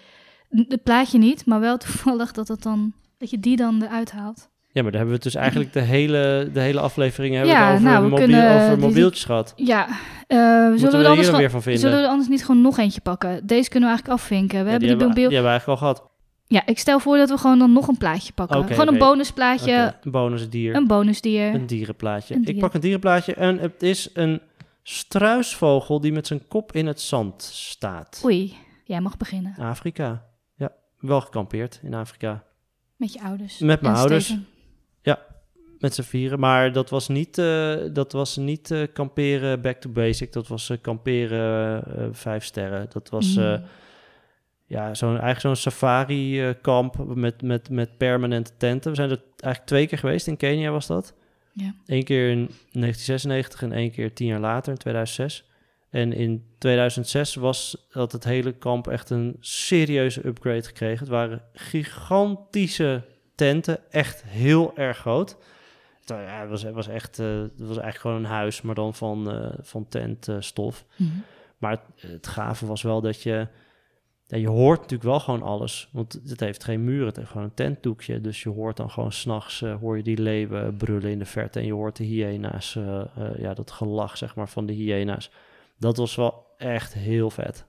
Het 0.48 0.82
plaatje 0.82 1.18
niet, 1.18 1.46
maar 1.46 1.60
wel 1.60 1.76
toevallig 1.86 2.32
dat, 2.32 2.48
het 2.48 2.62
dan, 2.62 2.92
dat 3.18 3.30
je 3.30 3.40
die 3.40 3.56
dan 3.56 3.82
eruit 3.82 4.10
haalt. 4.10 4.50
Ja, 4.78 4.84
maar 4.84 4.92
daar 4.92 5.00
hebben 5.00 5.18
we 5.20 5.24
het 5.24 5.32
dus 5.32 5.42
eigenlijk 5.42 5.72
de 5.72 5.80
hele, 5.80 6.50
de 6.52 6.60
hele 6.60 6.80
aflevering 6.80 7.34
hebben 7.34 7.52
we 7.54 7.58
Ja, 7.60 7.70
over, 7.72 7.82
nou, 7.84 8.02
we 8.04 8.08
mobiel, 8.08 8.24
kunnen, 8.26 8.54
over 8.54 8.76
die- 8.78 8.86
mobieltjes 8.86 9.24
gehad. 9.24 9.52
Ja, 9.56 9.86
eh, 10.26 10.38
Moeten 10.38 10.78
zullen, 10.78 10.80
we 10.80 10.88
we 10.90 10.96
er 10.96 11.04
er 11.04 11.08
anders 11.10 11.30
weer 11.30 11.50
van 11.50 11.62
vinden? 11.62 11.80
zullen 11.80 11.96
we 11.96 12.02
er 12.02 12.08
anders 12.10 12.28
niet 12.28 12.44
gewoon 12.44 12.60
nog 12.62 12.78
eentje 12.78 13.00
pakken? 13.00 13.46
Deze 13.46 13.68
kunnen 13.70 13.88
we 13.88 13.94
eigenlijk 13.94 14.20
afvinken. 14.20 14.58
We 14.58 14.64
Ja, 14.64 14.70
hebben 14.70 14.78
die, 14.78 14.88
die 14.88 14.88
hebben, 14.88 15.08
mobiel... 15.08 15.28
die 15.28 15.34
hebben 15.38 15.52
we 15.52 15.58
eigenlijk 15.58 15.80
al 15.80 15.86
gehad. 15.94 16.10
Ja, 16.46 16.62
ik 16.66 16.78
stel 16.78 16.98
voor 17.00 17.16
dat 17.16 17.28
we 17.30 17.38
gewoon 17.38 17.58
dan 17.58 17.72
nog 17.72 17.88
een 17.88 17.96
plaatje 17.98 18.32
pakken. 18.32 18.64
Gewoon 18.68 18.88
een 18.88 18.98
bonusplaatje, 18.98 19.94
Een 20.02 20.10
bonusdier. 20.10 20.74
een 20.74 20.86
bonusdier. 20.86 21.54
Een 21.54 21.66
dierenplaatje. 21.66 22.34
Een 22.34 22.40
Ik 22.40 22.46
dier. 22.46 22.58
pak 22.60 22.74
een 22.74 22.80
dierenplaatje 22.80 23.34
en 23.34 23.58
het 23.58 23.82
is 23.82 24.10
een 24.14 24.40
struisvogel 24.82 26.00
die 26.00 26.12
met 26.12 26.26
zijn 26.26 26.48
kop 26.48 26.72
in 26.72 26.86
het 26.86 27.00
zand 27.00 27.42
staat. 27.42 28.22
Oei, 28.24 28.56
jij 28.84 29.00
mag 29.00 29.16
beginnen. 29.16 29.54
Afrika. 29.58 30.22
Ja, 30.56 30.72
wel 30.98 31.20
gekampeerd 31.20 31.80
in 31.82 31.94
Afrika. 31.94 32.42
Met 32.96 33.12
je 33.12 33.20
ouders. 33.22 33.58
Met 33.58 33.80
mijn 33.80 33.94
En 33.94 34.00
ouders. 34.00 34.24
Steven. 34.24 34.46
Met 35.78 35.94
z'n 35.94 36.02
vieren. 36.02 36.40
Maar 36.40 36.72
dat 36.72 36.90
was 36.90 37.08
niet, 37.08 37.38
eh, 37.38 37.74
dat 37.92 38.12
was 38.12 38.36
niet 38.36 38.70
eh, 38.70 38.82
kamperen 38.92 39.60
back 39.60 39.80
to 39.80 39.90
basic. 39.90 40.32
Dat 40.32 40.48
was 40.48 40.70
eh, 40.70 40.76
kamperen 40.80 42.14
vijf 42.14 42.44
sterren. 42.44 42.86
Dat 42.92 43.08
was... 43.08 43.34
Mm. 43.34 43.62
ja, 44.66 44.94
zo'n, 44.94 45.08
eigenlijk 45.08 45.40
zo'n 45.40 45.56
safari-kamp 45.56 47.14
met, 47.14 47.42
met, 47.42 47.70
met 47.70 47.96
permanente 47.96 48.52
tenten. 48.56 48.90
We 48.90 48.96
zijn 48.96 49.10
er 49.10 49.22
eigenlijk 49.36 49.64
twee 49.64 49.86
keer 49.86 49.98
geweest. 49.98 50.26
In 50.26 50.36
Kenia 50.36 50.70
was 50.70 50.86
dat. 50.86 51.14
Ja. 51.52 51.74
Eén 51.86 52.04
keer 52.04 52.30
in 52.30 52.38
1996 52.38 53.62
en 53.62 53.72
één 53.72 53.90
keer 53.90 54.14
tien 54.14 54.26
jaar 54.26 54.40
later, 54.40 54.72
in 54.72 54.78
2006. 54.78 55.44
En 55.90 56.12
in 56.12 56.44
2006 56.58 57.34
was 57.34 57.86
dat 57.90 58.12
het 58.12 58.24
hele 58.24 58.52
kamp 58.52 58.86
echt 58.86 59.10
een 59.10 59.36
serieuze 59.40 60.26
upgrade 60.26 60.62
gekregen. 60.62 60.98
Het 60.98 61.08
waren 61.08 61.42
gigantische 61.52 63.02
tenten, 63.34 63.78
echt 63.90 64.22
heel 64.26 64.76
erg 64.76 64.98
groot. 64.98 65.36
Het, 66.08 66.18
ja, 66.18 66.40
het 66.40 66.50
was, 66.50 66.62
het 66.62 66.74
was 66.74 66.88
echt, 66.88 67.18
eh, 67.18 67.26
het 67.40 67.52
was 67.56 67.78
eigenlijk 67.78 67.98
gewoon 67.98 68.16
een 68.16 68.24
huis, 68.24 68.62
maar 68.62 68.74
dan 68.74 68.94
van, 68.94 69.30
eh, 69.30 69.50
van 69.60 69.88
tentstof. 69.88 70.84
Mhm. 70.96 71.10
Maar 71.58 71.70
het, 71.70 72.10
het 72.12 72.26
gave 72.26 72.66
was 72.66 72.82
wel 72.82 73.00
dat 73.00 73.22
je... 73.22 73.48
Ja, 74.26 74.36
je 74.36 74.48
hoort 74.48 74.80
natuurlijk 74.80 75.10
wel 75.10 75.20
gewoon 75.20 75.42
alles. 75.42 75.88
Want 75.92 76.20
het 76.26 76.40
heeft 76.40 76.64
geen 76.64 76.84
muren, 76.84 77.06
het 77.06 77.16
heeft 77.16 77.30
gewoon 77.30 77.46
een 77.46 77.54
tentdoekje. 77.54 78.20
Dus 78.20 78.42
je 78.42 78.48
hoort 78.48 78.76
dan 78.76 78.90
gewoon 78.90 79.12
s'nachts... 79.12 79.62
eh 79.62 79.74
hoor 79.80 79.96
je 79.96 80.02
die 80.02 80.20
leeuwen 80.20 80.76
brullen 80.76 81.10
in 81.10 81.18
de 81.18 81.24
verte... 81.24 81.58
en 81.58 81.66
je 81.66 81.72
hoort 81.72 81.96
de 81.96 82.04
hyena's, 82.04 82.76
eh, 82.76 83.00
eh, 83.00 83.38
ja, 83.38 83.54
dat 83.54 83.70
gelach 83.70 84.16
zeg 84.16 84.34
maar 84.34 84.48
van 84.48 84.66
de 84.66 84.72
hyena's. 84.72 85.30
Dat 85.76 85.96
was 85.96 86.14
wel 86.14 86.46
echt 86.56 86.94
heel 86.94 87.30
vet. 87.30 87.66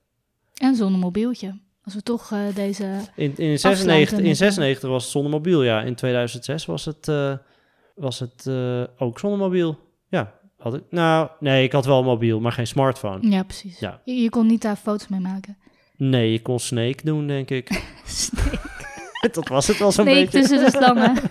En 0.54 0.76
zonder 0.76 1.00
mobieltje. 1.00 1.60
Als 1.84 1.94
we 1.94 2.04
toch 2.04 2.32
eh, 2.32 2.56
deze... 2.56 2.84
In, 3.16 3.38
in, 3.38 3.54
Afsluiten 3.54 3.60
96, 3.60 4.18
in 4.18 4.24
met, 4.24 4.32
eh, 4.32 4.38
96 4.38 4.90
was 4.90 5.04
het 5.04 5.12
zonder 5.12 5.32
mobiel, 5.32 5.64
ja. 5.64 5.82
In 5.82 5.96
2006 5.96 6.66
was 6.66 6.86
het, 6.86 7.08
eh, 7.08 7.34
was 8.00 8.20
het 8.20 8.48
eh, 8.48 8.84
ook 8.98 9.20
zonder 9.20 9.40
mobiel. 9.40 9.80
Ja, 10.08 10.34
had 10.58 10.74
ik... 10.74 10.84
Nou, 10.90 11.30
nee, 11.40 11.64
ik 11.64 11.72
had 11.72 11.86
wel 11.86 12.00
een 12.00 12.06
mobiel, 12.06 12.40
maar 12.40 12.52
geen 12.52 12.68
smartphone. 12.68 13.30
Ja, 13.30 13.44
precies. 13.44 13.80
Ja. 13.80 14.02
Je, 14.06 14.14
je 14.16 14.30
kon 14.30 14.48
niet 14.48 14.62
daar 14.62 14.76
foto's 14.76 15.08
mee 15.08 15.20
maken. 15.20 15.58
Nee, 15.98 16.32
je 16.32 16.42
kon 16.42 16.60
Snake 16.60 17.04
doen, 17.04 17.28
denk 17.28 17.50
ik. 17.50 17.84
Snake 18.06 18.60
dat 19.32 19.48
was 19.48 19.68
het 19.68 19.78
wel 19.78 19.92
zo'n 19.92 20.06
Snake 20.06 20.20
beetje. 20.20 20.40
tussen 20.40 20.60
de 20.66 20.72
slangen. 20.72 21.14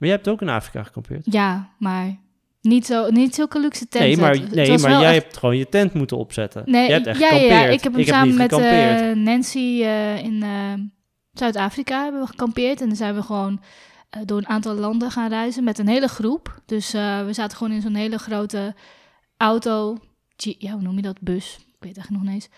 Maar 0.00 0.08
jij 0.08 0.18
hebt 0.18 0.28
ook 0.28 0.40
in 0.40 0.48
Afrika 0.48 0.82
gekampeerd? 0.82 1.32
Ja, 1.32 1.70
maar 1.78 2.20
niet, 2.60 2.86
zo, 2.86 3.10
niet 3.10 3.34
zulke 3.34 3.60
luxe 3.60 3.88
tenten. 3.88 4.08
Nee, 4.08 4.16
maar, 4.16 4.38
nee, 4.54 4.78
maar 4.78 4.90
jij 4.90 5.14
echt- 5.14 5.22
hebt 5.22 5.36
gewoon 5.36 5.56
je 5.56 5.68
tent 5.68 5.94
moeten 5.94 6.16
opzetten. 6.16 6.62
Nee, 6.66 6.86
jij 6.86 6.94
hebt 6.94 7.06
echt 7.06 7.18
ja, 7.18 7.34
ja, 7.34 7.64
ik 7.64 7.82
heb 7.82 7.92
hem 7.94 8.04
samen 8.04 8.28
niet 8.28 8.36
met 8.38 8.52
eh, 8.52 9.12
Nancy 9.12 9.82
eh, 9.82 10.24
in 10.24 10.44
Zuid-Afrika 11.32 12.02
hebben 12.02 12.20
we 12.20 12.26
gekampeerd. 12.26 12.80
En 12.80 12.86
dan 12.86 12.96
zijn 12.96 13.14
we 13.14 13.22
gewoon 13.22 13.60
door 14.24 14.38
een 14.38 14.48
aantal 14.48 14.74
landen 14.74 15.10
gaan 15.10 15.28
reizen 15.28 15.64
met 15.64 15.78
een 15.78 15.88
hele 15.88 16.08
groep. 16.08 16.60
Dus 16.66 16.94
eh, 16.94 17.24
we 17.24 17.32
zaten 17.32 17.56
gewoon 17.56 17.72
in 17.72 17.80
zo'n 17.80 17.94
hele 17.94 18.18
grote 18.18 18.74
auto. 19.36 19.98
Ja, 20.36 20.72
hoe 20.72 20.82
noem 20.82 20.96
je 20.96 21.02
dat? 21.02 21.20
Bus. 21.20 21.56
Ik 21.58 21.76
weet 21.78 21.96
het 21.96 21.98
eigenlijk 21.98 22.10
nog 22.10 22.22
niet 22.22 22.32
eens. 22.32 22.48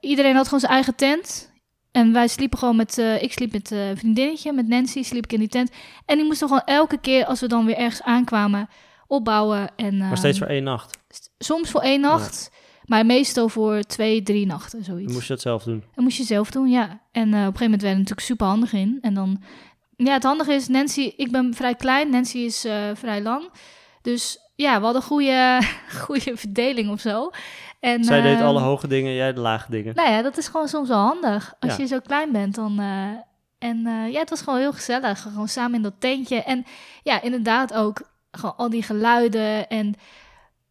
Iedereen 0.00 0.34
had 0.34 0.44
gewoon 0.44 0.60
zijn 0.60 0.72
eigen 0.72 0.94
tent. 0.94 1.52
En 1.90 2.12
wij 2.12 2.28
sliepen 2.28 2.58
gewoon 2.58 2.76
met... 2.76 2.98
eh, 2.98 3.22
ik 3.22 3.32
sliep 3.32 3.52
met 3.52 3.72
eh, 3.72 3.88
een 3.88 3.96
vriendinnetje, 3.96 4.52
met 4.52 4.68
Nancy, 4.68 5.02
sliep 5.02 5.24
ik 5.24 5.32
in 5.32 5.38
die 5.38 5.48
tent. 5.48 5.70
En 6.06 6.16
die 6.16 6.26
moesten 6.26 6.48
gewoon 6.48 6.62
elke 6.64 6.98
keer 6.98 7.24
als 7.24 7.40
we 7.40 7.46
dan 7.48 7.64
weer 7.64 7.76
ergens 7.76 8.02
aankwamen 8.02 8.68
opbouwen. 9.06 9.76
En, 9.76 9.98
maar 9.98 10.16
steeds 10.16 10.38
ehm, 10.38 10.46
voor 10.46 10.54
één 10.54 10.64
nacht. 10.64 10.98
Soms 11.38 11.70
voor 11.70 11.80
één 11.80 12.00
nacht, 12.00 12.50
maar 12.84 13.06
meestal 13.06 13.48
voor 13.48 13.80
twee, 13.82 14.22
drie 14.22 14.46
nachten, 14.46 14.84
zoiets. 14.84 15.04
Dan 15.04 15.14
moest 15.14 15.26
je 15.26 15.32
dat 15.32 15.42
zelf 15.42 15.62
doen. 15.62 15.84
Dat 15.94 16.04
moest 16.04 16.16
je 16.16 16.24
zelf 16.24 16.50
doen, 16.50 16.68
ja. 16.68 17.00
En 17.12 17.22
eh, 17.22 17.26
op 17.26 17.32
een 17.32 17.38
gegeven 17.38 17.62
moment 17.64 17.82
werden 17.82 17.90
we 17.90 17.96
natuurlijk 17.98 18.26
super 18.26 18.46
handig 18.46 18.72
in. 18.72 18.98
En 19.00 19.14
dan, 19.14 19.42
ja, 19.96 20.12
het 20.12 20.22
handige 20.22 20.52
is, 20.52 20.68
Nancy, 20.68 21.12
ik 21.16 21.30
ben 21.30 21.54
vrij 21.54 21.74
klein, 21.74 22.10
Nancy 22.10 22.38
is 22.38 22.64
eh, 22.64 22.90
vrij 22.94 23.22
lang. 23.22 23.50
Dus 24.02 24.38
ja, 24.54 24.78
we 24.78 24.84
hadden 24.84 25.02
een 25.02 25.08
goede, 25.08 25.60
goede 26.06 26.36
verdeling 26.36 26.90
of 26.90 27.00
zo. 27.00 27.30
En, 27.80 28.04
Zij 28.04 28.20
deed 28.20 28.38
eh, 28.38 28.44
alle 28.44 28.60
hoge 28.60 28.88
dingen, 28.88 29.14
jij 29.14 29.32
de 29.32 29.40
lage 29.40 29.70
dingen. 29.70 29.94
Nou 29.94 30.10
ja, 30.10 30.22
dat 30.22 30.36
is 30.36 30.48
gewoon 30.48 30.68
soms 30.68 30.88
wel 30.88 30.98
handig. 30.98 31.54
Als 31.60 31.72
Ja. 31.72 31.78
je 31.82 31.86
zo 31.86 31.98
klein 32.00 32.32
bent, 32.32 32.54
dan... 32.54 32.78
eh, 32.80 33.08
en 33.58 33.86
eh, 33.86 34.12
ja, 34.12 34.18
het 34.20 34.30
was 34.30 34.42
gewoon 34.42 34.58
heel 34.58 34.72
gezellig. 34.72 35.22
Gewoon 35.22 35.48
samen 35.48 35.74
in 35.76 35.82
dat 35.82 35.94
tentje. 36.00 36.42
En 36.42 36.64
ja, 37.02 37.22
inderdaad 37.22 37.74
ook 37.74 38.02
gewoon 38.30 38.56
al 38.56 38.70
die 38.70 38.82
geluiden. 38.82 39.68
En 39.68 39.94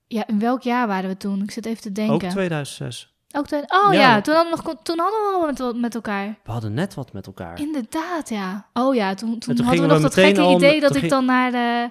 ja, 0.08 0.28
in 0.28 0.40
welk 0.40 0.62
jaar 0.62 0.88
waren 0.88 1.10
we 1.10 1.18
toen? 1.18 1.42
Ik 1.44 1.52
zit 1.52 1.66
even 1.66 1.82
te 1.82 1.92
denken. 1.92 2.14
Ook 2.14 2.22
2006. 2.22 3.13
Ook 3.36 3.48
twee- 3.48 3.62
Oh 3.62 3.94
Ja. 3.94 4.00
ja, 4.02 4.22
toen, 4.22 4.36
hadden 4.36 4.56
we 4.58 4.62
nog, 4.64 4.76
toen 4.84 5.00
hadden 5.00 5.20
we 5.20 5.36
al 5.36 5.72
met, 5.72 5.82
met 5.82 5.96
elkaar. 5.96 6.36
We 6.44 6.52
hadden 6.52 6.74
net 6.74 6.94
wat 6.94 7.14
met 7.14 7.28
elkaar. 7.28 7.60
Inderdaad, 7.60 8.30
ja. 8.30 8.66
Oh 8.74 8.96
ja, 8.96 9.14
toen, 9.14 9.40
toen, 9.40 9.56
toen 9.56 9.66
hadden 9.66 9.82
we 9.84 9.88
nog 9.90 9.98
we 9.98 10.04
dat 10.04 10.14
gekke 10.14 10.42
idee 10.50 10.80
dat 10.80 10.88
toen 10.94 10.96
ik 10.96 11.00
ging- 11.00 11.12
dan 11.12 11.26
naar 11.26 11.52
de 11.52 11.90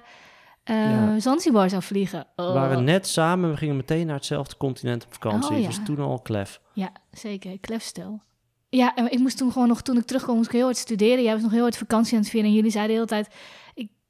eh 0.63 0.75
Ja. 0.91 1.19
Zanzibar 1.19 1.69
zou 1.69 1.81
vliegen. 1.81 2.25
Oh. 2.35 2.47
We 2.47 2.53
waren 2.53 2.83
net 2.83 3.07
samen, 3.07 3.49
we 3.51 3.57
gingen 3.57 3.75
meteen 3.75 4.05
naar 4.05 4.15
hetzelfde 4.15 4.57
continent 4.57 5.05
op 5.05 5.13
vakantie. 5.13 5.57
Oh. 5.57 5.65
Dus 5.65 5.79
toen 5.85 5.99
al 5.99 6.19
klef. 6.19 6.59
Ja, 6.73 6.89
zeker. 7.11 7.59
Klefstel. 7.59 8.19
Ja, 8.69 8.95
en 8.95 9.11
ik 9.11 9.19
moest 9.19 9.37
toen 9.37 9.51
gewoon 9.51 9.67
nog, 9.67 9.81
toen 9.81 9.97
ik 9.97 10.05
terugkwam, 10.05 10.35
moest 10.35 10.47
ik 10.47 10.55
heel 10.55 10.63
hard 10.65 10.77
studeren. 10.77 11.23
Jij 11.23 11.33
was 11.33 11.41
nog 11.41 11.51
heel 11.51 11.61
hard 11.61 11.77
vakantie 11.77 12.13
aan 12.15 12.19
het 12.21 12.29
vieren. 12.29 12.49
En 12.49 12.55
jullie 12.55 12.71
zeiden 12.71 12.95
de 12.95 13.01
hele 13.01 13.23
tijd, 13.23 13.35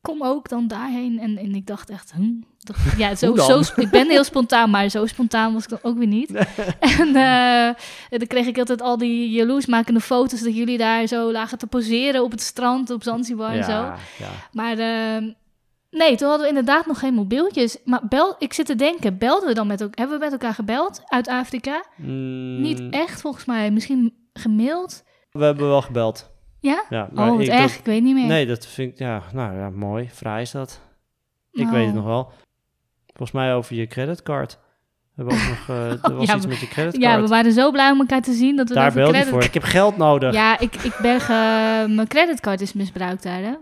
kom 0.03 0.23
ook 0.23 0.49
dan 0.49 0.67
daarheen. 0.67 1.19
En, 1.19 1.37
en 1.37 1.55
ik 1.55 1.67
dacht 1.67 1.89
echt, 1.89 2.11
hm? 2.15 2.31
Ja, 3.01 3.15
zo, 3.15 3.35
zo, 3.35 3.61
ik 3.75 3.89
ben 3.89 4.09
heel 4.09 4.23
spontaan, 4.23 4.69
maar 4.69 4.89
zo 4.89 5.05
spontaan 5.05 5.53
was 5.53 5.63
ik 5.63 5.69
dan 5.69 5.79
ook 5.81 5.97
weer 5.97 6.07
niet. 6.07 6.31
En 6.99 7.07
eh, 7.07 7.69
dan 8.09 8.27
kreeg 8.27 8.45
ik 8.45 8.57
altijd 8.57 8.81
al 8.81 8.97
die 8.97 9.29
jaloersmakende 9.29 9.99
foto's 9.99 10.41
dat 10.41 10.55
jullie 10.55 10.77
daar 10.77 11.07
zo 11.07 11.31
lagen 11.31 11.57
te 11.57 11.67
poseren 11.67 12.23
op 12.23 12.31
het 12.31 12.41
strand 12.41 12.89
op 12.89 13.03
Zanzibar 13.03 13.51
en 13.51 13.63
zo. 13.63 13.71
Ja, 13.71 13.97
ja. 14.19 14.29
Maar 14.51 14.77
ehm, 14.77 15.31
Nee, 15.93 16.15
toen 16.15 16.27
hadden 16.27 16.47
we 16.47 16.55
inderdaad 16.57 16.85
nog 16.85 16.99
geen 16.99 17.13
mobieltjes. 17.13 17.77
Maar 17.85 18.07
bel, 18.09 18.35
ik 18.39 18.53
zit 18.53 18.65
te 18.65 18.75
denken, 18.75 19.17
belden 19.17 19.47
we 19.47 19.53
dan 19.53 19.67
met 19.67 19.81
elkaar? 19.81 19.97
Hebben 19.97 20.17
we 20.17 20.23
met 20.23 20.33
elkaar 20.33 20.53
gebeld 20.53 21.01
uit 21.05 21.27
Afrika? 21.27 21.83
Mm, 21.95 22.61
Niet 22.61 22.83
echt, 22.89 23.21
volgens 23.21 23.45
mij. 23.45 23.71
Misschien 23.71 24.13
gemaild. 24.33 25.03
We 25.31 25.43
hebben 25.43 25.67
wel 25.67 25.81
gebeld. 25.81 26.31
Ja? 26.63 26.83
Ja, 26.89 27.09
oh, 27.15 27.41
ik, 27.41 27.49
dat- 27.49 27.71
ik 27.71 27.79
weet 27.83 28.03
niet 28.03 28.13
meer. 28.15 28.27
nee, 28.27 28.45
dat 28.45 28.65
vind 28.67 28.91
ik, 28.91 28.97
ja, 28.99 29.21
nou 29.33 29.57
ja, 29.57 29.69
mooi. 29.69 30.09
Fraai 30.13 30.41
is 30.41 30.51
dat. 30.51 30.81
Ik 31.51 31.65
Oh. 31.65 31.71
weet 31.71 31.85
het 31.85 31.95
nog 31.95 32.05
wel. 32.05 32.31
Volgens 33.07 33.31
mij 33.31 33.53
over 33.55 33.75
je 33.75 33.87
creditcard. 33.87 34.59
We 35.15 35.23
hebben 35.23 35.33
ook 35.33 35.47
nog, 35.47 35.69
eh, 35.77 35.91
er 36.11 36.15
was 36.15 36.27
Ja, 36.27 36.35
iets 36.35 36.45
met 36.45 36.59
je 36.59 36.67
creditcard. 36.67 37.03
Ja, 37.03 37.21
we 37.21 37.27
waren 37.27 37.51
zo 37.53 37.71
blij 37.71 37.91
om 37.91 37.99
elkaar 37.99 38.21
te 38.21 38.33
zien 38.33 38.55
dat 38.55 38.67
we 38.69 38.73
Daar 38.73 38.93
belde 38.93 39.11
credit- 39.11 39.29
voor. 39.29 39.43
Ik 39.43 39.53
heb 39.53 39.63
geld 39.63 39.97
nodig. 39.97 40.33
Ja. 40.33 40.59
Ik, 40.59 40.75
ik 40.75 40.97
ben 41.01 41.19
ge- 41.19 41.85
mijn 41.89 42.07
creditcard 42.07 42.61
is 42.61 42.73
misbruikt 42.73 43.23
daar, 43.23 43.41
hè? 43.41 43.53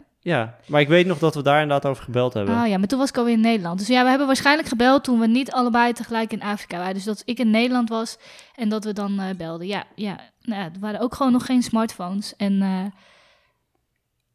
Maar 0.65 0.81
ik 0.81 0.87
weet 0.87 1.05
nog 1.05 1.19
dat 1.19 1.35
we 1.35 1.41
daar 1.41 1.61
inderdaad 1.61 1.91
over 1.91 2.03
gebeld 2.03 2.33
hebben. 2.33 2.61
Oh 2.61 2.67
ja, 2.67 2.77
maar 2.77 2.87
toen 2.87 2.99
was 2.99 3.09
ik 3.09 3.17
alweer 3.17 3.33
in 3.33 3.39
Nederland. 3.39 3.79
Dus 3.79 3.87
ja, 3.87 4.03
we 4.03 4.09
hebben 4.09 4.27
waarschijnlijk 4.27 4.67
gebeld 4.67 5.03
toen 5.03 5.19
we 5.19 5.27
niet 5.27 5.51
allebei 5.51 5.93
tegelijk 5.93 6.31
in 6.31 6.41
Afrika 6.41 6.77
waren. 6.77 6.93
Dus 6.93 7.03
dat 7.03 7.21
ik 7.25 7.39
in 7.39 7.49
Nederland 7.49 7.89
was 7.89 8.17
en 8.55 8.69
dat 8.69 8.83
we 8.83 8.93
dan 8.93 9.19
eh, 9.19 9.35
belden. 9.35 9.67
Ja, 9.67 9.83
ja. 9.95 10.19
Nou, 10.41 10.61
ja, 10.61 10.65
er 10.73 10.79
waren 10.79 10.99
ook 10.99 11.15
gewoon 11.15 11.31
nog 11.31 11.45
geen 11.45 11.63
smartphones. 11.63 12.35
En 12.35 12.61
eh, 12.61 12.85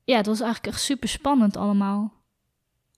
ja, 0.04 0.16
het 0.16 0.26
was 0.26 0.40
eigenlijk 0.40 0.74
echt 0.74 0.84
super 0.84 1.08
spannend 1.08 1.56
allemaal. 1.56 2.12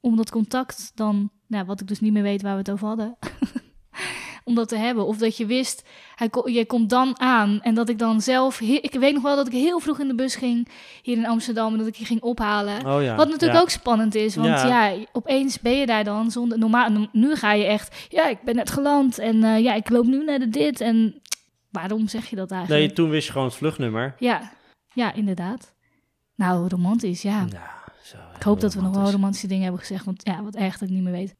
Om 0.01 0.16
dat 0.16 0.31
contact 0.31 0.92
dan, 0.94 1.31
nou, 1.46 1.64
wat 1.64 1.81
ik 1.81 1.87
dus 1.88 2.01
niet 2.01 2.12
meer 2.12 2.22
weet 2.22 2.42
waar 2.42 2.53
we 2.53 2.59
het 2.59 2.70
over 2.70 2.87
hadden. 2.87 3.16
om 4.49 4.55
dat 4.55 4.69
te 4.69 4.77
hebben. 4.77 5.07
Of 5.07 5.17
dat 5.19 5.37
je 5.37 5.47
wist, 5.47 5.83
hij 6.15 6.29
ko- 6.29 6.49
je 6.49 6.67
komt 6.67 6.91
dan 6.91 7.21
aan. 7.21 7.61
En 7.63 7.75
dat 7.75 7.89
ik 7.89 7.99
dan 7.99 8.21
zelf, 8.21 8.61
ik 8.61 8.93
weet 8.95 9.15
nog 9.15 9.23
wel 9.23 9.37
dat 9.37 9.47
ik 9.47 9.53
heel 9.53 9.79
vroeg 9.81 9.99
in 10.01 10.09
de 10.09 10.15
bus 10.15 10.35
ging 10.37 10.69
hier 11.03 11.17
in 11.17 11.27
Amsterdam. 11.27 11.73
En 11.73 11.79
dat 11.79 11.87
ik 11.87 11.95
je 11.95 12.05
ging 12.05 12.21
ophalen. 12.23 12.87
Oh 12.87 13.03
ja. 13.03 13.17
Wat 13.17 13.27
natuurlijk 13.27 13.53
ja. 13.55 13.61
ook 13.61 13.71
spannend 13.71 14.15
is, 14.15 14.35
want 14.37 14.49
Ja. 14.49 14.87
ja. 14.87 15.05
opeens 15.13 15.61
ben 15.61 15.77
je 15.77 15.87
daar 15.87 16.05
dan 16.05 16.31
zonder 16.31 16.59
normaal. 16.59 16.91
no- 16.91 17.09
Nu 17.13 17.35
ga 17.37 17.53
je 17.53 17.65
echt, 17.65 18.07
ja, 18.09 18.29
ik 18.29 18.43
ben 18.43 18.55
net 18.57 18.71
geland 18.71 19.19
en 19.19 19.45
eh, 19.45 19.59
ja, 19.63 19.75
ik 19.75 19.91
loop 19.91 20.05
nu 20.07 20.25
naar 20.25 20.39
de 20.39 20.49
dit 20.49 20.81
en 20.81 21.23
waarom 21.71 22.09
zeg 22.09 22.31
je 22.31 22.37
dat 22.37 22.51
eigenlijk? 22.51 22.81
Nee, 22.87 22.93
toen 22.93 23.11
wist 23.11 23.27
je 23.27 23.33
gewoon 23.33 23.47
het 23.47 23.57
vluchtnummer. 23.57 24.15
Ja, 24.19 24.53
ja, 24.93 25.13
inderdaad. 25.15 25.75
Nou, 26.35 26.69
romantisch, 26.69 27.23
ja. 27.23 27.47
Ja, 27.51 27.71
zo, 28.03 28.17
Ik 28.37 28.43
hoop 28.43 28.61
dat 28.61 28.75
we 28.75 28.77
nog 28.81 28.85
wel 28.85 28.93
romantisch. 28.93 29.15
romantische 29.15 29.47
dingen 29.47 29.63
hebben 29.63 29.81
gezegd, 29.81 30.05
want 30.05 30.21
ja, 30.25 30.43
wat 30.43 30.53
dat 30.53 30.81
ik 30.81 30.89
niet 30.91 31.03
meer 31.03 31.13
weet. 31.13 31.35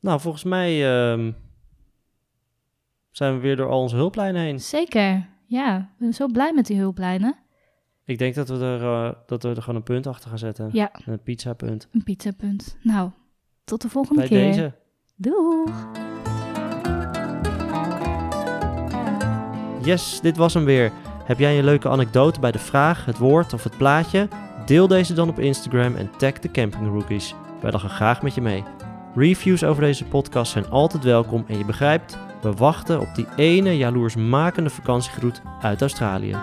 Nou, 0.00 0.20
volgens 0.20 0.44
mij 0.44 0.86
ehm, 1.12 1.32
zijn 3.16 3.34
we 3.34 3.40
weer 3.40 3.56
door 3.56 3.68
al 3.68 3.80
onze 3.80 3.96
hulplijnen 3.96 4.42
heen. 4.42 4.60
Zeker, 4.60 5.26
ja. 5.46 5.76
Ik 5.78 5.98
ben 5.98 6.12
zo 6.14 6.26
blij 6.26 6.52
met 6.52 6.66
die 6.66 6.78
hulplijnen. 6.78 7.36
Ik 8.04 8.18
denk 8.18 8.34
dat 8.34 8.48
we 8.48 8.58
er, 8.58 8.82
eh, 8.82 9.12
dat 9.26 9.42
we 9.42 9.48
er 9.48 9.60
gewoon 9.62 9.76
een 9.76 9.82
punt 9.82 10.06
achter 10.06 10.28
gaan 10.28 10.38
zetten. 10.38 10.68
Ja, 10.72 10.90
Een 11.06 11.22
pizzapunt. 11.22 11.88
een 11.92 12.02
pizzapunt. 12.02 12.76
Nou, 12.82 13.10
tot 13.64 13.82
de 13.82 13.88
volgende 13.88 14.20
Bij 14.20 14.28
keer. 14.28 14.44
deze. 14.52 14.72
Doeg! 15.16 15.70
Yes, 19.82 20.20
dit 20.20 20.36
was 20.36 20.54
hem 20.54 20.64
weer. 20.64 20.92
Heb 21.24 21.38
jij 21.38 21.58
een 21.58 21.64
leuke 21.64 21.88
anekdote 21.88 22.40
bij 22.40 22.52
de 22.52 22.58
vraag, 22.58 23.04
het 23.04 23.18
woord 23.18 23.52
of 23.52 23.64
het 23.64 23.76
plaatje? 23.76 24.28
Deel 24.66 24.86
deze 24.88 25.14
dan 25.14 25.28
op 25.28 25.38
Instagram 25.38 25.96
en 25.96 26.10
tag 26.18 26.32
de 26.32 26.50
Camping 26.50 26.86
Rookies. 26.86 27.34
Wij 27.60 27.72
lachen 27.72 27.90
graag 27.90 28.22
met 28.22 28.34
je 28.34 28.40
mee. 28.40 28.64
Reviews 29.14 29.64
over 29.64 29.82
deze 29.82 30.04
podcast 30.04 30.52
zijn 30.52 30.70
altijd 30.70 31.04
welkom 31.04 31.44
en 31.48 31.58
je 31.58 31.64
begrijpt, 31.64 32.18
we 32.46 32.52
wachten 32.52 33.00
op 33.00 33.14
die 33.14 33.26
ene 33.36 33.76
jaloersmakende 33.76 34.70
vakantiegroet 34.70 35.42
uit 35.60 35.80
Australië. 35.80 36.36